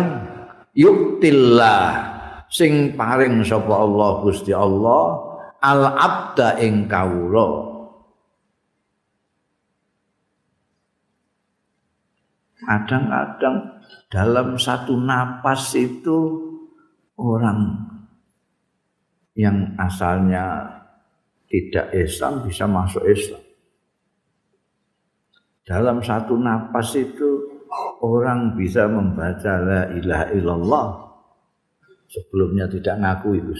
[0.76, 2.12] yuktillah
[2.52, 5.16] sing paring sapa Allah Gusti Allah
[5.64, 7.70] al abda ing kawula
[12.60, 13.80] kadang-kadang
[14.12, 16.18] dalam satu napas itu
[17.18, 17.90] orang
[19.34, 20.68] yang asalnya
[21.50, 23.42] tidak Islam bisa masuk Islam.
[25.66, 27.49] Dalam satu napas itu
[28.02, 30.88] orang bisa membaca la ilaha illallah.
[32.10, 33.54] Sebelumnya tidak ngaku itu.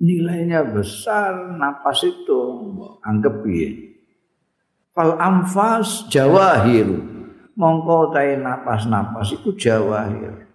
[0.00, 2.40] Nilainya besar napas itu.
[3.00, 3.70] Anggap ya.
[4.92, 7.10] Fal amfas jawahiru
[7.60, 10.48] mongko tae napas-napas iku jawahir.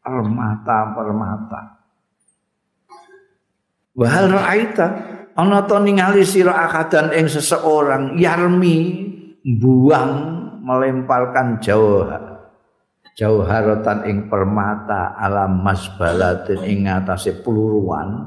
[0.00, 1.62] Permata-permata.
[3.96, 4.86] Wahal ra'aita?
[5.36, 9.04] Ana to ningali sira akadan ing seseorang yarmi
[9.44, 10.35] buang
[10.66, 12.50] melemparkan jauhar
[13.14, 18.26] jauharatan ing permata alam masbalatin ing ngatasé peluruan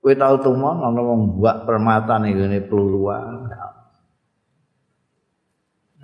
[0.00, 3.52] kowe tau tumon ana wong buak permata ning ngene peluruan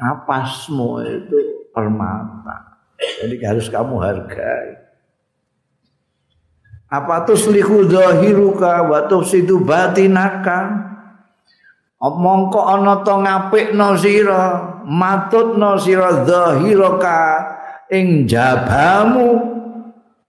[0.00, 1.38] napasmu itu
[1.76, 2.80] permata.
[3.20, 4.80] Jadi harus kamu hargai.
[6.90, 10.90] Apa tuslihu zahiruka wa tufsidu batinaka?
[12.00, 14.44] Mongko ana to ngapikno sira,
[14.88, 17.20] matutno sira zahiraka
[17.92, 19.36] ing jabamu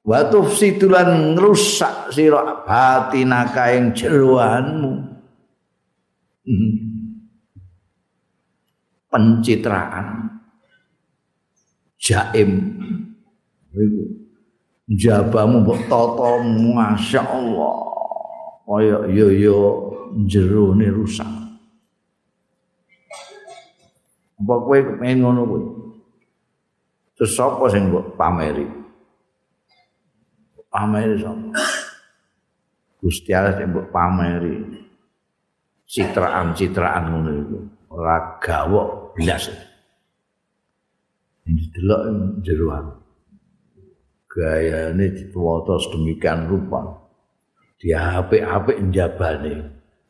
[0.04, 4.94] wa tufsidu lan ngrusak sira batinaka ing jeroanmu.
[6.42, 6.92] Hmm.
[9.12, 10.08] pencitraan.
[12.00, 12.52] Jaim.
[13.76, 14.04] Iku.
[14.92, 17.76] Jabamu mbok tata masyaallah
[18.68, 19.60] kaya yo yo
[20.28, 21.41] jerone rusak
[24.42, 25.64] apa kowe kepengin ngono kuwi?
[27.14, 28.66] Terus sapa sing mbok pameri?
[30.74, 31.50] Pameri sapa?
[32.98, 34.56] Gusti Allah sing mbok pameri.
[35.86, 37.58] Citraan-citraan ngono iku.
[37.94, 39.54] Ora gawok blas.
[41.46, 42.02] Ini delok
[42.42, 42.86] jeroan.
[44.26, 47.06] Gayane dituwata sedemikian rupa.
[47.78, 49.54] Dia apik-apik njabane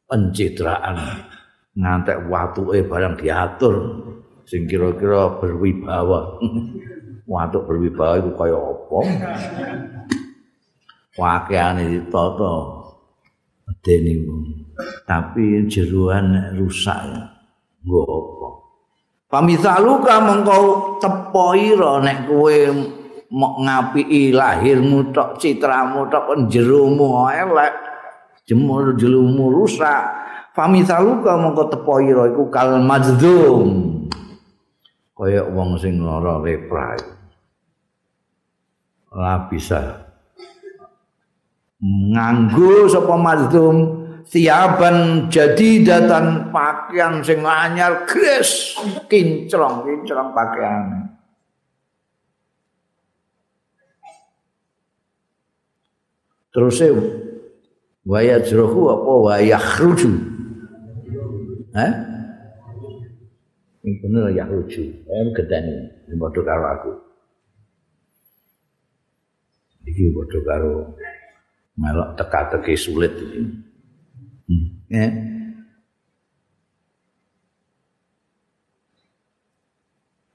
[0.08, 1.28] pencitraan.
[1.76, 3.76] Ngantek watuke barang diatur
[4.52, 6.44] sing kira-kira berwibawa.
[7.24, 9.00] Watuk berwibawa itu kaya apa?
[11.16, 12.56] Wakeane ditata
[13.80, 14.14] dene
[15.08, 17.00] tapi jeroan rusak.
[17.88, 18.48] Nggo apa?
[19.32, 22.58] Pamisaluka mengkau tepo ira nek kowe
[23.32, 27.72] mok ngapiki lahirmu tok citramu tok jeromu elek
[28.44, 30.04] jemur jeromu rusak
[30.52, 34.01] pamisaluka mengkau tepo ira iku kal majdum
[35.22, 36.98] kaya wong sing lara lepra
[39.14, 40.10] ora bisa
[41.78, 43.78] nganggo sapa mazdum
[44.26, 48.74] siaban jadi datan pakaian sing anyar gres
[49.06, 51.14] kinclong kinclong pakaian
[56.50, 56.90] terus e
[58.10, 60.18] waya jrohu apa waya khruju
[61.78, 62.11] ha
[63.82, 65.76] ini bener ya khruju saya gedani
[66.10, 66.94] ini bodoh karo aku
[69.88, 70.74] ini bodoh karo
[71.80, 73.72] melok teka-teki sulit ini
[74.92, 75.08] Ya.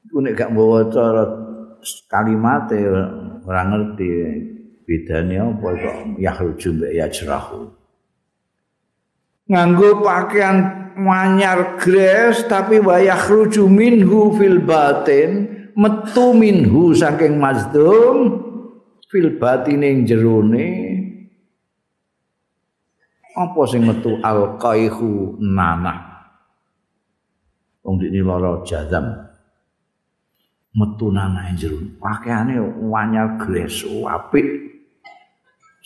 [0.09, 1.29] Ku nek gak bawa cara
[2.09, 2.73] kalimat
[3.45, 4.09] ora ngerti
[4.89, 7.76] bedane apa kok yakhruju mbek yajrahu.
[9.47, 15.47] Nganggo pakaian manyar gres tapi wa yakhruju minhu fil batin
[15.79, 18.43] metu minhu saking mazdum
[19.07, 20.69] fil batine jerone.
[23.39, 24.19] Apa sing metu?
[24.19, 25.95] Alqaihu nana.
[27.87, 29.31] Wong dikne lara jazam.
[30.75, 34.75] Metu nana jero pakaiane wanyar gres apik.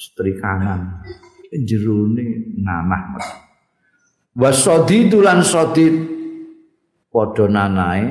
[0.01, 1.05] Setrikanan
[1.53, 3.21] jerone nanah
[4.41, 5.95] wasadi tulan sadid
[7.13, 8.05] padha nanae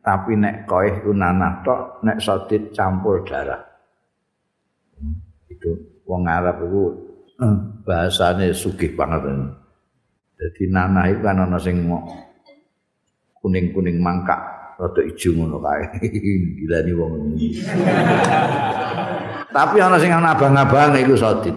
[0.00, 3.60] tapi nek koeh ku nanah tok nek sadid campur darah
[5.52, 6.84] itu wong Arab itu
[7.84, 9.28] bahasane sugih banget.
[10.36, 11.84] Jadi nanah itu kan ana sing
[13.40, 14.40] kuning-kuning mangkak
[14.76, 15.84] rada ijo ngono kae.
[16.60, 17.46] Gila ni wong ini.
[19.48, 21.56] Tapi ana sing ana abang-abang iku sodit.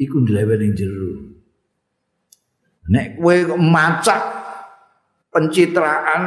[0.00, 1.33] Iku ndlewe ning jero.
[2.84, 4.20] Nek kowe macak
[5.32, 6.22] pencitraan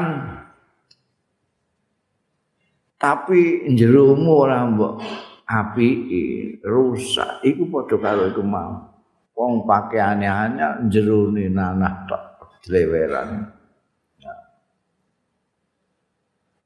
[2.97, 4.93] tapi jeromu ora mbok
[5.45, 5.89] api
[6.65, 7.45] rusak.
[7.45, 8.89] Iku padha karo iku mau.
[9.37, 12.23] Wong pakaiane anyar jerone nanah tok
[12.65, 13.57] dleweran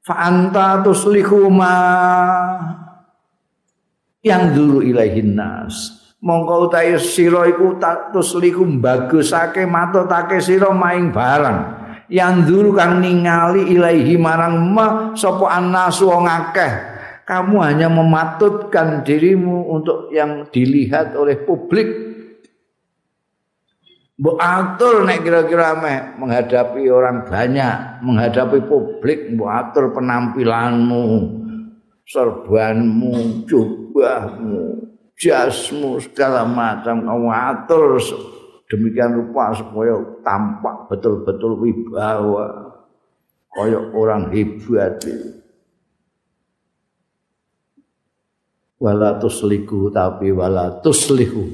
[0.02, 1.74] fa anta tuslihu ma
[4.26, 7.76] yang dulu ilahin nas mongko utahe sira iku
[8.14, 11.82] tuslihu bagusake matotake sira maing barang.
[12.12, 16.72] Yang dulu kang ningali ilahi marang ma sapa annasu wong akeh.
[17.22, 21.88] Kamu hanya mematutkan dirimu untuk yang dilihat oleh publik.
[24.20, 31.04] Mbok atur nek kira-kira meh menghadapi orang banyak, menghadapi publik, mbok atur penampilanmu,
[32.04, 38.00] serbanmu, jubahmu, jasmu segala macam kamu atur
[38.72, 42.72] demikian rupa supaya tampak betul-betul wibawa
[43.52, 45.04] kaya orang hebat.
[48.82, 51.46] Wala tusliku tapi wala tuslihu.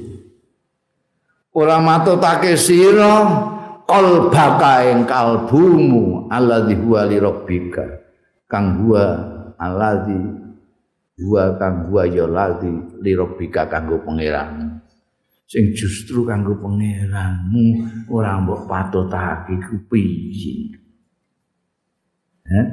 [1.53, 3.21] Ora matutake sira
[3.85, 7.85] qalbaka ing kalbumu alladzi huwa li rabbika
[8.49, 9.05] kang huwa
[9.61, 10.17] alladzi
[11.19, 12.71] huwa kang huwa ya ladzi
[13.03, 14.79] li rabbika kanggo pangeran
[15.45, 17.65] sing justru kanggo pangeranmu
[18.07, 20.79] ora mbok patutake ku piye
[22.47, 22.65] eh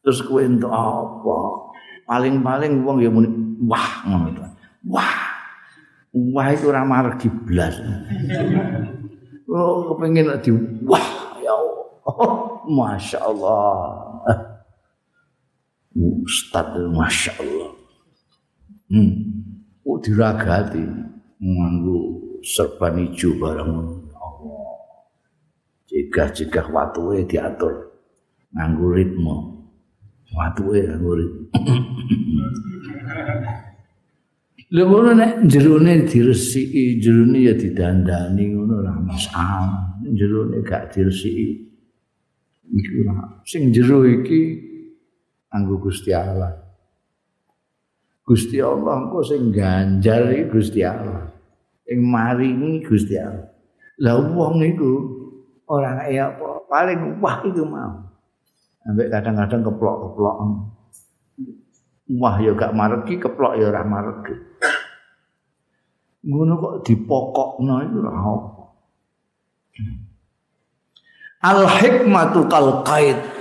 [0.00, 1.66] terus kowe entuk apa
[2.06, 3.28] paling-paling wong ya muni
[3.66, 4.42] wah ngono to.
[4.86, 5.18] Wah.
[6.16, 7.76] Wah itu ora margi blas.
[9.50, 10.50] Oh kepengin di
[10.86, 11.84] wah ya Allah.
[12.76, 13.74] Masya Allah.
[15.96, 17.72] Ustaz Masya Allah.
[18.92, 19.12] Hmm.
[19.86, 20.82] Oh diragati
[21.40, 21.96] nganggo
[22.44, 24.76] serban ijo barang Allah.
[25.88, 27.96] Jika-jika watuwe diatur
[28.52, 29.36] nganggo ritme.
[30.36, 31.44] Watuwe nganggo ritme.
[34.66, 39.94] Lha ngono nek jerone diresiki, jerone ya didandani ngono ora masalah.
[40.10, 41.70] Jerone gak diresiki.
[42.66, 43.06] Iku.
[43.46, 44.66] Sing jero iki
[45.56, 46.52] anggo Gusti Allah.
[48.26, 51.32] Gusti Allah engko sing ganjar iki Gusti Allah.
[51.88, 53.48] Sing maringi Gusti Allah.
[54.04, 54.92] Lah wong iku
[55.72, 58.04] ora kaya apa, paling wah itu mau.
[58.86, 60.36] Ambek kadang-kadang keplok-keplok.
[62.06, 64.34] Wah ya gak maregi, keplok ya ora maregi.
[66.26, 68.56] Ngono kok dipokokno iku ora apa.
[71.46, 73.35] al hikmatu kal qait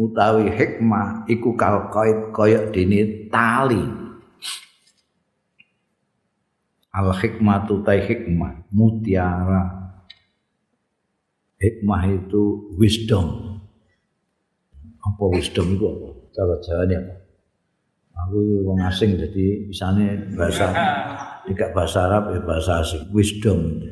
[0.00, 3.84] utawi hikmah iku kal qait kaya dene tali.
[6.90, 9.76] Al hikmatu ta hikmah mutiara.
[11.60, 13.60] Hikmah itu wisdom.
[15.04, 16.08] Apa wisdom itu apa?
[16.32, 17.14] Cara jawane apa?
[18.20, 20.72] Aku wong asing jadi misalnya bahasa
[21.48, 23.04] tidak bahasa Arab ya bahasa asing.
[23.12, 23.84] Wisdom.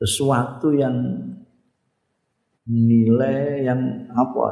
[0.00, 0.96] Sesuatu yang
[2.68, 4.46] nilai yang apa?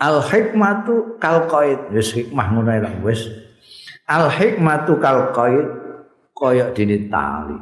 [0.00, 3.28] Al hikmatu kal qaid wis hikmah ngono lho wis.
[4.08, 5.66] Al hikmatu kal qaid
[6.32, 7.58] kaya dene tali.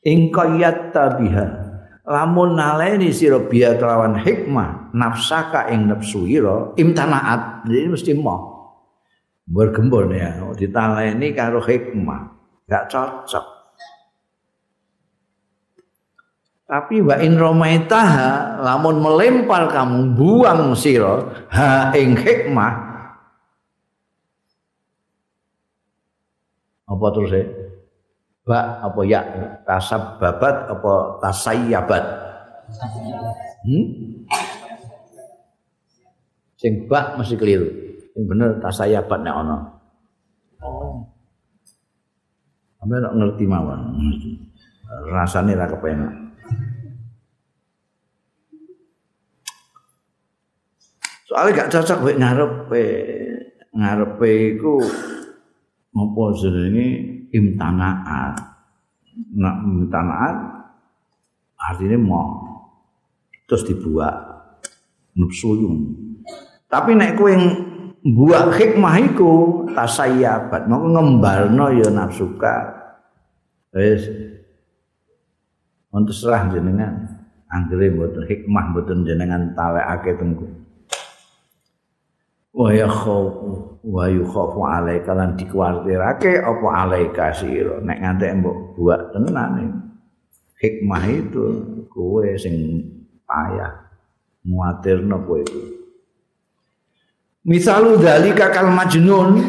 [0.00, 1.46] Ing qayyat tabiha
[2.08, 8.76] lamun naleni sira biya kelawan hikmah nafsaka ing nafsu ira imtanaat jadi mesti mau
[9.44, 12.32] bergembur ya ditaleni karo hikmah.
[12.70, 13.59] Gak cocok
[16.70, 22.72] tapi wa in romaitaha lamun melempar kamu buang sira ha ing hikmah.
[26.86, 27.42] Apa terus ya
[28.46, 29.20] ba apa ya?
[29.66, 32.04] Tasab babat apa tasayyabat?
[33.66, 33.86] Hmm?
[36.54, 37.66] sing ba mesti keliru.
[38.14, 39.58] Sing bener tasayyabat nek ana
[40.62, 41.02] oh.
[42.78, 43.98] Ame nak ngerti mawon.
[45.10, 46.29] Rasane ra kepenak.
[51.30, 52.86] Soalnya gak cocok mek ngarepe
[53.70, 54.82] ngarepe iku
[55.94, 56.86] apa jenenge
[57.30, 58.34] imtanaat.
[59.38, 60.36] Nak imtanaat
[61.54, 62.26] artinya mau
[63.46, 64.10] terus dibuat
[65.14, 65.94] nupsuyung.
[66.66, 67.30] Tapi nek kowe
[68.02, 69.34] buat hikmah iku
[69.70, 72.74] tasayyabat mau ngembalno ya nafsuka.
[73.70, 74.02] Wis
[75.94, 80.59] untuk serah jenengan anggere mboten hikmah mboten jenengan talekake tengku.
[82.60, 87.80] Wa yakhafu wa yukhafu alaika lan dikuartirake apa alaika sira.
[87.80, 89.80] Nek ngantek mbok buat tenan
[90.60, 91.44] hikmah itu
[91.88, 92.84] kowe sing
[93.24, 93.88] payah
[94.44, 95.60] muatirno kowe itu
[97.48, 99.40] misalu dalika kal majnun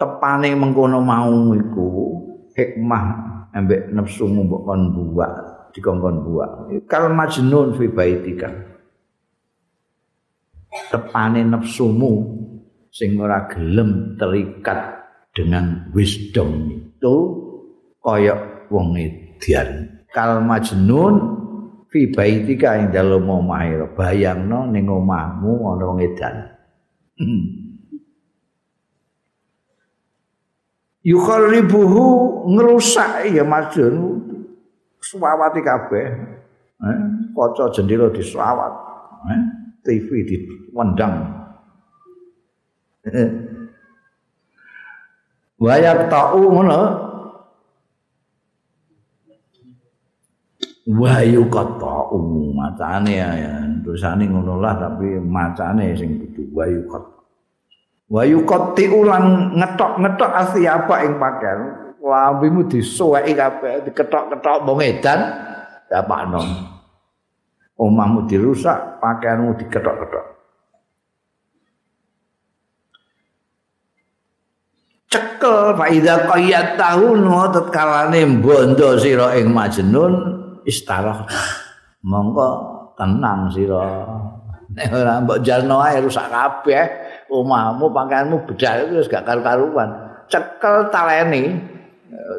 [0.00, 1.86] tepane mengkono mau iku
[2.56, 3.04] hikmah
[3.52, 5.32] ambek nafsumu mbok kon buat
[5.76, 6.50] dikongkon buat
[6.88, 8.48] kal majnun fi baitika
[10.92, 12.36] tepane nafsumu
[12.92, 15.04] sing ora gelem terikat
[15.36, 17.16] dengan wisdom itu
[18.00, 21.36] kaya wong edian kal majnun
[21.92, 23.84] fi baitika ing dalem omahe.
[23.96, 26.36] Bayangno ning omahmu ana wong edan.
[31.06, 32.02] Yukharibuhu
[32.50, 34.20] ngrusak ya majnun
[34.98, 36.06] suwawati kabeh.
[36.76, 36.98] Eh
[37.36, 38.72] kaca jendela disuwat
[39.28, 39.40] eh
[39.86, 41.36] TV diwendang
[45.56, 46.80] Wayak ta'u ngono.
[50.86, 52.18] Wayu qata'u
[52.54, 57.02] macane ya, tulisane ngono lah tapi macane sing kudu wayu qat.
[58.06, 61.60] Wayu qati ulang ngetok-ngetok asli apa ing pakaian.
[62.06, 65.26] Lambimu disuweki kabeh, diketok-ketok wong edan
[65.90, 66.75] dapakno.
[67.76, 70.36] Omahmu dirusak, pakaianmu diketok-ketok.
[75.16, 80.12] cekel fa idza qayyatahu ngotot kalane bondo sira ing majnun
[80.66, 81.24] istarah.
[82.02, 82.48] Monggo
[82.98, 84.06] tenang sira.
[84.76, 86.84] Nek ora mbok jalno ae rusak kabeh
[87.30, 89.90] omahmu pakaianmu bedal wis gak karu-karuan.
[90.26, 91.54] Cekel taleni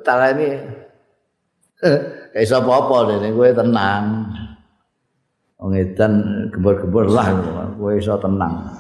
[0.03, 0.49] taleni.
[2.33, 4.05] Kayak iso apa-apa dene kowe tenang
[5.57, 6.13] wong edan
[6.53, 7.33] gembur-gembur lah.
[7.77, 8.77] Kowe iso tenang.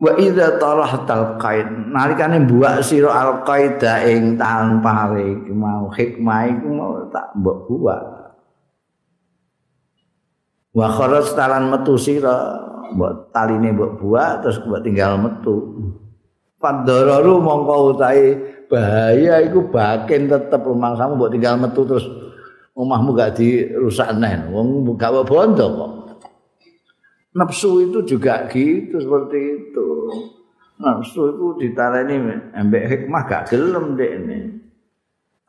[0.00, 5.12] Wa idza talahtal qaid nalikane buak sira al qaida ing tanpa
[5.52, 8.00] mau hikmah iku mau tak mbok buak.
[10.72, 12.64] Wa kharaj talan metu sira
[12.96, 15.56] mbok taline mbok buak terus mbok tinggal metu.
[16.56, 18.40] Padararu mongko utahe
[18.70, 22.06] bahaya iku baken tetep rumangsamu mbok tinggal metu terus
[22.78, 24.46] omahmu gak dirusak neh.
[24.54, 25.92] Wong gak bondo kok.
[27.34, 29.88] Nafsu itu juga gitu seperti itu.
[30.78, 32.16] Nafsu itu ditarani
[32.54, 34.38] ambek hikmah gak gelem dek ini.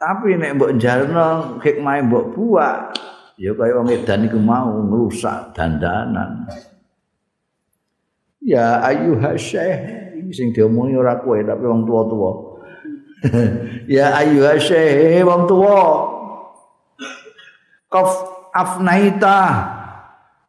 [0.02, 2.98] Tapi nek mbok jarno hikmah mbok buat
[3.38, 6.50] ya kaya wong edan iku mau ngrusak dandanan.
[8.42, 10.02] Ya ayyuha syekh
[10.34, 12.51] sing diomongi ora kowe tapi wong tua-tua
[13.96, 15.80] ya ayyuha syekh wong tua
[17.92, 18.10] qaf
[18.56, 19.40] afnaita.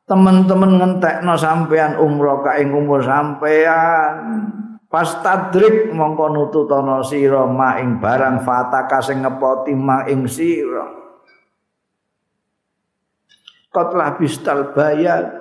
[0.03, 4.44] Teman-teman ngentekno sampean umroh ka ing umur sampean
[4.93, 10.85] pas tadrik mongko nututana sira ma ing barang fataka sing ngepoti ma ing sira.
[13.73, 15.32] Kotlah bistal bayat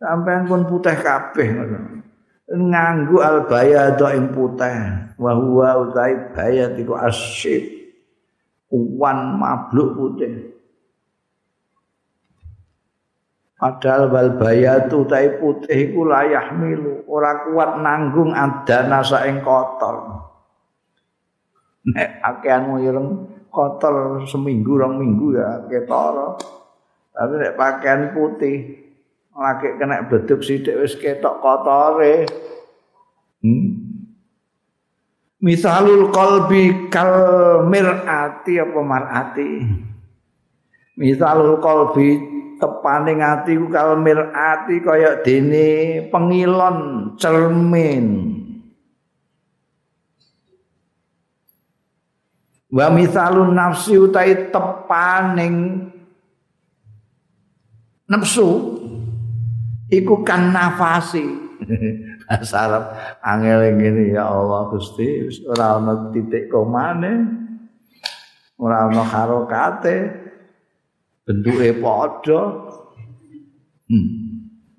[0.00, 1.99] sampean pun putih kabeh ngono
[2.50, 4.74] nganggo al bayad ing putih
[5.22, 7.94] wa huwa utai bayad iku asyid
[8.74, 10.50] uwan mabluk putih
[13.60, 20.16] Padahal wal bayatu tai putih iku layah milu ora kuat nanggung adana saing kotor.
[21.84, 26.40] Nek akean ireng kotor seminggu rong minggu ya ketara.
[27.12, 28.56] Tapi nek pakaian putih
[29.40, 32.28] lagi kena beduk sithik wis ketok kotore.
[33.40, 33.88] Hmm.
[35.40, 39.50] Misalul qalbi kal mirati apa marati.
[41.00, 42.20] Misalul qalbi
[42.60, 46.76] tepane ati ku kal mirati kaya dene pengilon
[47.16, 48.36] cermin.
[52.68, 55.88] Wa misalun nafsi utai tepaning
[58.04, 58.76] nafsu
[59.90, 61.50] iku kan nafasi.
[62.30, 62.84] Bahasa Arab
[63.26, 67.26] angel ngene ya Allah Gusti ora ana titik komane
[68.54, 69.96] ora ana harokate
[71.26, 72.42] bentuke padha.
[73.90, 74.08] Hmm.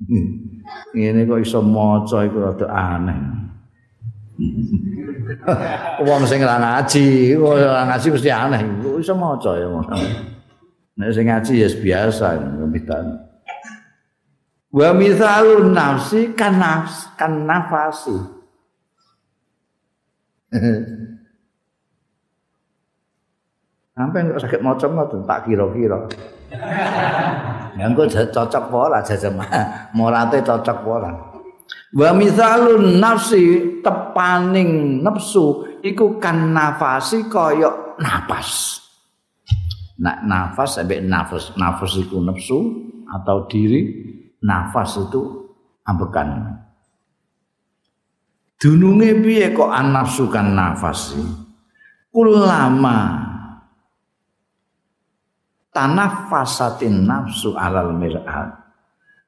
[0.95, 3.19] ngene kok iso maca iku rada aneh.
[6.07, 8.61] Wong sing ora ngaji ora ngaji mesti aneh.
[8.97, 9.67] Iso maca ya
[11.01, 13.30] nek sing ngaji ya biasa ngomong
[14.71, 18.15] Wa mithalun nafsi kan nafs kan nafasi.
[23.91, 26.07] Sampai nggak sakit macam itu tak kira-kira.
[27.79, 29.35] Yang cocok pola jajan
[29.99, 31.11] morate cocok pola.
[31.91, 38.79] Wa mithalun nafsi tepaning nafsu iku kan nafasi kaya napas.
[39.99, 44.11] Nak nafas sampai nafas nafas itu nafsu atau diri
[44.41, 45.47] nafas itu
[45.85, 46.57] ambekan.
[48.61, 51.17] Dununge piye kok anafsukan nafas
[52.11, 53.31] Ulama
[55.71, 58.59] tanafasatin nafsu alal mir'at.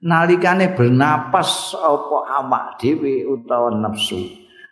[0.04, 4.20] Nalikane bernapas apa awak dhewe utawa nafsu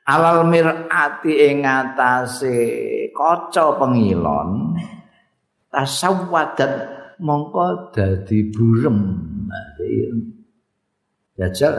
[0.03, 2.57] alal mir'ati ing ngatasé
[3.15, 4.76] kaca pengilon
[5.72, 6.73] tasawwadat
[7.23, 9.31] mongko dadi burem.
[11.38, 11.78] Jajal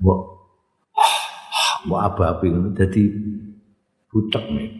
[0.00, 0.20] mbok
[1.86, 3.02] mbok abapi ngono dadi
[4.10, 4.70] butek nih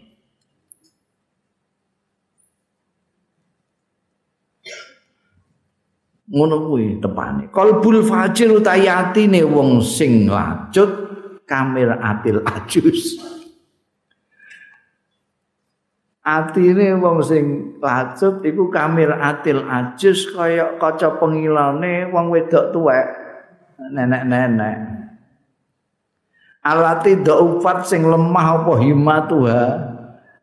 [6.31, 10.91] ngono kuwi tepane qalbul fajir utayatine wong sing lacut
[11.43, 13.19] kamil atil ajus
[16.21, 23.07] atine wong sing lacut iku kamil atil ajus kaya kaca pengilane wong wedok tuwek
[23.81, 25.01] nenek-nenek.
[26.61, 29.63] Alati dhaufat sing lemah apa himatuha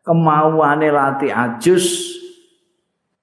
[0.02, 2.18] kemauane lati ajus.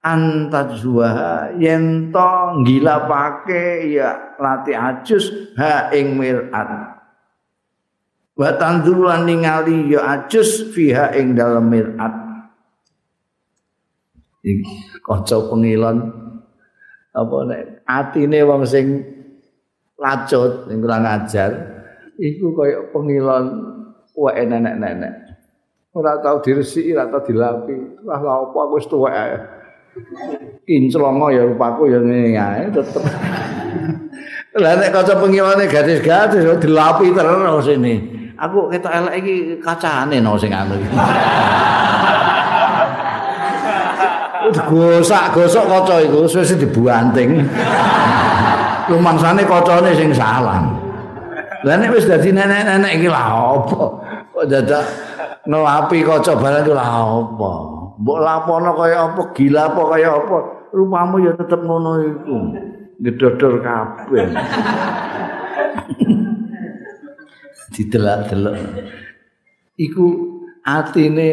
[0.05, 6.93] Antajwa yen to ngilapake ya lati ajus ha ing mirat.
[8.37, 12.24] Wa tanzulan ningali ya ajus fiha ing dalem mirat
[15.01, 15.97] kaca pengilon
[17.15, 19.01] apa nek atine wong sing
[19.95, 21.51] lacut yang kurang ajar
[22.19, 23.45] iku kaya pengilon
[24.15, 25.13] wae nenek-nenek.
[25.95, 28.03] Ora tau diresiki ora tau dilapi.
[28.03, 29.15] Wah lha apa aku wis tuwek
[30.67, 33.03] kinclongo ya rupaku ya ngene ae tetep.
[34.55, 37.95] Lha nek kaca pengilone gadis-gadis dilapi terus ini.
[38.35, 40.91] Aku ketok elek iki kacane no sing anu iki
[44.53, 47.41] Gosak-gosok kaca iku wis dibuanting.
[48.89, 50.61] rumangsane kocone sing salah.
[51.65, 53.81] Lah nek wis dadi nenek-nenek iki lha apa?
[54.29, 54.83] Kok dadak
[55.49, 57.51] ngelapi kaca barang iki lha apa?
[57.95, 59.21] Mbok lapono kaya apa?
[59.33, 60.37] Gila apa kaya apa?
[60.75, 62.37] Rupamu ya tetep ngono iku.
[63.01, 64.25] Ngedodor kabeh.
[67.73, 68.55] Didelak-delok.
[69.75, 70.05] Iku
[70.63, 71.29] atine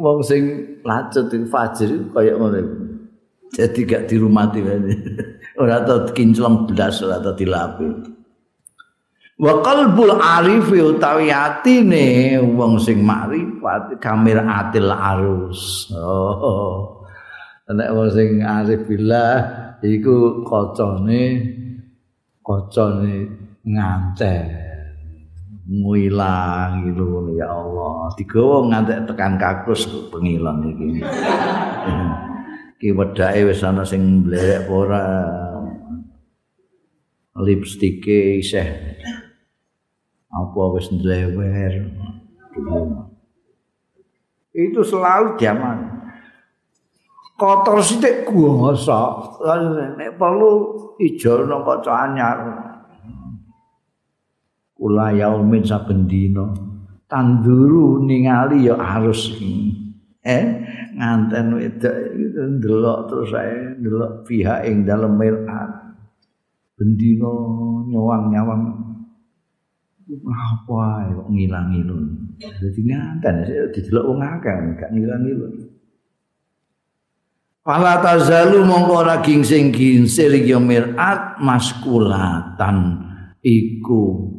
[0.00, 0.42] wong sing
[0.80, 2.56] lacut fajir kaya ngono.
[2.56, 2.76] Iku.
[3.50, 4.62] Jadi gak dirumati
[5.62, 7.88] ora tau kinclong blas ora tau dilapi.
[9.40, 15.90] Wa qalbul arifi utawi atine wong sing makrifat kamir atil arus.
[15.92, 17.04] Oh.
[17.66, 19.34] Nek wong sing arif billah
[19.82, 21.22] iku kacane
[22.46, 23.14] kacane
[23.66, 24.69] nganten
[25.70, 28.10] ngilang gitu ya Allah.
[28.18, 30.88] Digawa ngantek tekan kakus pengilon iki.
[32.80, 35.30] Ki wedake wis ana sing mlerek ora?
[37.38, 38.98] Lipstike isih.
[40.34, 41.74] Apa wis ndlewer?
[44.50, 46.00] Itu selalu zaman
[47.40, 49.40] kotor sithik gosok
[49.96, 50.52] nek perlu
[51.00, 52.38] ijo nang kaca anyar
[54.80, 56.48] kula yaumin saben dina
[57.04, 59.36] tanduru ningali ya harus
[60.24, 60.44] eh
[60.96, 61.96] nganten wedok
[62.56, 65.70] ndelok terus saya ndelok pihak ing dalem mirat
[66.80, 67.32] bendino
[67.92, 68.88] nyawang-nyawang.
[70.26, 75.70] Apa kok ngilang-ngilang jadi nganten saya didelok wong akeh gak ngilang-ngilang
[77.62, 83.06] Pala tazalu mongko ora gingsing-gingsir ya mirat maskulatan
[83.44, 84.34] iku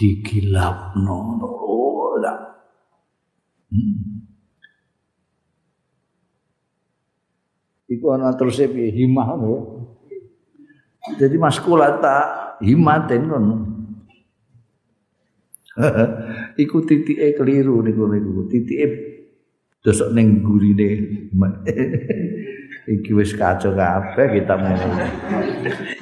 [0.00, 2.34] digilapno ora
[3.68, 4.00] hmm.
[7.92, 9.58] iku ana terus himah ya.
[11.00, 12.16] Jadi maskulata
[12.60, 13.56] himaten ngono.
[16.62, 18.86] iku titike keliru niku niku titike
[19.80, 20.90] dosok ning gurine
[23.00, 25.06] iki wis kacau kabeh kita ngene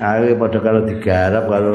[0.02, 1.70] ayo padha karo digarap karo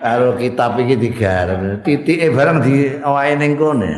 [0.00, 1.84] karo kitab iki digarap.
[1.84, 3.92] Titike bareng di awake ning kene.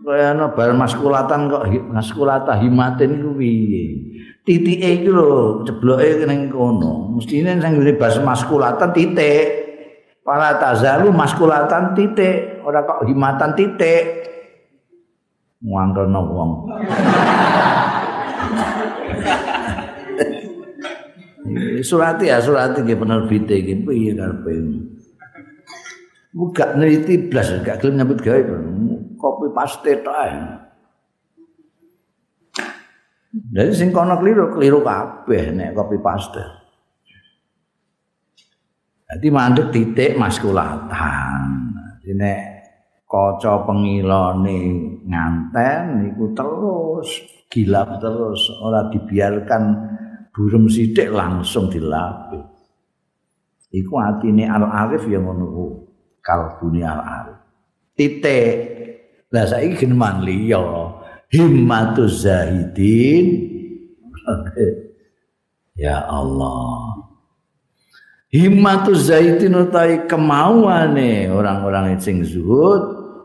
[0.00, 3.84] Kaya ana bar maskulatan kok maskulata himaten iku piye?
[4.42, 7.14] Titike iki lho cebloke ning kono.
[7.14, 9.70] Mestine sing bas maskulatan titik.
[10.26, 14.26] Para tazalu maskulatan titik ora kok himatan titik.
[15.62, 16.50] Ngangkelno wong.
[21.80, 23.74] Surati ya surati nggih penerbite iki.
[23.82, 24.52] Piye karepe
[26.30, 28.40] buka neliti blas gak gelem nyambut gawe
[29.18, 30.34] kopi paste tok ae
[33.30, 36.42] Jadi sing kono keliru, keliru kabeh nek kopi paste.
[39.06, 41.70] Jadi mandek titik maskulatan.
[42.02, 42.40] Jadi nek
[43.06, 44.58] kaca pengilane
[45.06, 49.62] nganten niku terus gilap terus ora dibiarkan
[50.34, 52.50] burem sithik langsung dilapis.
[53.70, 55.89] Iku atine al-arif ya ngono
[56.22, 57.38] kalbune al-arif.
[57.96, 58.56] Titik.
[59.30, 60.62] Lah saiki geneman liya
[61.30, 63.26] himmatuz zahidin.
[65.84, 67.00] ya Allah.
[68.30, 72.82] himmatu zaitin utai kemauane orang-orang sing zuhud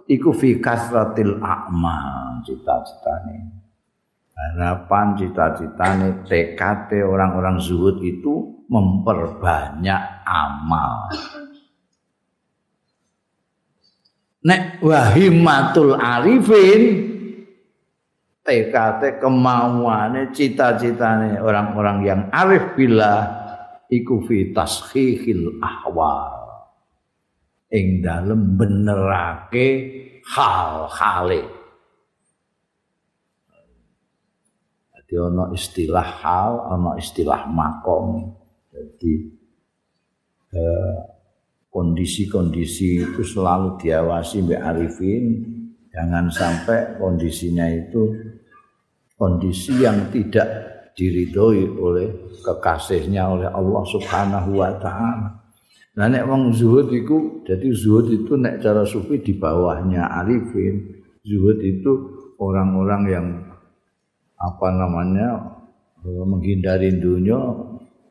[0.10, 3.54] iku fi kasratil a'mal cita-citane
[4.34, 11.14] harapan cita-citane tekate orang-orang zuhud itu memperbanyak amal
[14.46, 17.12] nek wahimatul arifin
[18.46, 23.46] tekate kemauane cita-citane orang-orang yang arif billah
[23.90, 26.46] iku fi tashihil ahwal.
[27.74, 29.68] Ing dalem benerake
[30.30, 31.50] hal-hale.
[34.94, 38.38] Dadi ana istilah hal ana istilah makom.
[38.70, 39.14] Jadi
[40.54, 41.15] eh,
[41.76, 45.24] kondisi-kondisi itu selalu diawasi Mbak Arifin
[45.92, 48.16] jangan sampai kondisinya itu
[49.20, 50.48] kondisi yang tidak
[50.96, 52.08] diridhoi oleh
[52.40, 55.44] kekasihnya oleh Allah Subhanahu wa taala.
[56.00, 61.04] Nah nek wong zuhud iku jadi zuhud itu nek cara sufi di bawahnya arifin.
[61.28, 61.92] Zuhud itu
[62.40, 63.28] orang-orang yang
[64.40, 65.60] apa namanya
[66.04, 67.40] menghindari dunia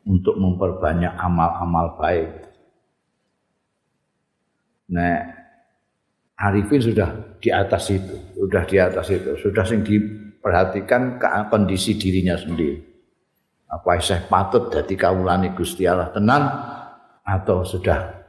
[0.04, 2.53] untuk memperbanyak amal-amal baik.
[4.92, 5.20] Nek
[6.36, 7.08] arifin sudah
[7.40, 9.96] di atas itu, sudah di atas itu, sudah sing di
[10.44, 12.84] perhatikan ke kondisi dirinya sendiri.
[13.70, 16.44] Apa saya patut jadi kaulani Gusti Allah tenang
[17.24, 18.24] atau sudah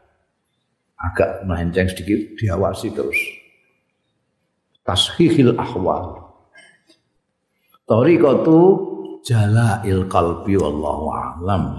[0.96, 3.20] agak melenceng sedikit diawasi terus.
[4.88, 6.24] Tashihil ahwal.
[7.86, 8.58] Tariqatu
[9.22, 11.78] jalail qalbi wallahu a'lam.